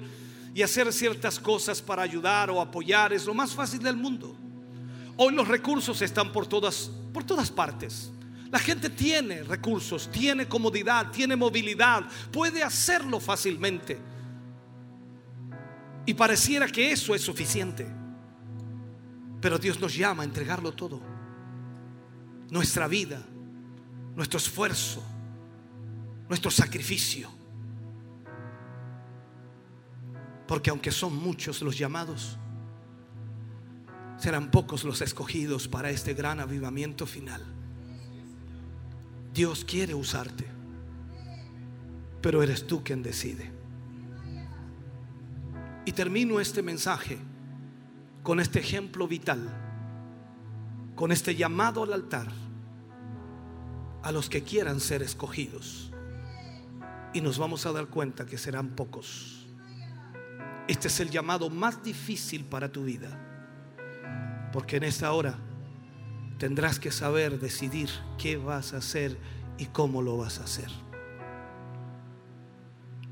[0.54, 4.36] y hacer ciertas cosas para ayudar o apoyar es lo más fácil del mundo.
[5.16, 8.12] Hoy los recursos están por todas, por todas partes.
[8.48, 13.98] La gente tiene recursos, tiene comodidad, tiene movilidad, puede hacerlo fácilmente.
[16.06, 17.97] Y pareciera que eso es suficiente.
[19.40, 21.00] Pero Dios nos llama a entregarlo todo
[22.50, 23.22] nuestra vida,
[24.16, 25.02] nuestro esfuerzo,
[26.28, 27.30] nuestro sacrificio.
[30.46, 32.38] Porque aunque son muchos los llamados,
[34.16, 37.44] serán pocos los escogidos para este gran avivamiento final.
[39.34, 40.46] Dios quiere usarte,
[42.22, 43.52] pero eres tú quien decide.
[45.84, 47.18] Y termino este mensaje
[48.22, 49.68] con este ejemplo vital
[50.98, 52.26] con este llamado al altar
[54.02, 55.92] a los que quieran ser escogidos.
[57.14, 59.46] Y nos vamos a dar cuenta que serán pocos.
[60.66, 63.16] Este es el llamado más difícil para tu vida.
[64.52, 65.38] Porque en esta hora
[66.38, 67.88] tendrás que saber decidir
[68.18, 69.16] qué vas a hacer
[69.56, 70.70] y cómo lo vas a hacer.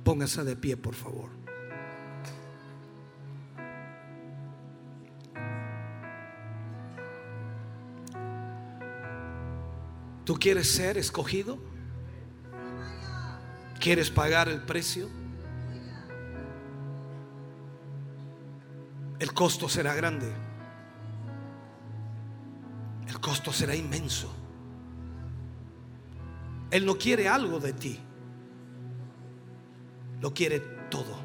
[0.03, 1.36] Póngase de pie, por favor.
[10.27, 11.57] ¿Tú quieres ser escogido?
[13.79, 15.09] ¿Quieres pagar el precio?
[19.21, 20.27] El costo será grande.
[23.07, 24.35] El costo será inmenso.
[26.73, 28.01] Él no quiere algo de ti.
[30.21, 30.59] Lo quiere
[30.91, 31.21] todo.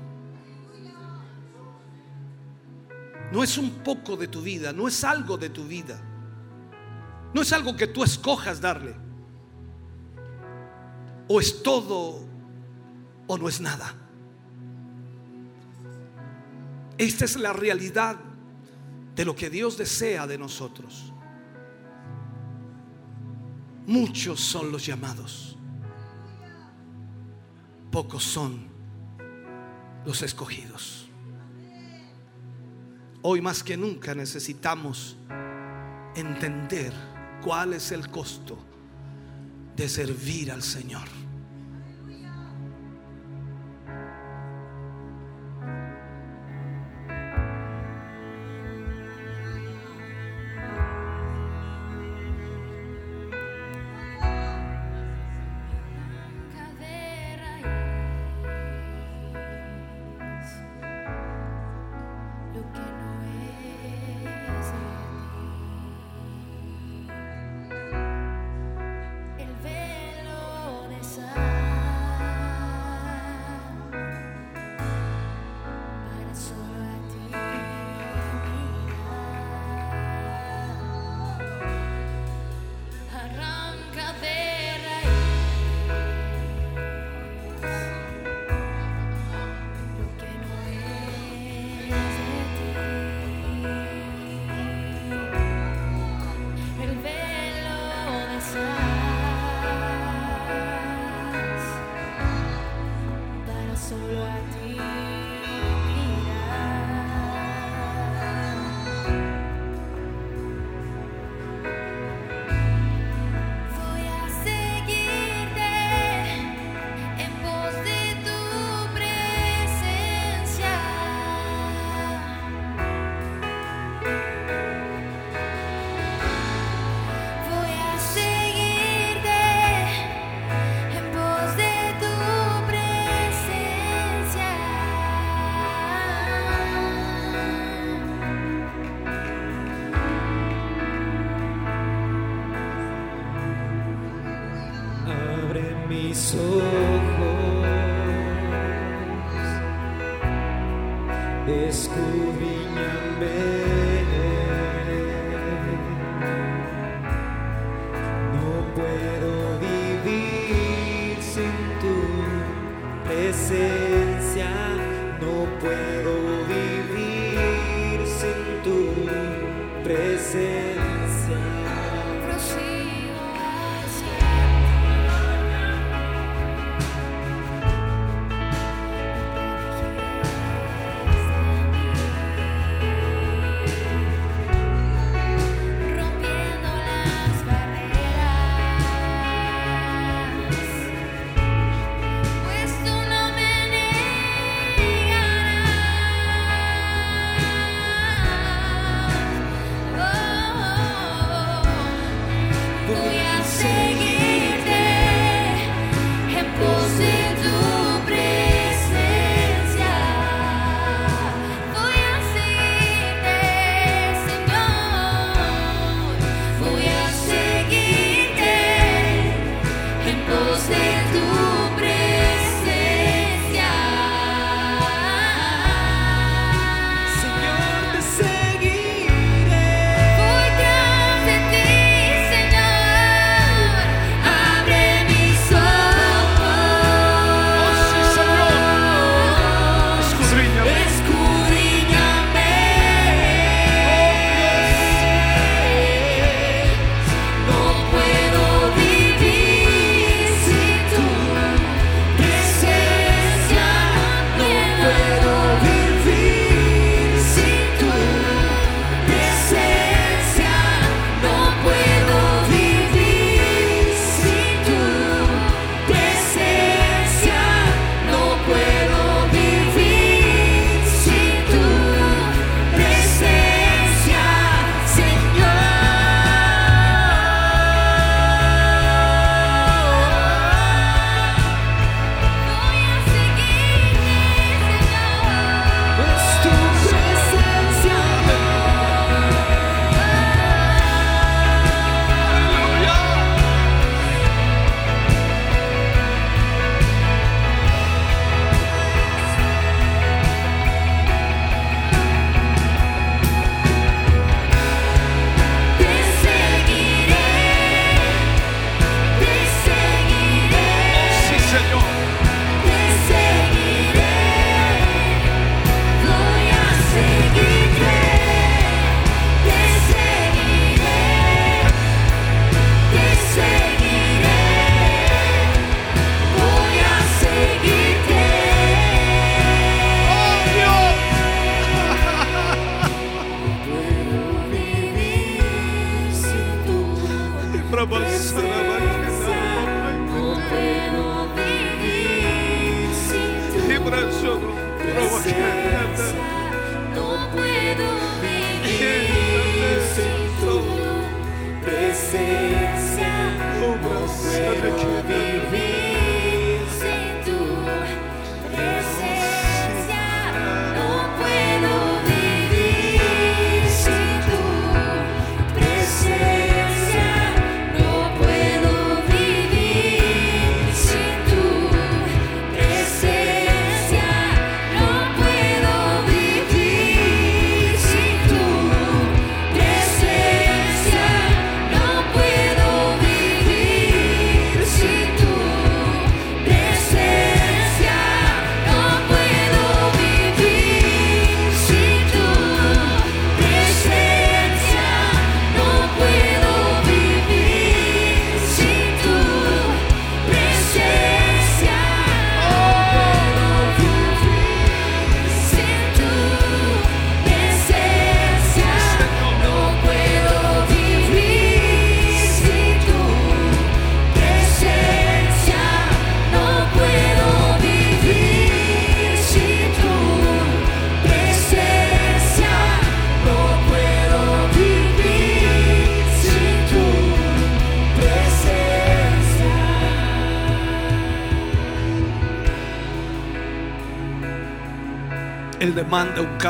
[3.32, 6.00] No es un poco de tu vida, no es algo de tu vida.
[7.34, 8.96] No es algo que tú escojas darle.
[11.28, 12.26] O es todo
[13.28, 13.96] o no es nada.
[16.98, 18.18] Esta es la realidad
[19.16, 21.14] de lo que Dios desea de nosotros.
[23.88, 25.58] Muchos son los llamados.
[27.92, 28.68] Pocos son
[30.06, 31.10] los escogidos.
[33.22, 35.18] Hoy más que nunca necesitamos
[36.16, 37.11] entender
[37.44, 38.58] cuál es el costo
[39.76, 41.21] de servir al Señor.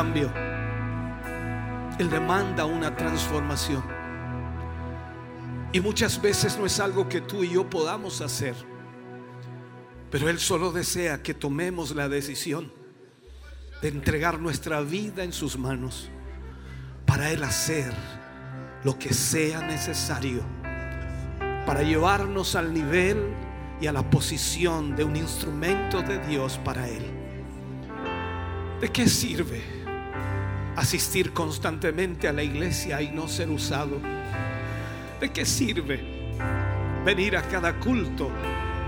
[0.02, 0.34] Cambio.
[2.00, 3.84] Él demanda una transformación.
[5.72, 8.56] Y muchas veces no es algo que tú y yo podamos hacer.
[10.10, 12.74] Pero Él solo desea que tomemos la decisión
[13.84, 16.10] de entregar nuestra vida en sus manos
[17.06, 17.94] para Él hacer
[18.84, 20.42] lo que sea necesario
[21.68, 23.36] para llevarnos al nivel
[23.80, 27.04] y a la posición de un instrumento de Dios para Él.
[28.82, 29.81] ¿De qué sirve
[30.76, 34.00] asistir constantemente a la iglesia y no ser usado?
[35.20, 36.00] ¿De qué sirve
[37.06, 38.30] venir a cada culto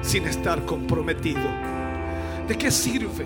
[0.01, 1.43] sin estar comprometido?
[2.47, 3.25] ¿De qué sirve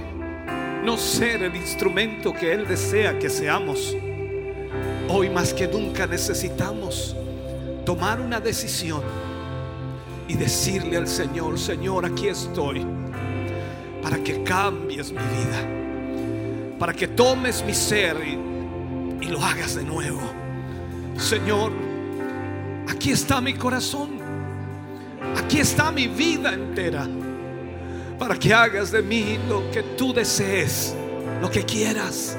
[0.84, 3.96] no ser el instrumento que Él desea que seamos?
[5.10, 7.16] Hoy más que nunca necesitamos
[7.86, 9.02] tomar una decisión
[10.28, 12.86] y decirle al Señor, Señor, aquí estoy
[14.02, 15.77] para que cambies mi vida,
[16.80, 18.48] para que tomes mi ser y,
[19.28, 20.22] lo hagas de nuevo.
[21.18, 21.74] Señor,
[22.88, 24.20] aquí está mi corazón,
[25.36, 27.06] aquí está mi vida entera,
[28.18, 30.96] para que hagas de mí lo que tú desees,
[31.42, 32.38] lo que quieras.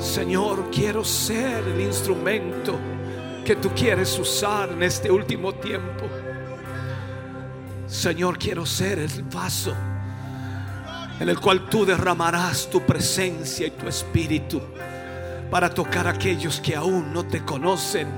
[0.00, 2.76] Señor, quiero ser el instrumento
[3.44, 6.06] que tú quieres usar en este último tiempo.
[7.86, 9.76] Señor, quiero ser el vaso
[11.18, 14.60] en el cual tú derramarás tu presencia y tu espíritu
[15.50, 18.08] para tocar a aquellos que aún no te conocen,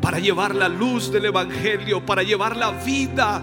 [0.00, 3.42] para llevar la luz del Evangelio, para llevar la vida,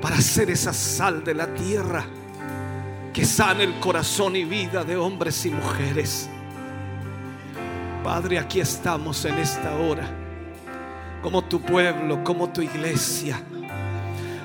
[0.00, 2.04] para ser esa sal de la tierra
[3.12, 6.28] que sana el corazón y vida de hombres y mujeres.
[8.04, 10.08] Padre, aquí estamos en esta hora,
[11.22, 13.42] como tu pueblo, como tu iglesia.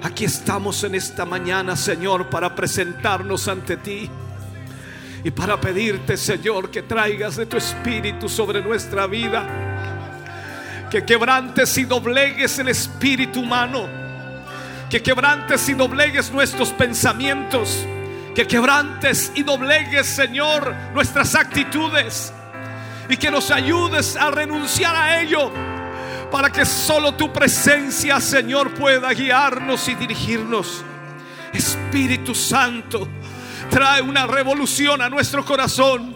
[0.03, 4.09] Aquí estamos en esta mañana, Señor, para presentarnos ante ti
[5.23, 9.47] y para pedirte, Señor, que traigas de tu espíritu sobre nuestra vida.
[10.91, 13.87] Que quebrantes y doblegues el espíritu humano.
[14.89, 17.85] Que quebrantes y doblegues nuestros pensamientos.
[18.35, 22.33] Que quebrantes y doblegues, Señor, nuestras actitudes.
[23.07, 25.49] Y que nos ayudes a renunciar a ello
[26.33, 30.83] para que solo tu presencia, Señor, pueda guiarnos y dirigirnos.
[31.53, 33.07] Espíritu Santo,
[33.69, 36.15] trae una revolución a nuestro corazón.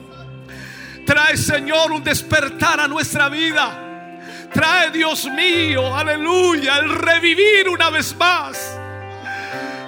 [1.06, 4.20] Trae, Señor, un despertar a nuestra vida.
[4.52, 8.76] Trae, Dios mío, aleluya, el revivir una vez más.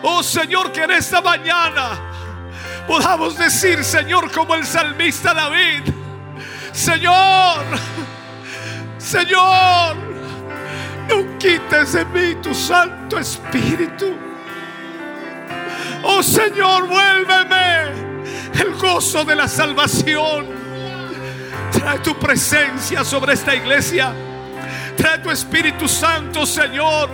[0.03, 5.91] Oh Señor, que en esta mañana podamos decir, Señor, como el salmista David,
[6.72, 7.65] Señor,
[8.99, 10.09] Señor,
[11.10, 14.15] no quites de mí tu Santo Espíritu.
[16.03, 18.10] Oh Señor, vuélveme
[18.60, 20.48] el gozo de la salvación.
[21.72, 24.14] Trae tu presencia sobre esta iglesia.
[24.95, 27.10] Trae tu Espíritu Santo, Señor.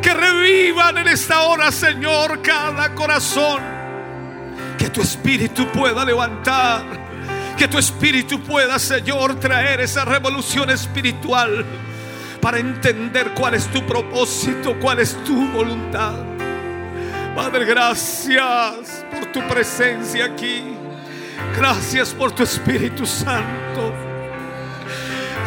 [0.00, 3.62] Que revivan en esta hora, Señor, cada corazón.
[4.78, 6.82] Que tu Espíritu pueda levantar.
[7.56, 11.64] Que tu Espíritu pueda, Señor, traer esa revolución espiritual
[12.44, 16.12] para entender cuál es tu propósito, cuál es tu voluntad.
[17.34, 20.62] Padre, gracias por tu presencia aquí.
[21.56, 23.94] Gracias por tu Espíritu Santo.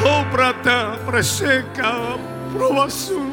[0.03, 2.18] Oh, prata, preseca,
[2.52, 3.28] proba su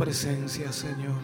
[0.00, 1.19] presencia, Señor.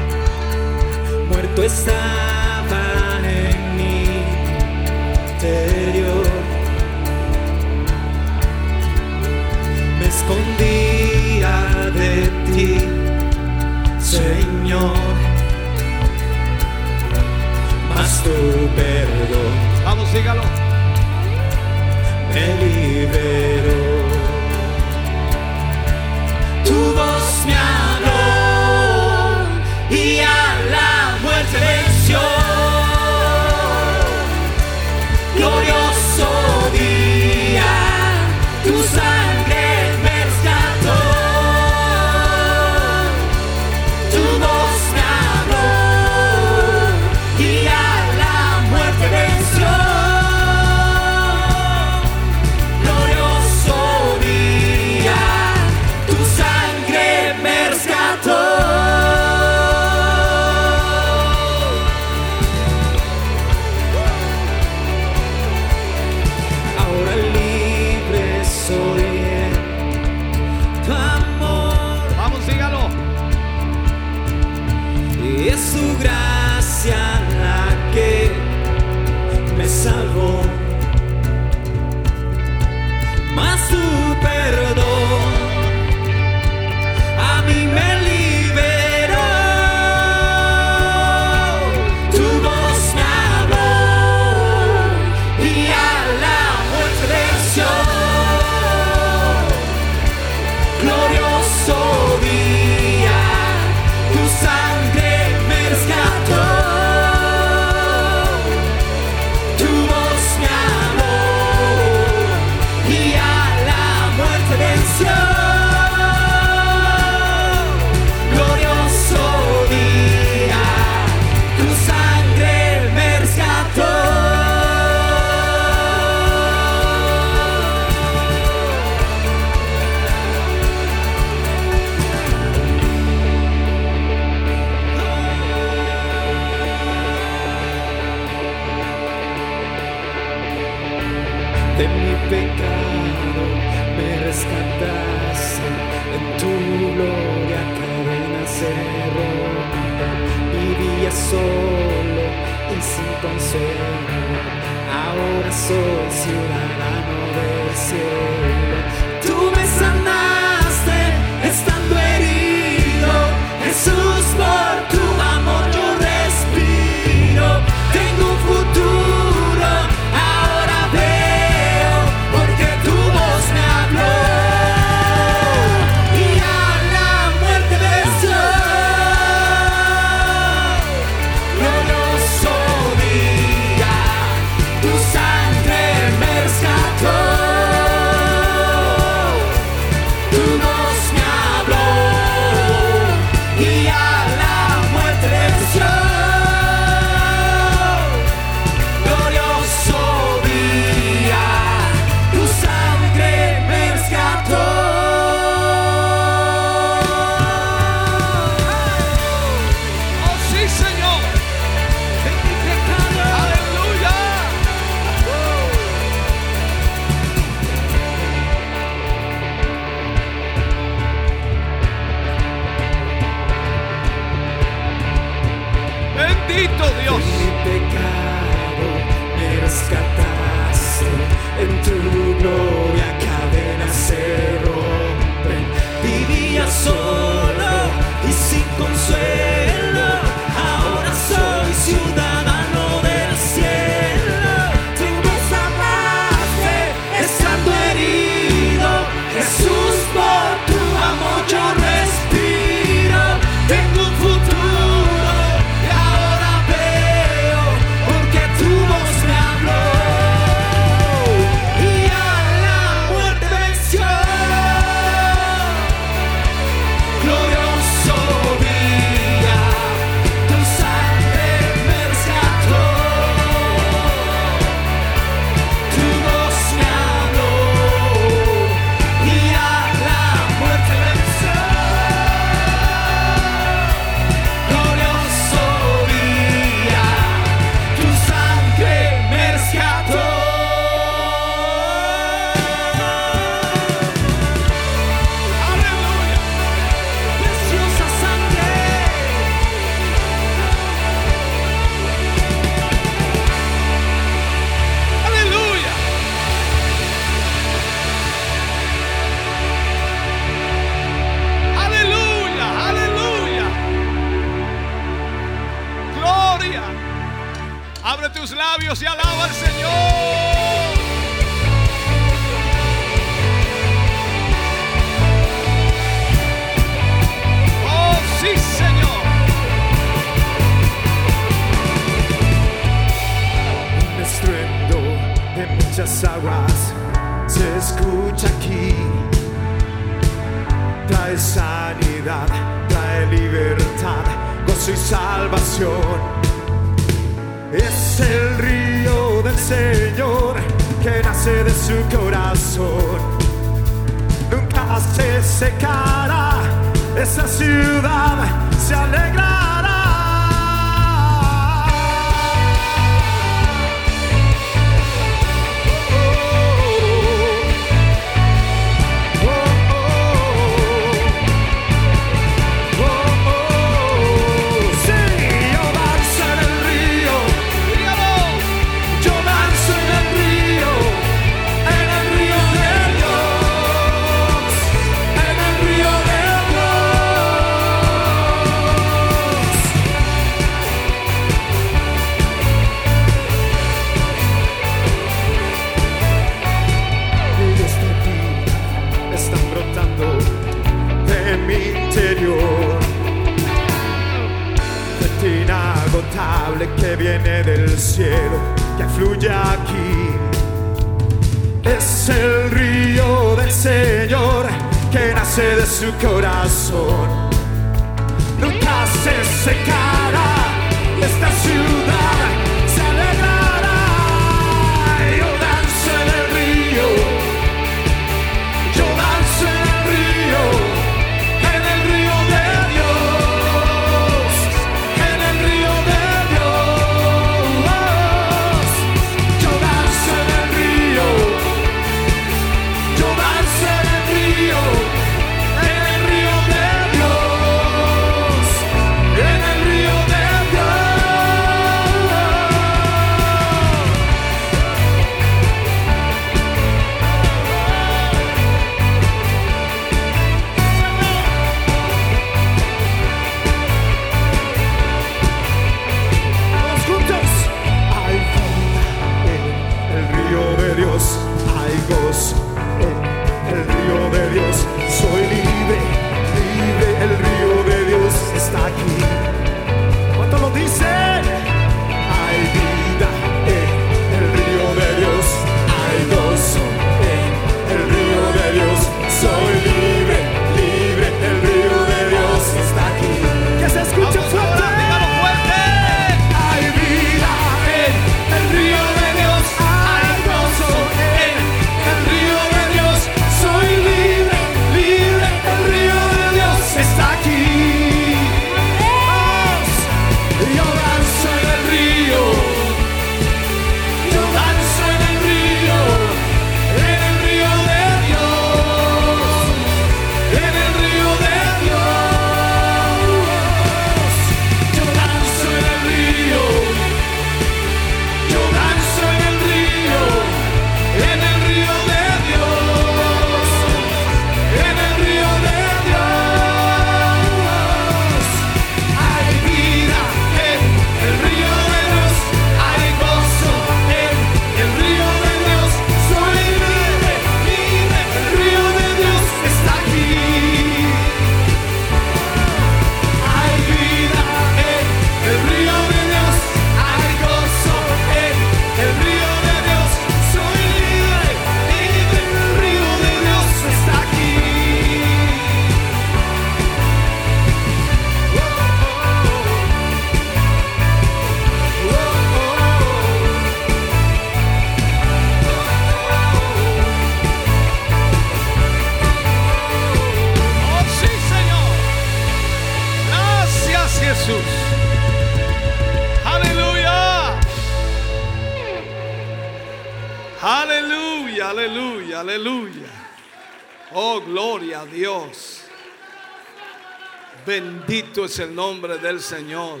[598.44, 600.00] Es el nombre del Señor.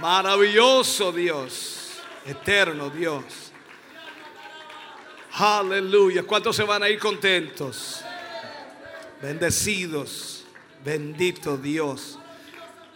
[0.00, 1.98] Maravilloso Dios.
[2.24, 3.24] Eterno Dios.
[5.32, 6.22] Aleluya.
[6.22, 8.04] ¿Cuántos se van a ir contentos?
[9.20, 10.44] Bendecidos.
[10.84, 12.20] Bendito Dios.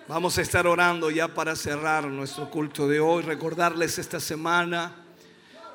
[0.06, 3.24] Vamos a estar orando ya para cerrar nuestro culto de hoy.
[3.24, 4.92] Recordarles esta semana.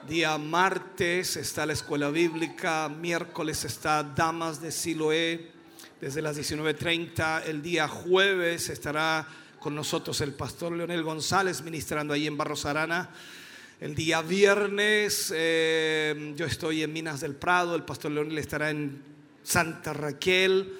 [0.08, 5.57] Día martes está la escuela bíblica, miércoles está Damas de Siloé
[6.00, 7.44] desde las 19.30.
[7.46, 9.28] El día jueves estará
[9.60, 13.10] con nosotros el pastor Leonel González ministrando ahí en Barros Arana.
[13.80, 19.02] El día viernes eh, yo estoy en Minas del Prado, el pastor Leonel estará en
[19.44, 20.78] Santa Raquel.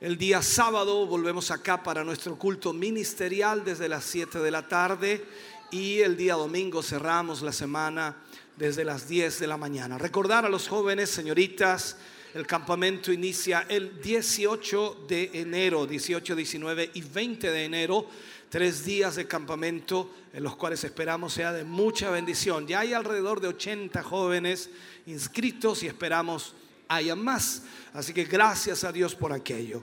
[0.00, 5.24] El día sábado volvemos acá para nuestro culto ministerial desde las 7 de la tarde
[5.70, 8.16] y el día domingo cerramos la semana
[8.56, 9.98] desde las 10 de la mañana.
[9.98, 11.96] Recordar a los jóvenes, señoritas,
[12.34, 18.06] el campamento inicia el 18 de enero, 18, 19 y 20 de enero.
[18.48, 22.66] Tres días de campamento en los cuales esperamos sea de mucha bendición.
[22.66, 24.70] Ya hay alrededor de 80 jóvenes
[25.06, 26.54] inscritos y esperamos
[26.88, 27.62] haya más.
[27.92, 29.82] Así que gracias a Dios por aquello.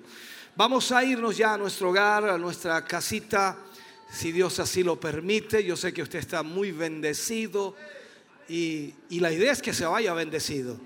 [0.55, 3.57] Vamos a irnos ya a nuestro hogar, a nuestra casita,
[4.11, 5.63] si Dios así lo permite.
[5.63, 7.75] Yo sé que usted está muy bendecido
[8.47, 10.79] y, y la idea es que se vaya bendecido.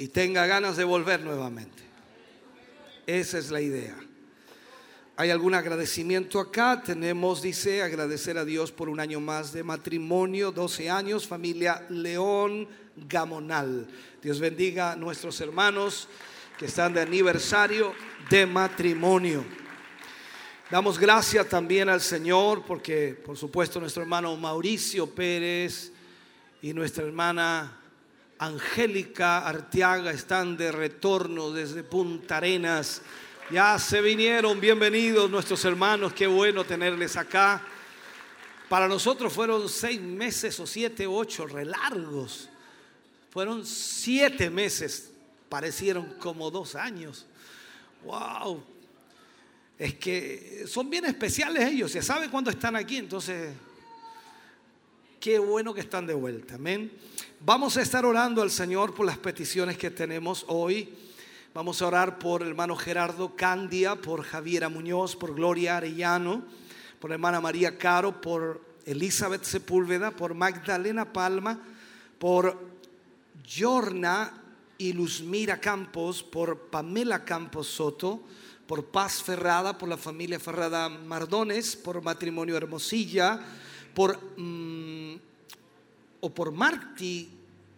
[0.00, 1.82] Y tenga ganas de volver nuevamente.
[3.06, 3.94] Esa es la idea.
[5.14, 6.82] ¿Hay algún agradecimiento acá?
[6.82, 12.66] Tenemos, dice, agradecer a Dios por un año más de matrimonio, 12 años, familia León
[12.96, 13.88] Gamonal.
[14.22, 16.08] Dios bendiga a nuestros hermanos
[16.58, 17.92] que están de aniversario
[18.30, 19.44] de matrimonio.
[20.70, 25.92] Damos gracias también al Señor porque, por supuesto, nuestro hermano Mauricio Pérez
[26.62, 27.79] y nuestra hermana
[28.40, 33.02] Angélica Arteaga están de retorno desde Punta Arenas.
[33.50, 37.62] Ya se vinieron, bienvenidos nuestros hermanos, qué bueno tenerles acá.
[38.66, 42.48] Para nosotros fueron seis meses o siete, ocho, re largos.
[43.28, 45.10] Fueron siete meses,
[45.50, 47.26] parecieron como dos años.
[48.06, 48.64] ¡Wow!
[49.78, 53.52] Es que son bien especiales ellos, se sabe cuándo están aquí, entonces
[55.20, 56.54] Qué bueno que están de vuelta.
[56.54, 56.90] Amén.
[57.40, 60.94] Vamos a estar orando al Señor por las peticiones que tenemos hoy.
[61.52, 66.42] Vamos a orar por el hermano Gerardo Candia, por Javiera Muñoz, por Gloria Arellano,
[66.98, 71.60] por hermana María Caro, por Elizabeth Sepúlveda, por Magdalena Palma,
[72.18, 72.58] por
[73.44, 74.32] Yorna
[74.78, 78.22] y Luzmira Campos, por Pamela Campos Soto,
[78.66, 83.38] por Paz Ferrada, por la familia Ferrada Mardones, por Matrimonio Hermosilla,
[84.00, 85.14] por, mm,
[86.20, 87.28] o por Marti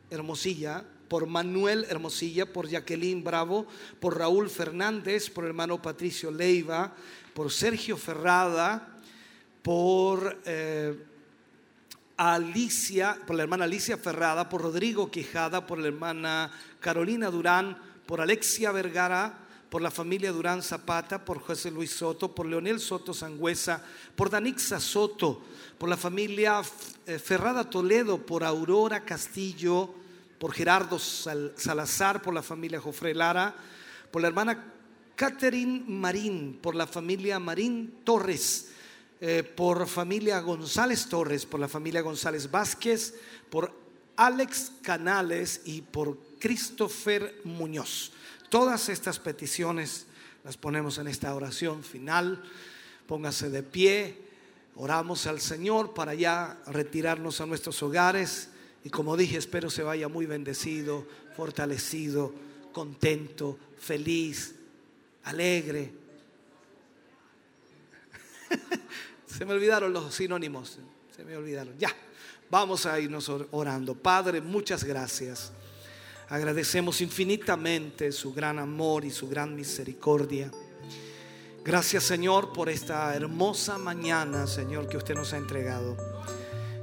[0.09, 3.67] Hermosilla, por Manuel Hermosilla, por Jacqueline Bravo,
[3.99, 6.95] por Raúl Fernández, por hermano Patricio Leiva,
[7.35, 9.01] por Sergio Ferrada,
[9.63, 10.95] por eh,
[12.17, 17.77] Alicia, por la hermana Alicia Ferrada, por Rodrigo Quijada, por la hermana Carolina Durán,
[18.07, 19.42] por Alexia Vergara,
[19.73, 23.83] por la familia Durán Zapata, por José Luis Soto, por Leonel Soto Sangüesa,
[24.15, 25.41] por Danixa Soto,
[25.79, 26.61] por la familia
[27.07, 29.89] eh, Ferrada Toledo, por Aurora Castillo,
[30.39, 33.55] por Gerardo Sal- Salazar, por la familia Jofre Lara,
[34.11, 34.63] por la hermana
[35.17, 38.73] Catherine Marín, por la familia Marín Torres,
[39.23, 43.15] eh, por familia González Torres, por la familia González Vázquez,
[43.49, 43.73] por
[44.17, 48.13] Alex Canales y por Christopher Muñoz.
[48.53, 50.05] Todas estas peticiones
[50.45, 52.43] las ponemos en esta oración final.
[53.07, 54.19] Póngase de pie,
[54.77, 58.51] oramos al Señor para ya retirarnos a nuestros hogares
[58.85, 62.35] y como dije, espero se vaya muy bendecido, fortalecido,
[62.75, 64.55] contento, feliz,
[65.25, 65.95] alegre.
[69.27, 70.79] Se me olvidaron los sinónimos,
[71.17, 71.79] se me olvidaron.
[71.79, 71.89] Ya,
[72.51, 73.95] vamos a irnos or- orando.
[73.95, 75.53] Padre, muchas gracias.
[76.29, 80.51] Agradecemos infinitamente su gran amor y su gran misericordia.
[81.65, 85.97] Gracias Señor por esta hermosa mañana, Señor, que usted nos ha entregado.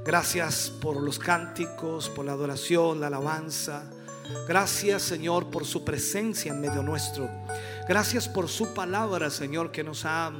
[0.04, 3.90] Gracias por los cánticos, por la adoración, la alabanza.
[4.48, 7.28] Gracias Señor por su presencia en medio nuestro.
[7.88, 10.32] Gracias por su palabra, Señor, que nos ha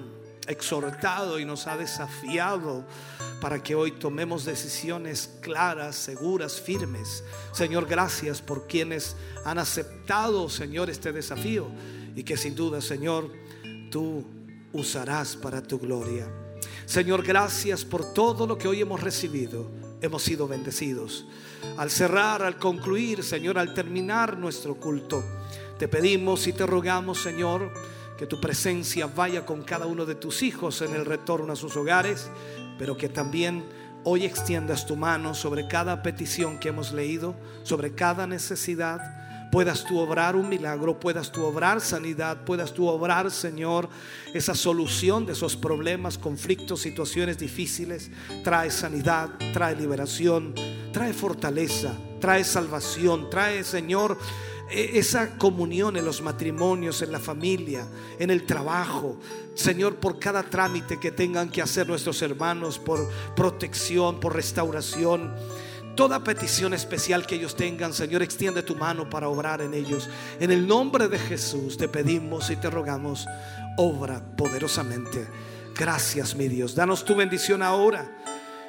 [0.51, 2.85] exhortado y nos ha desafiado
[3.41, 7.25] para que hoy tomemos decisiones claras, seguras, firmes.
[7.53, 11.69] Señor, gracias por quienes han aceptado, Señor, este desafío
[12.15, 13.31] y que sin duda, Señor,
[13.91, 14.25] tú
[14.73, 16.29] usarás para tu gloria.
[16.87, 19.71] Señor, gracias por todo lo que hoy hemos recibido.
[20.03, 21.27] Hemos sido bendecidos.
[21.77, 25.23] Al cerrar, al concluir, Señor, al terminar nuestro culto,
[25.79, 27.73] te pedimos y te rogamos, Señor,
[28.21, 31.75] que tu presencia vaya con cada uno de tus hijos en el retorno a sus
[31.79, 32.31] hogares,
[32.79, 33.65] pero que también
[34.05, 39.01] hoy extiendas tu mano sobre cada petición que hemos leído, sobre cada necesidad
[39.51, 43.89] puedas tú obrar un milagro, puedas tú obrar sanidad, puedas tú obrar, Señor,
[44.33, 48.11] esa solución de esos problemas, conflictos, situaciones difíciles.
[48.45, 50.55] Trae sanidad, trae liberación,
[50.93, 54.19] trae fortaleza, trae salvación, trae, Señor,
[54.71, 57.87] esa comunión en los matrimonios, en la familia,
[58.19, 59.19] en el trabajo.
[59.55, 65.35] Señor, por cada trámite que tengan que hacer nuestros hermanos, por protección, por restauración.
[65.97, 70.09] Toda petición especial que ellos tengan, Señor, extiende tu mano para obrar en ellos.
[70.39, 73.27] En el nombre de Jesús te pedimos y te rogamos,
[73.77, 75.27] obra poderosamente.
[75.77, 76.75] Gracias, mi Dios.
[76.75, 78.19] Danos tu bendición ahora,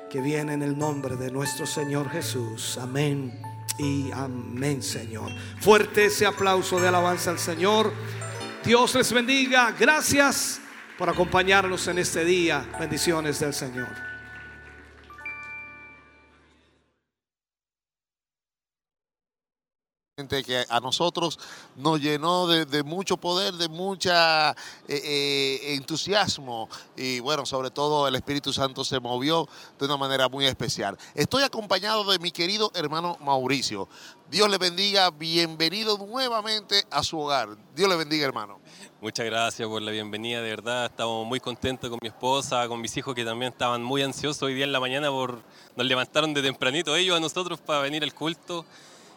[0.10, 2.78] que viene en el nombre de nuestro Señor Jesús.
[2.78, 5.32] Amén y amén, Señor.
[5.60, 7.94] Fuerte ese aplauso de alabanza al Señor.
[8.64, 9.74] Dios les bendiga.
[9.80, 10.60] Gracias
[10.98, 12.66] por acompañarnos en este día.
[12.80, 14.11] Bendiciones del Señor.
[20.28, 21.40] Que a nosotros
[21.76, 24.56] nos llenó de, mucho poder, de mucha eh,
[24.88, 29.48] eh, entusiasmo y bueno, sobre todo el Espíritu Santo se movió
[29.80, 30.98] de una manera muy especial.
[31.16, 33.88] Estoy acompañado de mi querido hermano Mauricio.
[34.32, 37.50] Dios le bendiga, bienvenido nuevamente a su hogar.
[37.76, 38.62] Dios le bendiga, hermano.
[39.02, 40.86] Muchas gracias por la bienvenida, de verdad.
[40.86, 44.54] Estamos muy contentos con mi esposa, con mis hijos que también estaban muy ansiosos hoy
[44.54, 45.42] día en la mañana por
[45.76, 48.66] nos levantaron de tempranito ellos a nosotros para venir al culto.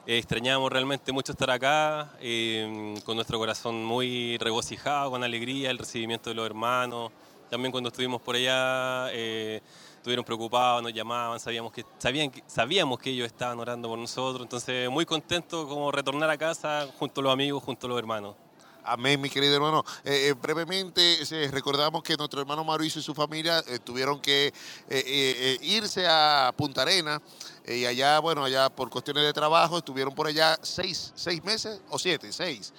[0.06, 5.78] Eh, extrañamos realmente mucho estar acá, eh, con nuestro corazón muy regocijado, con alegría, el
[5.78, 7.10] recibimiento de los hermanos.
[7.48, 9.62] También cuando estuvimos por allá, eh,
[9.96, 14.42] estuvieron preocupados, nos llamaban, sabíamos que, sabían, sabíamos que ellos estaban orando por nosotros.
[14.44, 18.43] Entonces, muy contentos como retornar a casa junto a los amigos, junto a los hermanos.
[18.86, 19.82] Amén, mi querido hermano.
[20.04, 21.18] Eh, eh, brevemente,
[21.50, 24.52] recordamos que nuestro hermano Mauricio y su familia eh, tuvieron que
[24.90, 27.20] eh, irse a Punta Arena
[27.66, 31.98] y allá, bueno, allá por cuestiones de trabajo, estuvieron por allá seis, seis meses o
[31.98, 32.74] siete, seis.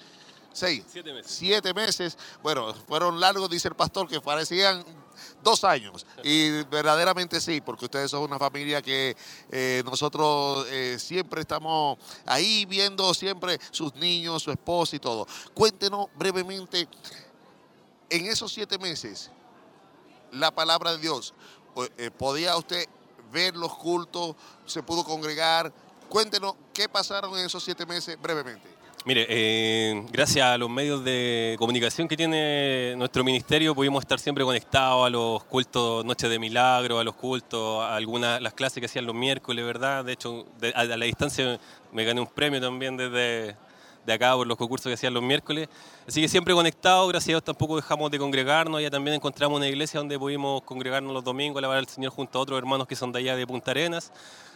[0.52, 0.84] Seis.
[0.88, 1.32] Siete meses.
[1.32, 2.16] Siete meses.
[2.40, 4.84] Bueno, fueron largos, dice el pastor, que parecían
[5.46, 6.04] dos años.
[6.24, 9.16] Y verdaderamente sí, porque ustedes son una familia que
[9.50, 15.26] eh, nosotros eh, siempre estamos ahí viendo siempre sus niños, su esposa y todo.
[15.54, 16.88] Cuéntenos brevemente,
[18.10, 19.30] en esos siete meses,
[20.32, 21.32] la palabra de Dios,
[21.96, 22.84] eh, ¿podía usted
[23.30, 24.34] ver los cultos?
[24.66, 25.72] ¿Se pudo congregar?
[26.08, 28.75] Cuéntenos qué pasaron en esos siete meses brevemente.
[29.06, 34.42] Mire, eh, gracias a los medios de comunicación que tiene nuestro ministerio pudimos estar siempre
[34.42, 38.86] conectados a los cultos Noches de Milagro, a los cultos, a algunas las clases que
[38.86, 40.04] hacían los miércoles, ¿verdad?
[40.04, 41.60] De hecho, de- a, a la distancia
[41.92, 43.54] me gané un premio también desde
[44.06, 45.68] de acá por los concursos que hacían los miércoles.
[46.06, 48.80] Así que siempre conectados, gracias a Dios tampoco dejamos de congregarnos.
[48.80, 52.42] Ya también encontramos una iglesia donde pudimos congregarnos los domingos, alabar al Señor junto a
[52.42, 54.12] otros hermanos que son de allá de Punta Arenas.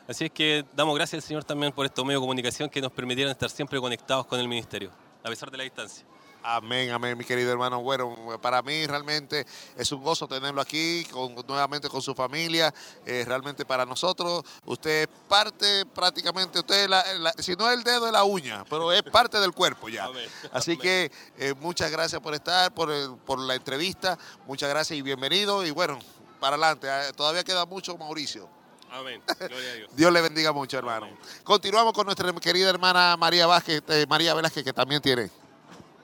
[0.09, 2.93] Así es que damos gracias al Señor también por estos medios de comunicación que nos
[2.93, 4.91] permitieron estar siempre conectados con el ministerio,
[5.23, 6.05] a pesar de la distancia.
[6.43, 7.83] Amén, amén, mi querido hermano.
[7.83, 9.47] Bueno, para mí realmente
[9.77, 12.73] es un gozo tenerlo aquí, con- nuevamente con su familia.
[13.05, 17.85] Eh, realmente para nosotros, usted es parte prácticamente, usted, la- la- si no es el
[17.85, 20.05] dedo, es la uña, pero es parte del cuerpo ya.
[20.07, 20.27] Amén.
[20.53, 24.17] Así que eh, muchas gracias por estar, por, el- por la entrevista.
[24.47, 25.67] Muchas gracias y bienvenido.
[25.67, 25.99] Y bueno,
[26.41, 26.89] para adelante.
[26.89, 28.49] Eh, Todavía queda mucho, Mauricio.
[28.91, 29.23] Amén.
[29.39, 29.91] Gloria a Dios.
[29.95, 31.07] Dios le bendiga mucho, hermano.
[31.45, 35.31] Continuamos con nuestra querida hermana María Vázquez, eh, María Velázquez, que también tiene.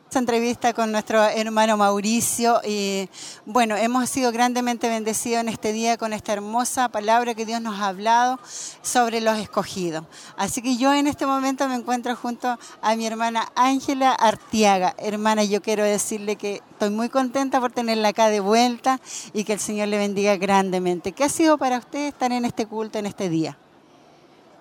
[0.07, 3.11] Esta entrevista con nuestro hermano Mauricio y
[3.45, 7.81] bueno, hemos sido grandemente bendecidos en este día con esta hermosa palabra que Dios nos
[7.81, 8.39] ha hablado
[8.83, 10.05] sobre los escogidos.
[10.37, 14.95] Así que yo en este momento me encuentro junto a mi hermana Ángela Artiaga.
[14.97, 19.01] Hermana, yo quiero decirle que estoy muy contenta por tenerla acá de vuelta
[19.33, 21.11] y que el Señor le bendiga grandemente.
[21.11, 23.59] ¿Qué ha sido para usted estar en este culto en este día?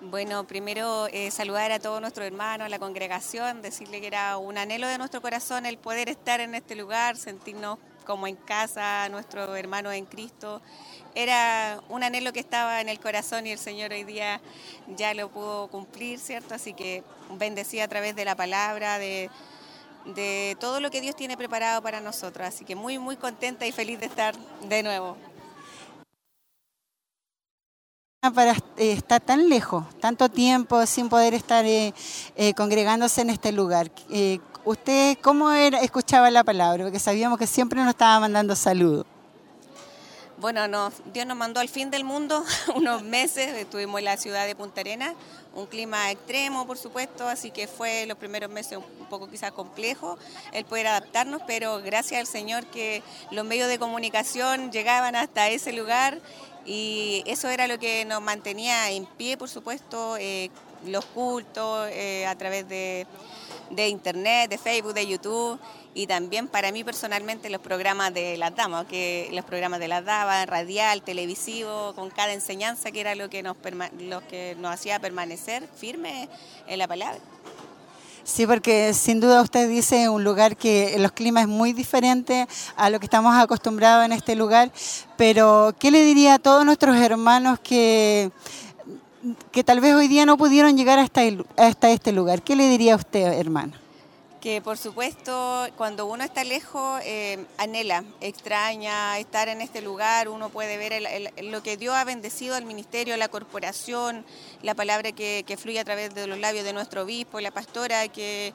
[0.02, 4.58] Bueno, primero eh, saludar a todos nuestros hermanos, a la congregación, decirle que era un
[4.58, 9.56] anhelo de nuestro corazón el poder estar en este lugar, sentirnos como en casa, nuestros
[9.58, 10.60] hermanos en Cristo.
[11.14, 14.42] Era un anhelo que estaba en el corazón y el Señor hoy día
[14.96, 16.54] ya lo pudo cumplir, ¿cierto?
[16.54, 19.30] Así que bendecida a través de la palabra, de,
[20.04, 22.46] de todo lo que Dios tiene preparado para nosotros.
[22.46, 25.16] Así que muy, muy contenta y feliz de estar de nuevo.
[28.32, 31.92] Para eh, estar tan lejos, tanto tiempo sin poder estar eh,
[32.36, 33.90] eh, congregándose en este lugar.
[34.64, 36.84] ¿usted cómo escuchaba la palabra?
[36.84, 39.06] Porque sabíamos que siempre nos estaba mandando saludos.
[40.38, 40.66] Bueno,
[41.14, 44.82] Dios nos mandó al fin del mundo unos meses, estuvimos en la ciudad de Punta
[44.82, 45.14] Arenas,
[45.54, 50.18] un clima extremo, por supuesto, así que fue los primeros meses un poco quizás complejo
[50.52, 55.72] el poder adaptarnos, pero gracias al Señor que los medios de comunicación llegaban hasta ese
[55.72, 56.20] lugar
[56.66, 60.50] y eso era lo que nos mantenía en pie, por supuesto, eh,
[60.84, 63.06] los cultos eh, a través de,
[63.70, 65.58] de internet, de Facebook, de YouTube
[65.94, 70.04] y también para mí personalmente los programas de las damas, que los programas de las
[70.04, 73.56] damas, radial, televisivo, con cada enseñanza que era lo que nos,
[74.00, 76.28] lo que nos hacía permanecer firmes
[76.66, 77.18] en la palabra.
[78.26, 82.90] Sí, porque sin duda usted dice un lugar que los climas es muy diferente a
[82.90, 84.72] lo que estamos acostumbrados en este lugar,
[85.16, 88.32] pero ¿qué le diría a todos nuestros hermanos que,
[89.52, 91.22] que tal vez hoy día no pudieron llegar hasta,
[91.56, 92.42] hasta este lugar?
[92.42, 93.85] ¿Qué le diría a usted, hermano?
[94.40, 100.50] Que por supuesto, cuando uno está lejos, eh, anhela, extraña estar en este lugar, uno
[100.50, 104.24] puede ver el- el- lo que Dios ha bendecido al ministerio, la corporación,
[104.62, 108.06] la palabra que, que fluye a través de los labios de nuestro obispo, la pastora,
[108.08, 108.52] que,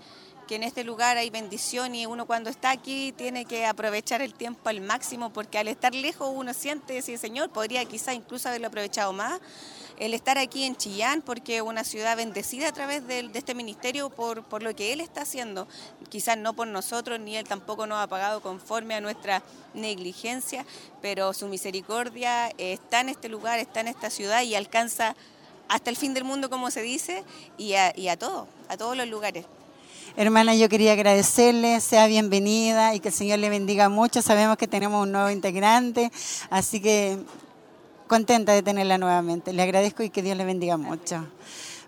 [0.47, 4.33] que en este lugar hay bendición y uno cuando está aquí tiene que aprovechar el
[4.33, 8.67] tiempo al máximo, porque al estar lejos uno siente, sí Señor, podría quizá incluso haberlo
[8.67, 9.39] aprovechado más
[10.01, 14.09] el estar aquí en Chillán, porque es una ciudad bendecida a través de, este ministerio
[14.09, 15.67] por, por lo que Él está haciendo.
[16.09, 19.43] Quizás no por nosotros, ni Él tampoco nos ha pagado conforme a nuestra
[19.75, 20.65] negligencia,
[21.03, 25.15] pero su misericordia está en este lugar, está en esta ciudad y alcanza
[25.67, 27.23] hasta el fin del mundo, como se dice,
[27.59, 29.45] y a, y a todos, a todos los lugares.
[30.17, 34.23] Hermana, yo quería agradecerle, sea bienvenida y que el Señor le bendiga mucho.
[34.23, 36.11] Sabemos que tenemos un nuevo integrante,
[36.49, 37.19] así que
[38.11, 39.53] contenta de tenerla nuevamente.
[39.53, 41.25] Le agradezco y que Dios le bendiga mucho.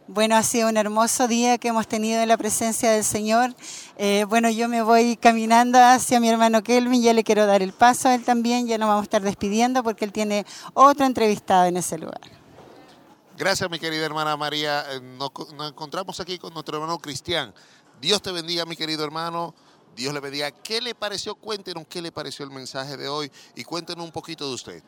[0.08, 3.54] Bueno, ha sido un hermoso día que hemos tenido en la presencia del Señor.
[3.98, 7.74] Eh, bueno, yo me voy caminando hacia mi hermano Kelvin, ya le quiero dar el
[7.74, 11.66] paso a él también, ya nos vamos a estar despidiendo porque él tiene otro entrevistado
[11.66, 12.22] en ese lugar.
[13.38, 14.86] Gracias, mi querida hermana María.
[14.94, 15.32] Eh, Nos,
[15.68, 17.54] encontramos aquí con nuestro hermano Cristian.
[18.00, 19.54] Dios te bendiga, mi querido hermano.
[19.94, 20.52] Dios le bendiga.
[20.52, 21.36] ¿Qué le pareció?
[21.36, 24.84] Cuéntenos qué le pareció el mensaje de hoy y cuéntenos un poquito de usted.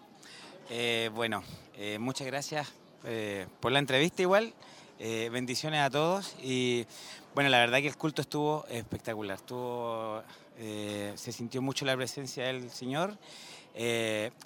[0.70, 1.44] Eh, bueno,
[1.78, 4.54] eh, muchas gracias eh, por la entrevista igual.
[4.98, 6.88] Bendiciones a todos y
[7.34, 9.36] bueno, la verdad que el culto estuvo espectacular.
[9.36, 10.24] Estuvo,
[10.58, 13.18] se sintió mucho la presencia del Señor.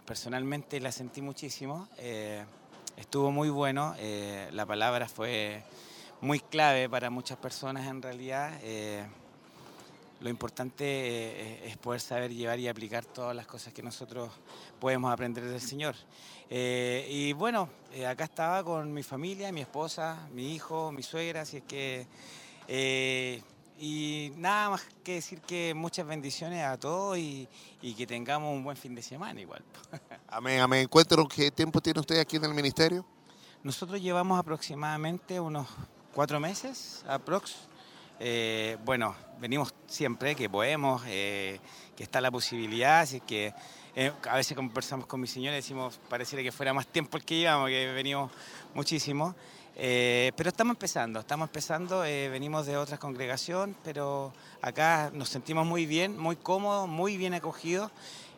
[0.06, 1.88] Personalmente la sentí muchísimo.
[2.98, 3.96] Estuvo muy bueno.
[4.52, 5.62] la palabra fue
[6.20, 8.60] muy clave para muchas personas en realidad.
[10.22, 14.30] Lo importante eh, es poder saber llevar y aplicar todas las cosas que nosotros
[14.80, 15.96] podemos aprender del Señor.
[16.50, 21.42] Eh, y bueno, eh, acá estaba con mi familia, mi esposa, mi hijo, mi suegra,
[21.42, 22.08] así es que...
[22.68, 23.42] eh,
[23.82, 27.48] y nada más que decir que muchas bendiciones a todos y,
[27.82, 29.64] y que tengamos un buen fin de semana igual.
[30.28, 30.86] Amén, amén.
[30.90, 33.06] Cuéntenos qué tiempo tiene usted aquí en el ministerio.
[33.64, 35.66] Nosotros llevamos aproximadamente unos
[36.14, 37.56] cuatro meses, aprox.
[38.84, 41.60] Bueno, venimos siempre que podemos, eh,
[41.96, 43.54] que está la posibilidad, así que
[43.96, 47.26] eh, a veces conversamos con mi señora y decimos, pareciera que fuera más tiempo el
[47.26, 48.32] que llevamos, que venimos
[48.74, 49.36] muchísimo.
[49.82, 55.86] Eh, pero estamos empezando, estamos empezando, venimos de otra congregación, pero acá nos sentimos muy
[55.86, 57.90] bien, muy cómodos, muy bien acogidos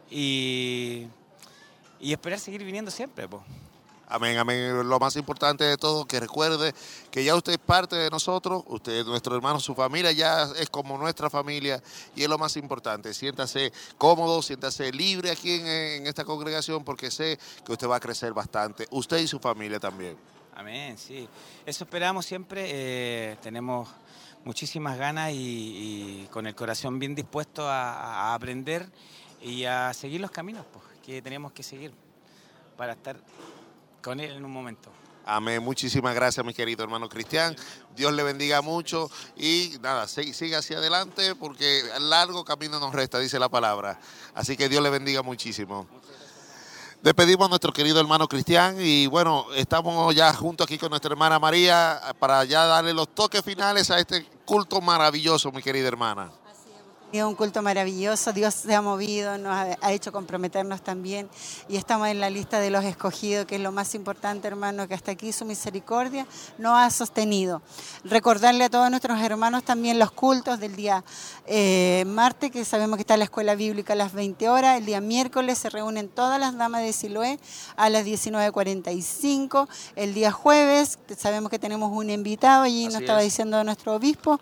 [0.10, 1.08] y,
[2.00, 3.28] y esperar seguir viniendo siempre.
[3.28, 3.42] pues.
[4.12, 4.90] Amén, amén.
[4.90, 6.74] Lo más importante de todo, que recuerde
[7.10, 10.70] que ya usted es parte de nosotros, usted es nuestro hermano, su familia ya es
[10.70, 11.82] como nuestra familia
[12.14, 13.14] y es lo más importante.
[13.14, 18.34] Siéntase cómodo, siéntase libre aquí en, esta congregación porque sé que usted va a crecer
[18.34, 20.18] bastante, usted y su familia también.
[20.56, 21.30] Amén, sí.
[21.66, 22.66] Eso esperamos siempre.
[22.68, 23.88] eh, tenemos
[24.44, 28.90] muchísimas ganas y, con el corazón bien dispuesto a, a aprender
[29.42, 31.94] y a seguir los caminos pues, que tenemos que seguir
[32.76, 33.16] para estar
[34.02, 34.90] con Él en un momento.
[35.26, 35.64] Amén.
[35.64, 37.56] Muchísimas gracias, mi querido hermano Cristian.
[37.96, 43.20] Dios le bendiga mucho y nada, sig- siga hacia adelante porque largo camino nos resta,
[43.20, 44.00] dice la palabra.
[44.34, 45.88] Así que Dios le bendiga muchísimo.
[47.04, 51.40] Despedimos a nuestro querido hermano Cristian y bueno, estamos ya junto aquí con nuestra hermana
[51.40, 56.32] María para ya darle los toques finales a este culto maravilloso, mi querida hermana.
[57.20, 61.30] Un culto maravilloso, Dios se ha movido, nos ha, hecho comprometernos también
[61.68, 64.94] y estamos en la lista de los escogidos, que es lo más importante, hermano, que
[64.94, 66.26] hasta aquí su misericordia
[66.58, 67.62] nos ha sostenido.
[68.06, 71.04] Recordarle a todos nuestros hermanos también los cultos del día
[71.48, 75.02] eh, martes, que sabemos que está la escuela bíblica a las 20 horas, el día
[75.02, 77.40] miércoles se reúnen todas las damas de Siloé
[77.76, 79.68] a las 19.45,
[79.98, 83.26] el día jueves sabemos que tenemos un invitado, allí nos estaba es.
[83.26, 84.40] diciendo nuestro obispo,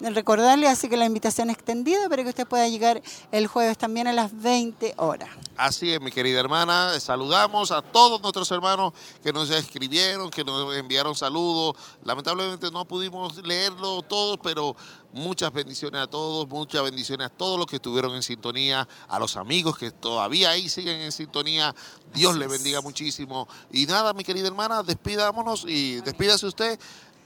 [0.00, 4.12] recordarle, así que la invitación extendida para que usted pueda llegar el jueves también a
[4.12, 5.28] las 20 horas.
[5.56, 6.98] Así es, mi querida hermana.
[6.98, 11.76] Saludamos a todos nuestros hermanos que nos escribieron, que nos enviaron saludos.
[12.02, 14.74] Lamentablemente no pudimos leerlo todos, pero
[15.12, 19.36] muchas bendiciones a todos, muchas bendiciones a todos los que estuvieron en sintonía, a los
[19.36, 21.74] amigos que todavía ahí siguen en sintonía.
[22.14, 22.52] Dios les es.
[22.52, 23.46] bendiga muchísimo.
[23.70, 26.80] Y nada, mi querida hermana, despidámonos y despídase usted.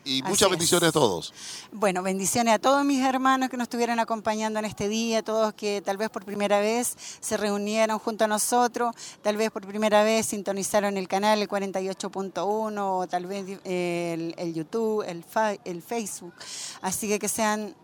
[0.04, 0.50] Y Así muchas es.
[0.50, 1.32] bendiciones a todos.
[1.72, 5.80] Bueno, bendiciones a todos mis hermanos que nos estuvieron acompañando en este día, todos que
[5.82, 10.26] tal vez por primera vez se reunieron junto a nosotros, tal vez por primera vez
[10.26, 15.82] sintonizaron el canal, el 48.1, o tal vez eh, el, el YouTube, el, fa- el
[15.82, 16.34] Facebook.
[16.82, 17.74] Así que que sean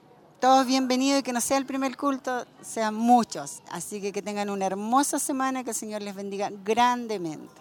[0.40, 3.60] todos bienvenidos y que no sea el primer culto, sean muchos.
[3.70, 7.60] Así que que tengan una hermosa semana, que el Señor les bendiga grandemente.